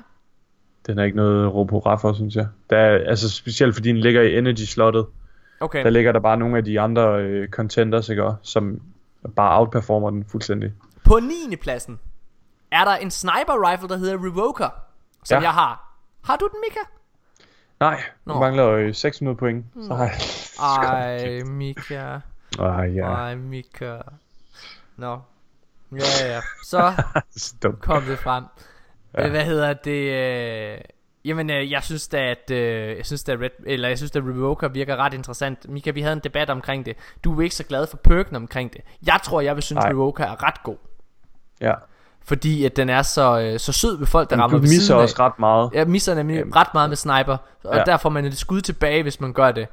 [0.86, 2.46] den er ikke noget roporaf for, synes jeg.
[2.70, 5.06] Der er, altså specielt fordi den ligger i energy slottet,
[5.60, 5.84] Okay.
[5.84, 8.80] der ligger der bare nogle af de andre øh, contenders, ikke, som
[9.36, 10.72] bare outperformer den fuldstændig.
[11.06, 11.56] På 9.
[11.56, 12.00] pladsen
[12.70, 14.68] er der en sniper rifle, der hedder Revoker,
[15.24, 15.40] som ja.
[15.40, 15.42] Ja.
[15.42, 15.98] jeg har.
[16.24, 16.80] Har du den, Mika?
[17.80, 18.34] Nej, Nå.
[18.34, 19.66] du mangler øh, 600 point.
[19.82, 20.14] Så har jeg...
[20.60, 22.18] Ej, Mika.
[22.58, 23.08] Ah, ja.
[23.08, 23.98] Nej, Mika.
[24.96, 25.20] Nå.
[25.92, 26.40] Ja, ja.
[26.64, 26.92] Så
[27.36, 28.44] Så kom det frem.
[29.18, 29.28] Ja.
[29.28, 30.12] Hvad hedder det?
[30.12, 30.80] Øh...
[31.24, 34.18] Jamen, øh, jeg synes da, at øh, jeg synes da, Red, eller jeg synes da,
[34.18, 35.68] Revoker virker ret interessant.
[35.68, 36.96] Mika, vi havde en debat omkring det.
[37.24, 38.80] Du er ikke så glad for perken omkring det.
[39.06, 39.90] Jeg tror, jeg vil synes, Nej.
[39.90, 40.76] Revoker er ret god.
[41.60, 41.74] Ja.
[42.24, 44.80] Fordi at den er så, øh, så sød ved folk, der Men rammer ved misser
[44.80, 45.02] siden af.
[45.02, 45.70] også ret meget.
[45.74, 46.56] Jeg misser nemlig Jamen.
[46.56, 47.36] ret meget med sniper.
[47.64, 47.82] Og Ja.
[47.84, 49.66] der får man et skud tilbage, hvis man gør det.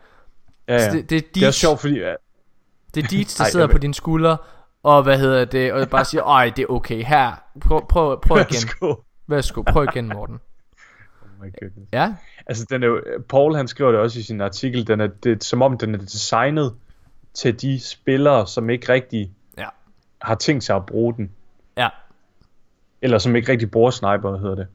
[0.68, 0.92] Ja, Så ja.
[0.92, 2.00] det, det, er Det er Deej- også sjovt, fordi...
[2.00, 2.14] Ja,
[2.96, 4.38] Det er Deets, der Ej, sidder på dine skuldre,
[4.84, 7.32] og hvad hedder det, og bare siger, ej, det er okay, her,
[7.62, 8.96] prøv, prøv, prøv igen, Værsgo.
[9.28, 10.40] værsgo, prøv igen, Morten.
[11.40, 11.90] Oh my goodness.
[11.94, 12.14] Ja,
[12.46, 15.44] Altså, den er jo, Paul han skriver det også i sin artikel, den er, det,
[15.44, 16.74] som om den er designet
[17.34, 19.68] til de spillere, som ikke rigtig ja,
[20.22, 21.32] har tænkt sig at bruge den.
[21.78, 21.90] Ja.
[23.02, 24.68] Eller som ikke rigtig bruger sniper, hedder det.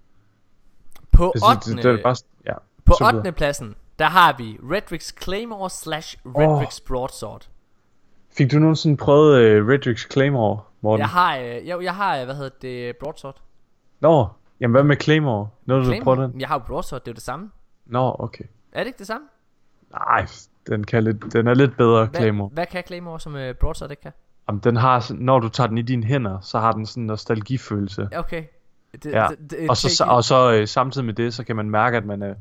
[1.12, 1.70] På Det, 8.
[1.70, 3.18] det, det, det bare, ja, på så videre.
[3.18, 3.32] 8.
[3.32, 7.48] pladsen, der har vi Redrix Claymore slash Redrix Broadsword.
[8.30, 11.00] Fik du nogensinde prøvet uh, Redrix Claymore, Morten?
[11.00, 13.42] Jeg har, øh, jeg, jeg har, øh, hvad hedder det, Broadsword.
[14.00, 14.28] Nå,
[14.60, 15.48] jamen hvad med Claymore?
[15.64, 16.40] Nåede du at prøve den?
[16.40, 17.50] Jeg har jo Broadsword, det er jo det samme.
[17.86, 18.44] Nå, okay.
[18.72, 19.26] Er det ikke det samme?
[19.90, 20.26] Nej,
[20.66, 22.48] den, kan lidt, den er lidt bedre, Hvad, Claymore.
[22.52, 24.12] hvad kan Claymore, som uh, Broadsword ikke kan?
[24.48, 27.06] Jamen, den har, når du tager den i dine hænder, så har den sådan en
[27.06, 28.08] nostalgifølelse.
[28.16, 28.44] Okay.
[28.92, 31.70] Det, Ja, det, det, og så, og så øh, samtidig med det, så kan man
[31.70, 32.36] mærke, at man, øh,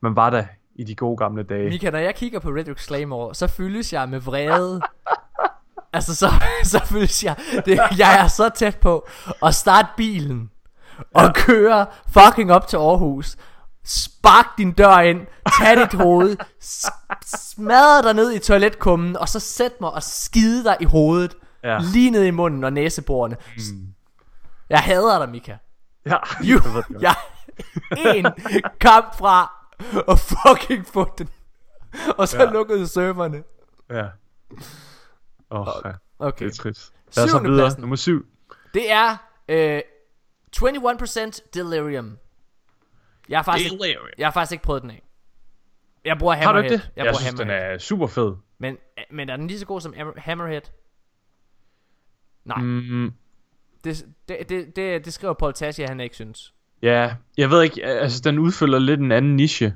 [0.00, 1.68] man var der i de gode gamle dage.
[1.68, 4.80] Mika, når jeg kigger på Redrix Claymore, så fyldes jeg med vrede.
[5.92, 6.26] altså, så,
[6.64, 7.36] så fyldes jeg...
[7.64, 9.08] Det, jeg er så tæt på
[9.42, 10.50] at starte bilen
[11.14, 13.36] og køre fucking op til Aarhus.
[13.84, 15.26] Spark din dør ind,
[15.58, 16.36] tag dit hoved,
[17.24, 21.36] smadre dig ned i toiletkummen, og så sæt mig og skide dig i hovedet.
[21.62, 21.78] Ja.
[21.92, 23.36] Lige ned i munden og næseborene.
[23.56, 23.94] Mm.
[24.70, 25.56] Jeg hader dig, Mika.
[26.06, 26.60] Ja, You,
[27.00, 27.14] jeg
[28.14, 28.26] en
[28.80, 29.52] kamp fra
[30.08, 31.28] at fucking få den.
[32.16, 32.50] Og så ja.
[32.50, 33.42] Lukkede serverne.
[33.90, 34.06] ja.
[35.50, 35.90] Åh, oh, ja.
[36.18, 36.44] Okay.
[36.46, 36.92] Det er trist.
[37.16, 37.80] Lad os så videre.
[37.80, 38.26] Nummer syv.
[38.74, 39.16] Det er
[39.48, 39.80] øh,
[40.56, 42.16] 21% Delirium.
[43.32, 45.02] Jeg har, faktisk ikke, jeg har faktisk ikke prøvet den af.
[46.04, 46.72] Jeg bruger Har du Hammerhead.
[46.72, 46.90] ikke det?
[46.96, 47.74] Jeg, jeg synes, den Hammerhead.
[47.74, 48.34] er super fed.
[48.58, 48.76] Men,
[49.10, 50.60] men er den lige så god som Hammer- Hammerhead?
[52.44, 53.12] Nej, Mm,
[53.84, 56.54] det, det, det, det, det skriver Paul Tassi, at han ikke synes.
[56.82, 59.74] ja, jeg ved ikke, altså den udfylder lidt en anden niche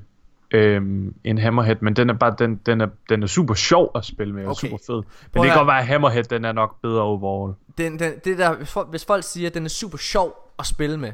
[0.50, 4.04] øhm, end Hammerhead, men den er bare, den, den, er, den er super sjov at
[4.04, 4.68] spille med, og Okay.
[4.68, 4.94] super fed.
[4.96, 5.04] Men
[5.34, 7.54] Prøv det kan godt være, at Hammerhead, den er nok bedre overall.
[7.78, 10.66] Den, den, det der, hvis folk, hvis folk siger, at den er super sjov at
[10.66, 11.12] spille med,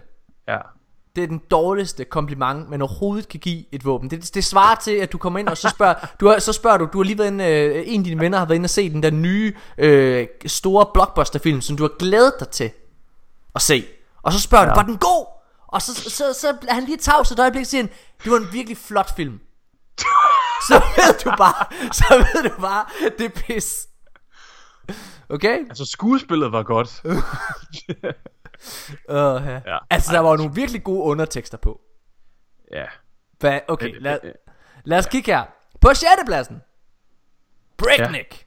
[0.49, 0.59] Ja.
[1.17, 4.11] Det er den dårligste kompliment, man overhovedet kan give et våben.
[4.11, 6.79] Det, det svarer til, at du kommer ind og så spørger, du har, så spørger
[6.79, 8.71] du, du har lige været inde, øh, en af dine venner har været inde og
[8.71, 12.71] se den der nye, øh, store blockbuster-film, som du har glædet dig til
[13.55, 13.85] at se.
[14.23, 14.71] Og så spørger ja.
[14.71, 15.27] du, var den god?
[15.69, 17.87] Og så, så, så, så er han lige tavs et øjeblik og siger,
[18.25, 19.41] det var en virkelig flot film.
[20.69, 22.05] så ved du bare, så
[22.35, 22.85] ved du bare,
[23.19, 23.87] det er pis.
[25.29, 25.59] Okay?
[25.69, 27.03] Altså, skuespillet var godt.
[29.09, 29.61] Uh, ja.
[29.67, 29.79] Ja.
[29.91, 31.81] Altså, der var jo nogle virkelig gode undertekster på.
[32.73, 32.85] ja.
[33.41, 33.61] Hvad?
[33.69, 34.19] Okay, lad,
[34.85, 35.45] lad os kigge her.
[35.81, 36.05] På 6.
[36.27, 36.63] pladsen.
[37.77, 38.47] Breakneck.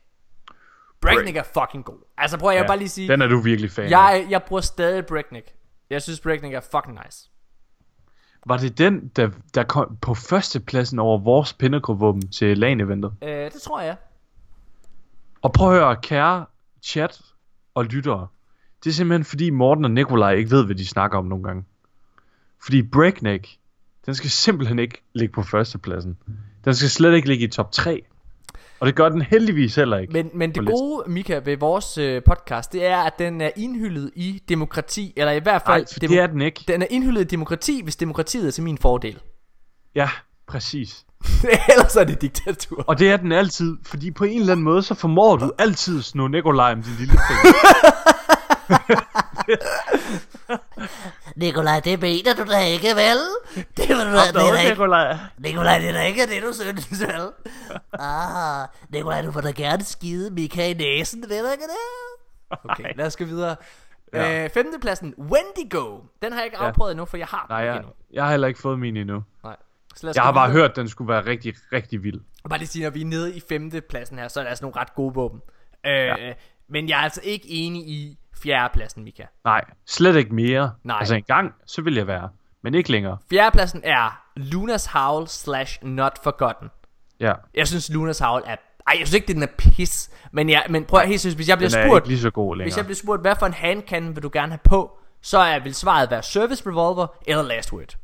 [1.01, 1.99] Breakneck er fucking god.
[2.17, 3.07] Altså prøv at jeg vil bare lige sige.
[3.07, 3.89] Den er du virkelig fan af.
[3.89, 5.53] Jeg, jeg bruger stadig Breakneck.
[5.89, 7.29] Jeg synes Breakneck er fucking nice.
[8.45, 13.13] Var det den, der, der kom på førstepladsen over vores Pinnacle-våben til LAN-eventet?
[13.21, 13.95] Øh, det tror jeg.
[15.41, 16.45] Og prøv at høre, kære
[16.83, 17.21] chat
[17.73, 18.27] og lyttere.
[18.85, 21.63] Det er simpelthen fordi Morten og Nikolaj ikke ved, hvad de snakker om nogle gange.
[22.63, 23.47] Fordi Breakneck,
[24.05, 26.17] den skal simpelthen ikke ligge på førstepladsen.
[26.65, 28.01] Den skal slet ikke ligge i top 3.
[28.79, 30.13] Og det gør den heldigvis heller ikke.
[30.13, 30.79] Men, men det listen.
[30.79, 35.13] gode, Mika, ved vores øh, podcast, det er, at den er indhyldet i demokrati.
[35.17, 36.63] Eller i hvert fald, Nej, det er den ikke.
[36.67, 39.19] den er indhyldet i demokrati, hvis demokratiet er til min fordel.
[39.95, 40.09] Ja,
[40.47, 41.05] præcis.
[41.73, 42.83] Ellers er det diktatur.
[42.87, 45.99] Og det er den altid, fordi på en eller anden måde, så formår du altid
[45.99, 47.53] at snå Nikolaj om din lille finger.
[51.35, 53.19] Nikolaj, det mener du da ikke, vel?
[53.77, 55.17] Det, var, det, det er da ikke, Nikolaj.
[55.37, 57.29] Nikolaj, det er da ikke det, du synes, vel?
[57.99, 62.59] Ah, Nikolaj, du får da gerne skide Mika i næsen, ved du ikke det?
[62.69, 63.55] Okay, lad os gå videre.
[64.13, 64.43] Ja.
[64.43, 65.99] Øh, femtepladsen, Wendigo.
[66.21, 66.67] Den har jeg ikke Ja.
[66.67, 67.91] afprøvet endnu, for jeg har Nej, den ikke jeg, endnu.
[68.13, 69.23] jeg har heller ikke fået min endnu.
[69.43, 69.55] Nej.
[69.95, 70.61] Så lad os Jeg har bare videre.
[70.61, 72.21] hørt, at den skulle være rigtig, rigtig vild.
[72.49, 74.79] Bare lige sige, når vi er nede i femtepladsen her, så er der altså nogle
[74.79, 75.39] ret gode våben.
[75.85, 76.33] Øh, ja.
[76.69, 79.23] Men jeg er altså ikke enig i fjerdepladsen, Mika.
[79.43, 80.71] Nej, slet ikke mere.
[80.83, 80.97] Nej.
[80.99, 82.29] Altså en gang, så vil jeg være.
[82.61, 83.17] Men ikke længere.
[83.29, 86.69] Fjerdepladsen er Lunas Howl slash Not Forgotten.
[87.19, 88.55] Ja, Jeg synes, Lunas Howl er...
[88.87, 90.09] Ej, jeg synes ikke, den er pis.
[90.31, 92.01] Men, jeg, men prøv at helt seriøst, hvis jeg bliver den er spurgt...
[92.01, 92.83] ikke lige så god Hvis jeg længere.
[92.83, 96.11] bliver spurgt, hvad for en handcannon vil du gerne have på, så er, vil svaret
[96.11, 97.97] være Service Revolver eller Last Word.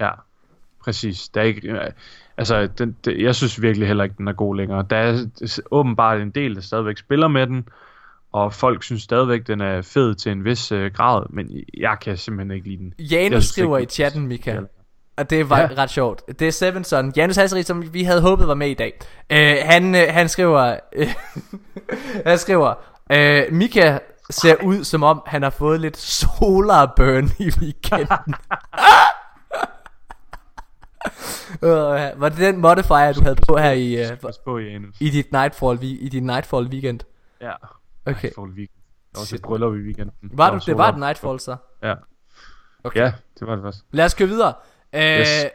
[0.00, 0.10] Ja,
[0.84, 1.28] præcis.
[1.28, 1.92] Der er ikke,
[2.36, 4.86] Altså, den, det, jeg synes virkelig heller ikke, den er god længere.
[4.90, 5.26] Der er
[5.70, 7.68] åbenbart en del, der stadigvæk spiller med den,
[8.32, 12.16] og folk synes stadigvæk, den er fed til en vis øh, grad, men jeg kan
[12.16, 12.94] simpelthen ikke lide den.
[12.98, 14.52] Janus skriver i chatten, Mika.
[14.54, 14.60] Ja.
[15.16, 15.68] Og det var Ja.
[15.78, 16.22] ret sjovt.
[16.38, 17.12] Det er Sevenson.
[17.16, 18.92] Janus Hasserig, som vi havde håbet var med i dag.
[19.32, 20.76] Uh, han, uh, han skriver...
[20.98, 21.06] Uh,
[22.26, 22.74] han skriver...
[23.14, 23.98] Uh, Mika
[24.30, 28.34] ser ud som om han har fået lidt solar burn i weekenden.
[31.62, 31.68] uh,
[32.20, 34.96] var det den modifier du havde på her i, uh, på, Janus.
[35.00, 37.00] i dit nightfall, vi- i dit nightfall weekend?
[37.40, 37.52] Ja.
[38.10, 38.30] Okay.
[38.34, 38.68] For weekend.
[39.12, 40.30] Der var også et bryllup i weekenden.
[40.32, 41.56] Var du, det var et nightfall så?
[41.82, 41.94] Ja.
[42.84, 43.00] Okay.
[43.00, 43.84] Ja, det var det faktisk.
[43.90, 44.54] Lad os køre videre.
[44.92, 45.46] Uh, Yes.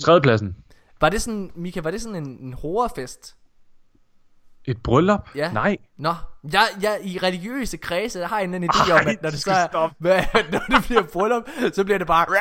[0.00, 0.56] Tredjepladsen.
[1.00, 3.36] Var det sådan, Mika, var det sådan en, en horrorfest?
[4.64, 5.28] Et bryllup?
[5.34, 5.52] Ja.
[5.52, 5.76] Nej.
[5.96, 6.14] Nå,
[6.52, 9.30] jeg, jeg i religiøse kredse, der har jeg en anden idé om, Ej, at når
[9.30, 11.42] det så er, når det bliver bryllup,
[11.72, 12.26] så bliver det bare...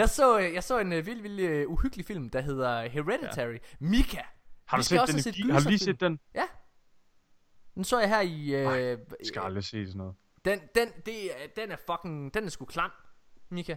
[0.00, 3.56] jeg, så, øh, jeg så en uh, vild, vild uh, uhyggelig film, der hedder Hereditary.
[3.80, 4.20] Mika!
[4.66, 5.00] Har du set
[5.36, 5.50] den?
[5.52, 6.18] Har du lige set den?
[6.34, 6.44] Ja.
[7.74, 8.66] Den så jeg her i...
[8.66, 10.14] Uh, Jeg skal aldrig se sådan noget.
[10.44, 12.34] den, den, det, er- den er fucking...
[12.34, 12.90] Den er sgu klam,
[13.50, 13.74] Mika.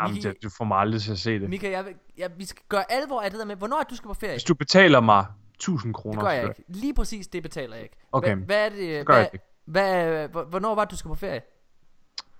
[0.00, 1.50] Jamen, Mika- det, du får mig aldrig til at se det.
[1.50, 3.96] Mika, jeg, jeg, vi skal gøre alvor af det der med, hvornår er det, du
[3.96, 4.32] skal på ferie?
[4.32, 6.64] Hvis du betaler mig 1000 kroner, Det gør jeg ikke.
[6.68, 7.96] Lige præcis det betaler jeg ikke.
[8.12, 8.36] Okay.
[8.36, 9.06] Hvad, hvad er det?
[9.06, 9.44] gør hvad, jeg ikke.
[9.64, 11.42] hvad, hvornår var det, du skal på ferie?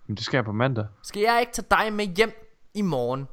[0.07, 0.87] Men det skal jeg på mandag.
[1.03, 2.33] Skal jeg ikke tage dig med hjem
[2.75, 3.27] i morgen?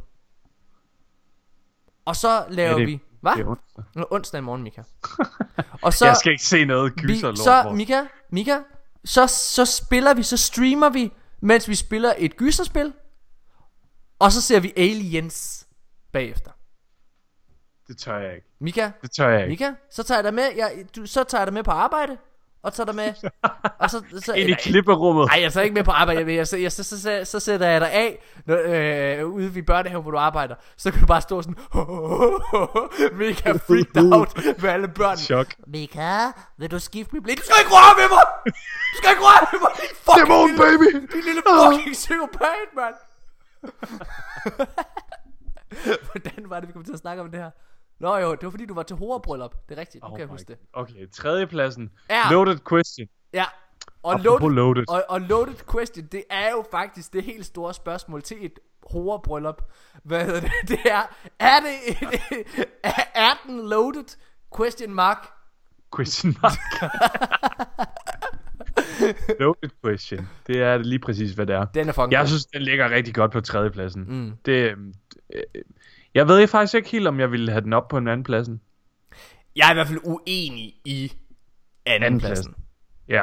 [2.05, 2.99] Og så laver det- vi...
[3.21, 3.31] Hvad?
[3.35, 3.83] Det er onsdag.
[3.95, 4.83] Nå, onsdag i morgen, Mika.
[5.81, 6.05] Og så...
[6.05, 8.59] jeg skal ikke se noget vi, gyser så, Mika, Mika,
[9.05, 12.93] så, så spiller vi, så streamer vi, mens vi spiller et gyserspil.
[14.19, 15.67] Og så ser vi Aliens
[16.11, 16.51] bagefter.
[17.87, 18.47] Det tør jeg ikke.
[18.59, 19.49] Mika, Det tør jeg ikke.
[19.49, 22.17] Mika, så tager jeg dig med, jeg, du, så tager jeg dig med på arbejde,
[22.63, 23.13] og tager dig med,
[23.81, 25.27] og så, så Ind i klipperummet.
[25.27, 26.19] Nej, jeg er så ikke med på arbejde.
[26.21, 29.55] Jeg, jeg, så, jeg, så, så, så, så sætter jeg dig af når, øh, ude
[29.55, 30.55] ved børnehaven, hvor du arbejder.
[30.77, 31.55] Så kan du bare stå sådan
[33.21, 35.17] mega freaked out med alle børn.
[35.17, 35.47] Chok.
[35.67, 36.17] Mika,
[36.57, 37.37] vil du skifte mit blik?
[37.37, 38.23] Du skal ikke røre ved mig!
[38.91, 40.87] Du skal ikke røre ved mig, din fucking Dæmon, lille, baby!
[41.13, 42.95] din lille fucking psykopat, mand!
[46.11, 47.51] Hvordan var det, vi kom til at snakke om det her?
[48.01, 49.55] Nå jo, det var fordi, du var til horrorbryllup.
[49.69, 50.57] Det er rigtigt, nu Oh kan jeg huske det.
[50.73, 51.91] Okay, tredjepladsen.
[52.09, 52.21] Ja.
[52.31, 53.07] Loaded question.
[53.33, 53.45] Ja.
[54.03, 54.89] Og Apropos loaded, loaded.
[54.89, 58.59] Og, og loaded question, det er jo faktisk det helt store spørgsmål til et
[58.91, 59.61] horrorbryllup.
[60.03, 60.51] Hvad hedder det?
[60.67, 62.45] Det er, er det et,
[62.83, 64.17] er, er den loaded?
[64.57, 65.27] Question mark.
[65.95, 66.57] Question mark.
[69.39, 70.29] loaded question.
[70.47, 71.65] Det er lige præcis, hvad det er.
[71.65, 74.05] Den er fucking Jeg synes, den ligger rigtig godt på tredjepladsen.
[74.07, 74.33] Mm.
[74.45, 74.93] Det, øhm,
[75.33, 75.41] øh,
[76.15, 78.61] jeg ved faktisk ikke helt, om jeg ville have den op på en anden pladsen.
[79.55, 81.13] Jeg er i hvert fald uenig i
[81.85, 82.53] anden Andenpladsen.
[82.53, 82.55] pladsen.
[83.09, 83.21] Ja.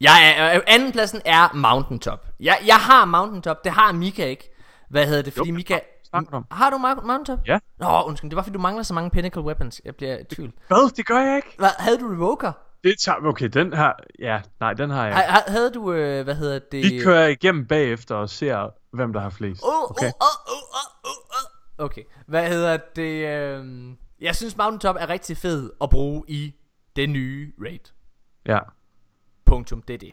[0.00, 2.26] Jeg er, øh, anden pladsen er Mountaintop.
[2.40, 4.50] Jeg, jeg har Mountaintop, det har Mika ikke.
[4.90, 5.32] Hvad hedder det?
[5.32, 5.78] Fordi Jo, Mika...
[6.12, 6.46] om?
[6.50, 7.38] Har du Mount- Mountaintop?
[7.46, 7.58] Ja.
[7.80, 9.80] Nå, undskyld, det var fordi du mangler så mange Pinnacle Weapons.
[9.84, 10.52] Jeg bliver i tvivl.
[10.68, 10.94] Hvad?
[10.96, 11.48] Det gør jeg ikke.
[11.58, 12.52] Hvad, havde du Revoker?
[12.84, 13.18] Det tager...
[13.26, 13.92] Okay, den her...
[14.18, 15.32] Ja, nej, den har jeg Ha, ikke.
[15.32, 16.84] ha, havde du, øh, hvad hedder det?
[16.92, 19.62] Vi kører igennem bagefter og ser, hvem der har flest.
[19.64, 20.06] Oh, Okay.
[20.06, 21.57] oh, oh, oh, oh, oh.
[21.78, 23.28] Okay, hvad hedder det?
[23.28, 23.94] Øh...
[24.20, 26.54] Jeg synes Mountaintop er rigtig fed at bruge i
[26.96, 27.92] det nye raid.
[28.46, 28.58] Ja.
[29.44, 30.12] Punktum, det er det.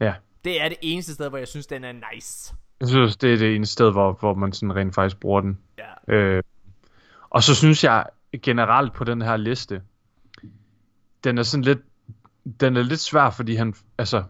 [0.00, 0.14] Ja.
[0.44, 2.54] Det er det eneste sted, hvor jeg synes, den er nice.
[2.80, 5.58] Jeg synes, det er det eneste sted, hvor, hvor man sådan rent faktisk bruger den.
[5.78, 6.14] Ja.
[6.14, 6.42] Øh,
[7.30, 8.06] og så synes jeg
[8.42, 9.82] generelt på den her liste,
[11.24, 11.78] den er sådan lidt,
[12.60, 14.24] den er lidt svær, fordi han, altså,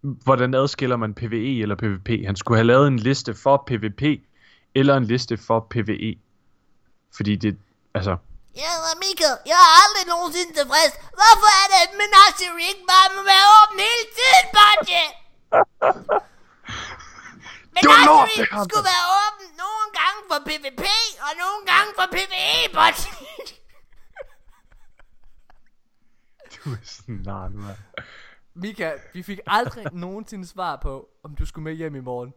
[0.00, 2.08] hvordan adskiller man PvE eller PvP?
[2.26, 4.02] Han skulle have lavet en liste for PvP,
[4.74, 6.18] eller en liste for PvE.
[7.16, 7.58] Fordi det,
[7.94, 8.16] altså,
[8.62, 10.92] Ja, men Mika, jeg er aldrig nogensinde tilfreds.
[11.18, 14.44] Hvorfor er det, at Menagerie ikke bare må være åben hele tiden,
[18.30, 20.84] det her, skulle være åben nogle gange for PvP,
[21.26, 23.14] og nogle gange for PvE, Bungie.
[26.54, 26.70] du
[27.30, 27.74] er nu er
[28.54, 32.34] Mika, vi fik aldrig nogensinde svar på, om du skulle med hjem i morgen.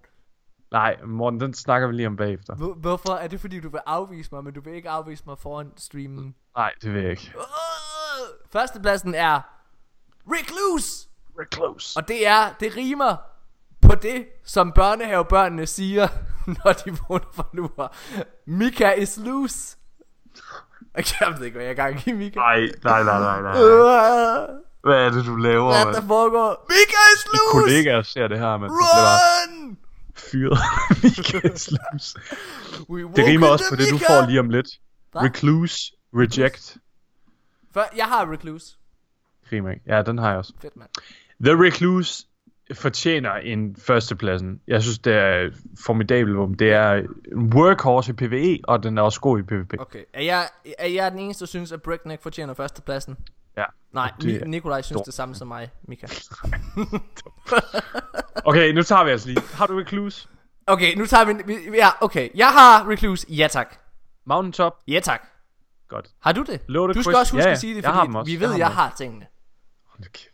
[0.72, 2.56] Nej, Morten, den snakker vi lige om bagefter.
[2.56, 3.14] Hvor- Hvorfor?
[3.14, 6.36] Er det fordi, du vil afvise mig, men du vil ikke afvise mig foran streamen?
[6.58, 7.34] Nej, det vil jeg ikke.
[7.38, 9.42] Uh, førstepladsen er
[10.32, 11.08] Recluse.
[11.40, 12.00] We're close.
[12.00, 13.16] Og det er, det rimer
[13.82, 16.08] på det, som børnehavebørnene siger,
[16.66, 17.90] når de vågner fra lure.
[18.46, 19.78] Mika is loose.
[20.96, 22.40] Jeg ved ikke, hvad jeg er i gang i, Mika.
[22.40, 23.52] Nej, nej, nej, nej, nej.
[23.64, 26.66] Uh, Hvad er det, du laver, hvad der foregår?
[26.70, 27.64] Mika is Mine loose!
[27.64, 29.78] kollegaer ser det her, men det Run!
[30.16, 30.58] Fyret.
[31.04, 32.16] Michael Slums.
[32.90, 34.68] We Det rimer også på det, du får lige om lidt.
[35.12, 35.22] Hvad?
[35.22, 36.78] Recluse, reject.
[37.74, 38.78] For, jeg har Recluse.
[39.52, 39.84] Rimer ikke.
[39.88, 40.54] Ja, den har jeg også.
[40.62, 40.90] Fedt, mand.
[41.44, 42.26] The Recluse
[42.74, 44.62] fortjener en førstepladsen.
[44.68, 45.50] Jeg synes, det er
[45.86, 46.60] formidabelt.
[46.60, 46.94] Det er
[47.32, 49.74] en workhorse i PvE, og den er også god i PvP.
[49.80, 50.04] Okay.
[50.14, 53.18] Er jeg, er jeg den eneste, der synes, at Breakneck fortjener førstepladsen?
[53.58, 53.64] Ja.
[53.94, 55.06] Nej, Det Nikolaj synes dumt.
[55.06, 56.08] det samme som mig, Mika.
[58.46, 59.42] Okay, nu tager vi altså lige.
[59.54, 60.28] Har du Recluse?
[60.68, 61.34] Okay, nu tager vi...
[61.78, 62.30] Ja, okay.
[62.36, 63.26] Jeg har Recluse.
[63.30, 63.76] Ja tak.
[64.26, 64.74] Mountaintop?
[64.88, 65.22] Ja tak.
[65.88, 66.08] Godt.
[66.22, 66.62] Har du det?
[66.68, 67.20] Loaded du skal Quest?
[67.20, 68.78] også huske Ja, at sige det, Jeg fordi vi Jeg ved, jeg også.
[68.78, 69.26] har tingene.
[69.88, 70.32] Hold da kæft.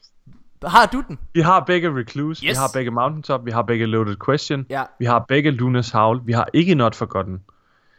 [0.64, 1.19] Har du den?
[1.34, 2.52] Vi har begge Recluse, Yes.
[2.52, 4.84] vi har begge Mountaintop, vi har begge Loaded Question, Ja.
[4.99, 7.43] vi har begge Lunas Howl, vi har ikke Not Forgotten,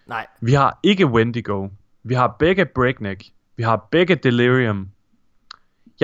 [0.06, 0.26] Nej.
[0.40, 1.68] vi har ikke Wendigo,
[2.02, 3.24] vi har begge Breakneck,
[3.56, 4.88] vi har begge Delirium.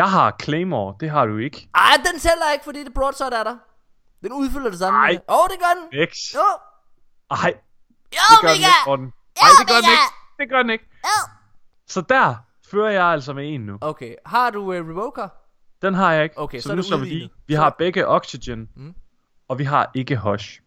[0.00, 1.68] Jeg har Claymore, det har du ikke.
[1.74, 3.56] Ej, den tæller ikke, fordi det broadsword er der.
[4.22, 4.98] Den udfylder det samme.
[4.98, 5.18] Ej.
[5.28, 6.06] Åh, oh, det gør den.
[6.10, 6.14] X.
[6.34, 6.40] Jo.
[7.30, 7.54] Ej,
[8.16, 8.66] Jo, det gør den Mika!
[8.68, 9.04] ikke, Morten.
[9.40, 10.08] Nej, det gør den ikke.
[10.38, 10.84] Det gør den ikke.
[11.04, 11.18] Jo.
[11.88, 12.34] Så der
[12.70, 13.78] fører jeg altså med en nu.
[13.80, 14.14] Okay.
[14.26, 15.28] Har du uh, Revoker?
[15.82, 16.38] Den har jeg ikke.
[16.38, 17.30] Okay, så så nu står vi lige.
[17.46, 18.94] Vi har begge Oxygen, Mm.
[19.48, 20.60] og vi har ikke Hush.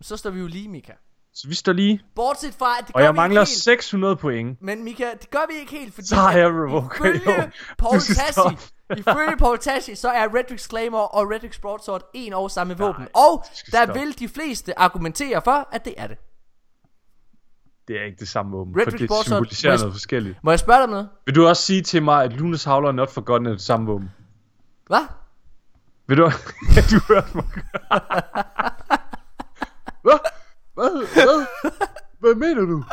[0.00, 0.92] Så står vi jo lige, Mika.
[1.34, 3.62] Så vi står lige, Bortset fra, at det og jeg mangler ikke helt.
[3.62, 4.62] 600 point.
[4.62, 6.06] Men Mika, det gør vi ikke helt, fordi...
[6.06, 7.12] Så har jeg Revoker, jo.
[7.14, 12.10] Ifølge Paul Du skal Tassi, ifølge Paul Tassi, så er Redrix Claymore og Redrix Broadsword
[12.14, 13.00] en og samme våben.
[13.02, 14.00] Nej, Og du skal der stoppe.
[14.00, 16.16] vil de fleste argumentere for, at det er det.
[17.88, 20.38] Det er ikke det samme våben, Red for det Boss symboliserer Hut- noget forskelligt.
[20.42, 21.08] Må jeg spørge dig om noget?
[21.26, 23.86] Vil du også sige til mig, at Lunas Havler og Not Forgotten er det samme
[23.86, 24.10] våben?
[24.86, 25.06] Hvad?
[26.06, 26.24] Vil du...
[26.90, 27.44] du hørte mig.
[30.02, 30.18] Hvad?
[30.82, 31.14] Hvad?
[31.14, 31.46] Hvad?
[32.18, 32.84] Hvad mener du?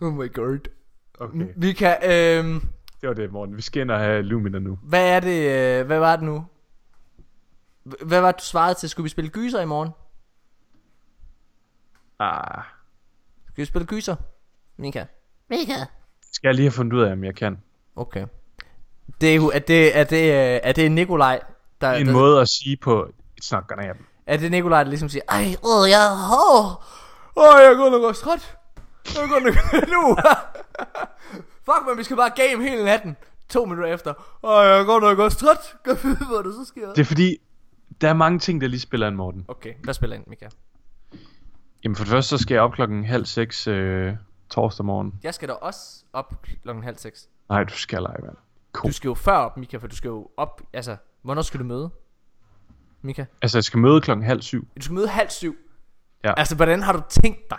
[0.00, 0.58] Oh my god.
[1.20, 2.60] Okay, Mika, øhm,
[3.00, 3.56] det var det, Morten.
[3.56, 4.78] Vi skal ind og have Lumina nu.
[4.82, 5.50] hvad er det,
[5.80, 6.44] øh, hvad var det nu?
[7.84, 8.88] H- Hvad var det, du svarede til?
[8.88, 9.90] Skulle vi spille gyser i morgen?
[12.18, 12.62] Ah,
[13.48, 14.16] Skal vi spille gyser?
[14.76, 15.04] Mika?
[15.50, 15.72] Mika.
[16.32, 17.58] skal jeg lige have fundet ud af, om jeg kan.
[17.96, 18.26] Okay.
[19.20, 21.40] Det er, jo- er det, er det, øh, er det Nikolaj,
[21.80, 23.08] der, En der, måde at sige på,
[23.42, 24.06] it's not gonna happen.
[24.26, 26.10] Er det Nikolaj, der ligesom siger, ej, Åh, jeg
[27.36, 28.56] Åh, oh, jeg er godt nok også træt.
[29.14, 29.54] Jeg er godt nok
[29.94, 30.16] nu.
[31.66, 33.16] Fuck, man, vi skal bare game hele natten.
[33.48, 34.14] To minutter efter.
[34.42, 35.74] Åh, jeg er godt nok også træt.
[35.84, 36.88] Kan vi hvad der så sker?
[36.92, 37.36] Det er fordi,
[38.00, 39.44] der er mange ting, der lige spiller en Morten.
[39.48, 40.48] Okay, hvad spiller ind, Mika?
[41.84, 44.12] Jamen for det første, så skal jeg op klokken halv seks øh,
[44.50, 45.14] torsdag morgen.
[45.22, 47.28] Jeg skal da også op klokken halv seks.
[47.48, 48.36] Nej, du skal lege, mand.
[48.86, 50.62] Du skal jo før op, Mika, for du skal jo op...
[50.72, 51.90] Altså, hvornår skal du møde?
[53.02, 53.24] Mika?
[53.42, 54.68] Altså, jeg skal møde klokken halv syv.
[54.76, 55.56] Du skal møde halv syv.
[56.24, 56.34] Ja.
[56.36, 57.58] Altså, hvordan har du tænkt dig?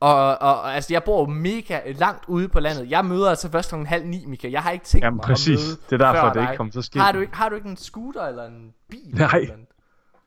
[0.00, 2.90] Og, og, og altså, jeg bor mega langt ude på landet.
[2.90, 4.50] Jeg møder altså først klokken halv ni, Mika.
[4.50, 5.60] Jeg har ikke tænkt Jamen, mig præcis.
[5.60, 6.56] at møde Det er derfor, før det ikke dig.
[6.56, 6.98] kommer til at ske.
[6.98, 9.14] Har du, ikke, har du ikke en scooter eller en bil?
[9.14, 9.38] Nej.
[9.38, 9.54] Eller?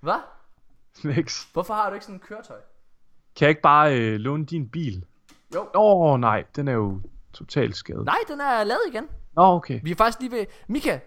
[0.02, 0.20] Hvad?
[0.96, 1.48] Snacks.
[1.54, 2.58] Hvorfor har du ikke sådan en køretøj?
[3.36, 5.06] Kan jeg ikke bare øh, låne din bil?
[5.56, 5.60] Jo.
[5.62, 6.44] Åh, oh, nej.
[6.56, 7.02] Den er jo
[7.34, 8.06] totalt skadet.
[8.06, 9.08] Nej, den er lavet igen.
[9.36, 9.80] Nå, okay.
[9.84, 10.46] Vi er faktisk lige ved...
[10.68, 11.00] Mika,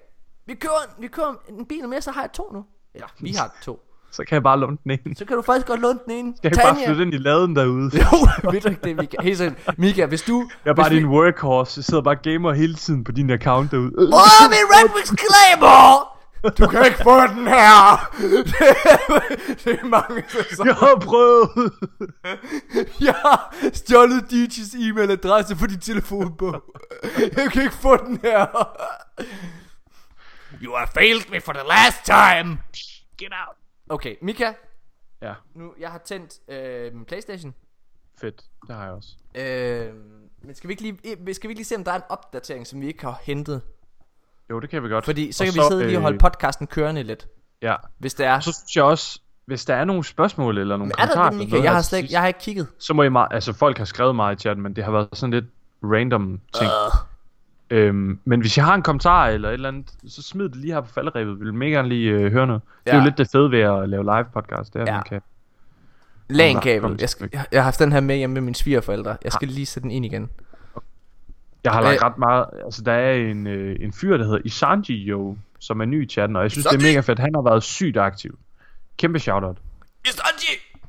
[0.46, 2.64] vi kører, vi kører en bil mere, så har jeg to nu.
[2.94, 3.80] Eller, vi har to.
[4.10, 5.16] Så kan jeg bare låne den ene.
[5.16, 6.34] Så kan du faktisk godt låne den ene.
[6.36, 7.90] Skal jeg bare flytte ind i laden derude?
[7.98, 9.16] Jo, ved du ikke det, Mika?
[9.22, 9.56] Helt sådan.
[9.78, 10.50] Mika, hvis du...
[10.64, 11.78] Jeg er bare din vi- workhorse.
[11.78, 13.92] Jeg sidder bare og gamer hele tiden på din account derude.
[13.98, 16.04] Åh, min Redwings Claymore!
[16.58, 18.10] Du kan ikke få den her!
[19.64, 20.70] det er mange sæsoner.
[20.70, 21.72] Jeg har prøvet.
[23.06, 26.62] Jeg har stjålet DJ's e-mailadresse for din telefonbog.
[27.36, 28.46] Jeg kan ikke få den her.
[30.62, 32.58] You have failed me for the last time.
[33.18, 33.56] Get out.
[33.88, 34.52] Okay, Mika.
[35.22, 37.54] Ja, Nu, jeg har tændt øh, min Playstation.
[38.20, 38.42] fedt.
[38.66, 39.08] Det har jeg også.
[39.34, 39.94] Øh,
[40.42, 42.66] men skal vi, ikke lige, skal vi ikke lige se, om der er en opdatering,
[42.66, 43.62] som vi ikke har hentet?
[44.50, 45.04] Jo, det kan vi godt.
[45.04, 47.28] Fordi så Og kan vi sidde lige og holde podcasten kørende lidt.
[47.62, 47.76] Ja.
[47.98, 48.34] Hvis det er.
[48.34, 51.14] Og så synes jeg også, hvis der er nogle spørgsmål eller nogle Men er der
[51.14, 51.62] kommentarer, det, Mika?
[51.64, 52.68] Jeg har, slet ikke, jeg har ikke kigget.
[52.78, 55.08] så må I meget, altså folk har skrevet meget i chatten, men det har været
[55.12, 55.44] sådan lidt
[55.82, 56.70] random ting.
[56.70, 57.13] Øh.
[57.70, 60.72] Øhm, men hvis jeg har en kommentar eller et eller andet, så smid det lige
[60.72, 61.38] her på falderæbet.
[61.40, 62.62] Vi vil mega gerne lige øh, høre noget.
[62.84, 63.02] Det er Ja.
[63.02, 64.92] jo lidt det fede ved at lave live podcast, det er, Ja.
[64.94, 65.20] man kan.
[66.28, 66.96] LAN-kabel.
[67.00, 69.16] Jeg, skal, jeg, jeg har haft den her med hjemme med mine svigerforældre.
[69.24, 70.30] Jeg skal lige sætte den ind igen.
[71.64, 74.94] Jeg har lagt ret meget, altså der er en, øh, en fyr, der hedder Isanji
[75.04, 76.86] jo, som er ny i chatten, og jeg synes, det Isanji!
[76.86, 77.18] er mega fedt.
[77.18, 78.38] Han har været sygt aktiv.
[78.98, 79.56] Kæmpe shoutout.
[80.04, 80.80] Isanji!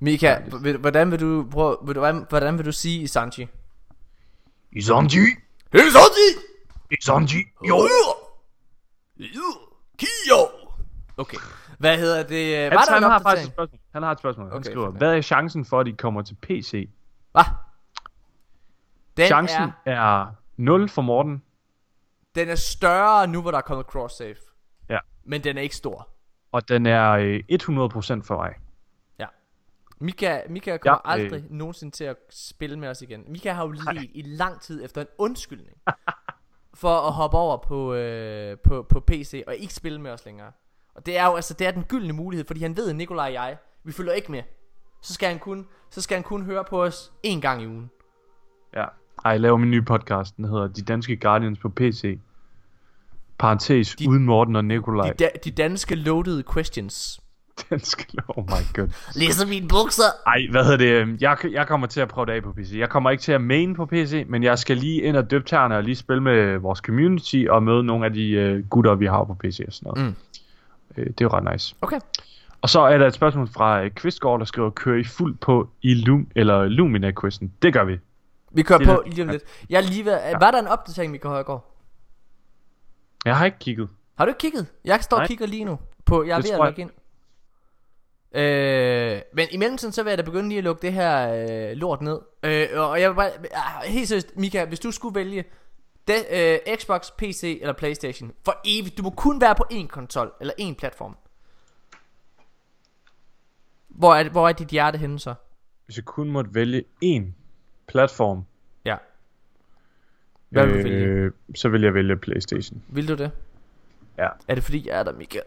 [0.00, 0.36] Mika,
[0.80, 3.48] hvordan vil du prøve, vil du, hvordan, hvordan vil du sige Isanji?
[4.72, 5.18] Isanji!
[5.74, 6.28] Isanji!
[6.90, 7.44] Isanji!
[7.68, 7.88] Jo!
[9.98, 10.40] Kio!
[11.16, 11.36] Okay.
[11.78, 12.56] Hvad hedder det?
[12.58, 13.80] Han, Var der han en har faktisk et spørgsmål.
[13.92, 14.46] Han har et spørgsmål.
[14.48, 14.96] Han Okay, skriver, fedt.
[14.98, 16.88] hvad er chancen for, at de kommer til PC?
[17.32, 17.44] Hvad?
[19.16, 20.26] Den Chancen er, er
[20.56, 21.42] 0 for Morten.
[22.34, 24.36] den er større nu, hvor der er kommet cross-save.
[24.88, 24.98] Ja.
[25.24, 26.08] Men den er ikke stor.
[26.52, 27.56] Og den er øh, 100%
[28.26, 28.54] for mig.
[30.00, 31.24] Mika, Mika kommer Ja, øh.
[31.24, 33.24] aldrig nogensinde til at spille med os igen.
[33.28, 35.76] Mika har jo let i lang tid efter en undskyldning.
[36.74, 40.52] for at hoppe over på, øh, på, på PC og ikke spille med os længere.
[40.94, 43.26] Og det er jo altså, det er den gyldne mulighed, fordi han ved, at Nikolaj
[43.26, 44.42] og jeg, vi følger ikke med.
[45.02, 47.90] Så skal han kun, så skal han kun høre på os en gang i ugen.
[48.74, 48.84] Ja.
[49.24, 50.36] Ej, jeg laver min nye podcast.
[50.36, 52.18] Den hedder De Danske Guardians på PC.
[53.38, 55.12] Parentes, De- de, uden Morten og Nikolaj.
[55.12, 57.20] De, da, de danske loaded questions.
[57.70, 58.88] Danske, oh my god.
[59.14, 60.02] Ligesom mine bukser.
[60.26, 60.86] Ej, hvad hedder det?
[60.88, 62.72] øhm, Jeg, jeg kommer til at prøve det af på PC.
[62.76, 65.44] Jeg kommer ikke til at main på PC, men jeg skal lige ind og døbe
[65.44, 69.06] tæerne og lige spille med vores community og møde nogle af de uh, gutter, vi
[69.06, 70.14] har på PC og sådan noget.
[70.96, 71.02] Mm.
[71.02, 71.74] Øh, det er jo ret nice.
[71.82, 72.00] Okay.
[72.62, 75.68] Og så er der et spørgsmål fra uh, Kvistgaard, der skriver, kører I fuld på
[75.82, 77.52] i Lum eller Lumina-questen?
[77.62, 77.98] Det gør vi.
[78.52, 79.42] Vi kører Det på lige om lidt.
[79.70, 80.38] Jeg lige ved, ja.
[80.40, 81.72] Var der en opdatering, vi kan høre i går?
[83.24, 83.88] Jeg har ikke kigget.
[84.18, 84.66] Har du ikke kigget?
[84.84, 85.26] Jeg står og Nej.
[85.26, 85.78] kigger lige nu.
[86.04, 86.90] På, jeg er Det ved at logge ind.
[88.36, 91.30] Øh, men i mellemtiden så vil jeg da begynde lige at lukke det her
[91.70, 92.18] øh, lort ned.
[92.42, 95.44] Øh, og jeg vil bare, ah, helt seriøst, Mika, hvis du skulle vælge
[96.08, 100.32] det, øh, Xbox, PC eller Playstation for evigt, du må kun være på én konsol
[100.40, 101.16] eller én platform.
[103.88, 105.34] Hvor er, hvor er dit hjerte henne så?
[105.86, 107.22] Hvis jeg kun måtte vælge én
[107.88, 108.44] platform,
[108.84, 108.96] Ja.
[110.48, 111.06] Hvad vil du vælge?
[111.06, 112.82] øh, så vil jeg vælge Playstation.
[112.88, 113.30] Vil du det?
[114.18, 114.28] Ja.
[114.48, 115.38] Er det fordi jeg er der, Mika?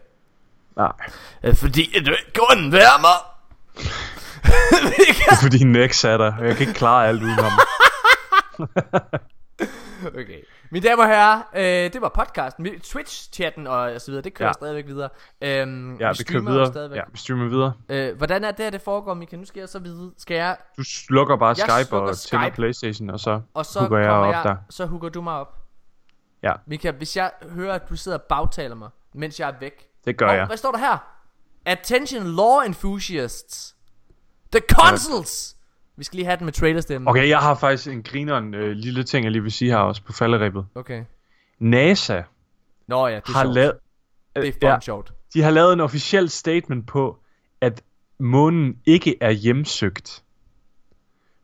[0.80, 0.92] Nej,
[1.42, 3.16] Er det fordi at du ikke kun værmer?
[4.98, 7.52] det er fordi Nex er der, jeg kan ikke klare alt uden ham.
[10.06, 10.40] Okay.
[10.70, 12.64] Mine damer og herrer, øh, det var podcasten.
[12.64, 14.48] Vi- Twitch-chatten og så videre, det kører ja.
[14.48, 14.52] Ja.
[14.52, 15.08] stadigvæk videre.
[15.40, 16.66] Øhm, Ja, vi kører streamer jo videre.
[16.66, 16.96] Stadigvæk.
[16.96, 17.72] Ja, vi streamer videre.
[17.88, 19.36] Øh, hvordan er det her, det foregår, Mika?
[19.36, 20.12] Nu skal jeg så vide.
[20.18, 22.54] Skal jeg, Du slukker bare Jeg Skype slukker og tænder Skype.
[22.54, 24.56] Playstation, og så og så hugger jeg op jeg, der.
[24.70, 25.56] så hugger du mig op.
[26.42, 26.52] Ja.
[26.66, 29.86] Mika, hvis jeg hører, at du sidder og bagtaler mig, mens jeg er væk.
[30.04, 30.46] Det gør Åh, jeg.
[30.46, 30.98] Hvad står der her?
[31.64, 33.76] Attention law enthusiasts.
[34.52, 35.56] The consuls.
[35.96, 37.08] Vi skal lige have den med trailerstemmen.
[37.08, 40.02] Okay, jeg har faktisk en grineren øh, lille ting, jeg lige vil sige her også
[40.02, 40.66] på falderæbet.
[40.74, 41.04] okay.
[41.58, 42.22] NASA
[42.86, 43.54] Nå ja, det er har sjovt.
[43.54, 43.72] lavet...
[44.36, 45.12] Det er øh, ja, sjovt.
[45.34, 47.18] de har lavet en officiel statement på,
[47.60, 47.82] at
[48.18, 50.22] månen ikke er hjemsøgt.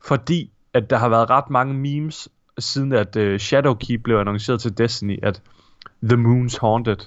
[0.05, 2.29] Fordi at der har været ret mange memes,
[2.59, 5.41] siden at uh, Shadowkeep blev annonceret til Destiny, at
[6.03, 6.97] The Moon's Haunted.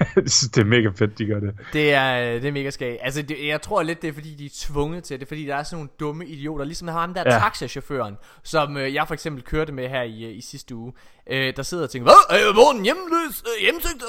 [0.00, 0.06] Ja.
[0.22, 1.54] Jeg synes, det er mega fedt, de gør det.
[1.72, 2.98] Det er, det er mega skægt.
[3.02, 5.28] Altså, det, jeg tror lidt, det er fordi, de er tvunget til det.
[5.28, 6.64] Fordi der er sådan nogle dumme idioter.
[6.64, 7.38] Ligesom ham der ja.
[7.38, 10.92] Taxachaufføren, som øh, jeg for eksempel kørte med her i, øh, i sidste uge.
[11.26, 12.40] Øh, der sidder og tænker, hvad?
[12.40, 13.42] Øh, hvor er den hjemløs?
[13.46, 14.02] Øh, hjemsøgt?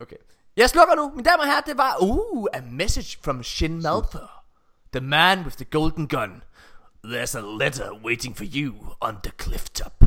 [0.00, 0.16] Okay.
[0.56, 1.10] Jeg slukker nu.
[1.10, 4.30] Mine damer og herrer, det var, uh, a message from Shin Malthor.
[4.92, 6.42] The man with the golden gun.
[7.04, 10.04] There's a letter waiting for you on the cliff top.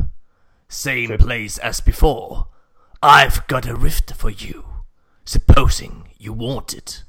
[0.68, 2.44] Same place as before.
[3.02, 4.62] I've got a rift for you.
[5.26, 7.04] Supposing you want it.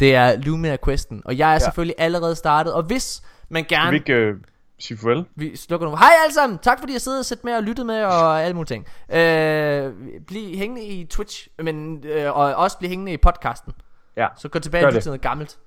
[0.00, 1.58] Det er Lumia Questen, og jeg er ja.
[1.58, 2.74] selvfølgelig allerede startet.
[2.74, 3.90] Og hvis man Kan gerne...
[3.90, 4.34] vi ikke øh,
[4.78, 5.24] sige farvel?
[5.36, 5.96] Vi slukker nu.
[5.96, 6.58] Hej alle sammen.
[6.58, 8.86] Tak fordi I har siddet og set med og lyttet med og alle mulige ting.
[9.18, 9.92] Øh,
[10.26, 13.72] bliv hængende i Twitch, men øh, og også bliv hængende i podcasten.
[14.16, 14.26] Ja.
[14.36, 15.58] Så gå tilbage til noget gammelt.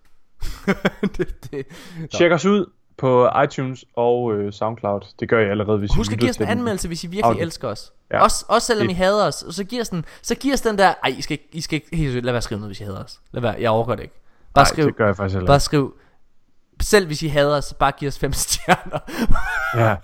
[1.18, 1.66] det, det.
[2.12, 2.66] Tjek os ud
[2.98, 5.02] på iTunes og øh, Soundcloud.
[5.20, 7.08] Det gør jeg allerede, hvis I Husk at lytter give os en anmeldelse, hvis I
[7.08, 7.42] virkelig Okay.
[7.42, 7.92] elsker os.
[8.12, 8.24] Ja.
[8.24, 9.44] Også, også selvom I Det- hader os.
[9.50, 10.94] Så giv os den, så giv os den der...
[11.04, 11.96] Ej, I skal, ikke- I skal ikke...
[11.98, 13.20] Helt lad være at skrive noget, hvis I hader os.
[13.32, 14.16] Lad være, jeg overgår det ikke.
[14.54, 15.94] Bare Nej, skriv, det gør jeg faktisk heller bare skriv...
[16.82, 19.00] Selv hvis I hader os, så bare giv os fem stjerner.
[19.78, 19.96] Ja.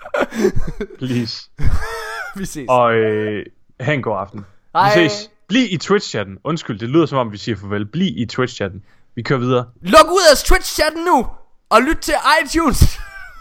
[0.97, 1.49] Please.
[2.39, 2.65] vi ses.
[2.69, 3.45] Og øh,
[3.79, 4.45] have en god aften.
[4.75, 4.99] Hej.
[4.99, 5.29] Vi ses.
[5.47, 6.37] Bliv i Twitch-chatten.
[6.43, 7.85] Undskyld, det lyder som om, vi siger farvel.
[7.85, 8.79] Bliv i Twitch-chatten.
[9.15, 9.65] Vi kører videre.
[9.81, 11.27] Luk ud af Twitch-chatten nu!
[11.69, 12.99] Og lyt til iTunes!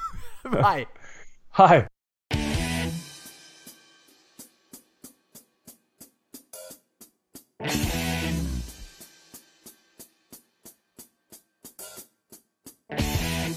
[0.67, 0.85] Hej.
[1.57, 1.87] Hej.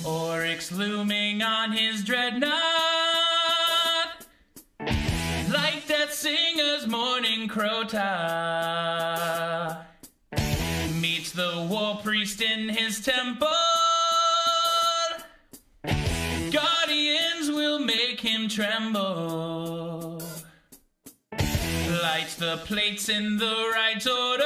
[0.05, 2.53] Oryx looming on his dreadnought,
[5.51, 8.05] like that singer's morning crota.
[11.01, 13.78] Meets the war priest in his temple.
[18.21, 20.21] Make him tremble.
[21.31, 24.43] Light the plates in the right order.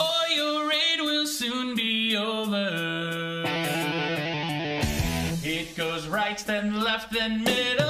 [0.00, 3.44] or your raid will soon be over.
[5.44, 7.86] It goes right, then left, then middle.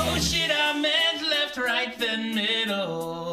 [0.00, 3.27] Oh shit, I meant left, right, then middle.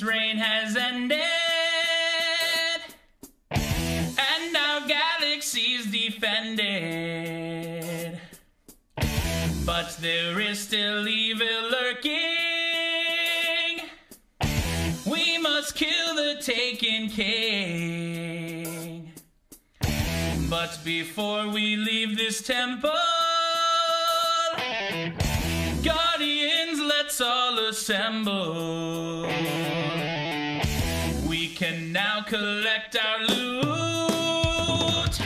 [0.00, 1.20] Priest reign has ended,
[3.50, 7.40] and now galaxies defended.
[9.66, 12.20] But there is still evil lurking.
[15.06, 19.10] We must kill the taken king.
[20.48, 23.19] But before we leave this temple,
[27.22, 29.24] All assemble.
[31.28, 35.20] We can now collect our loot.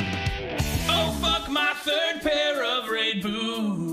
[0.89, 3.84] Oh, fuck my third pair of raid boots.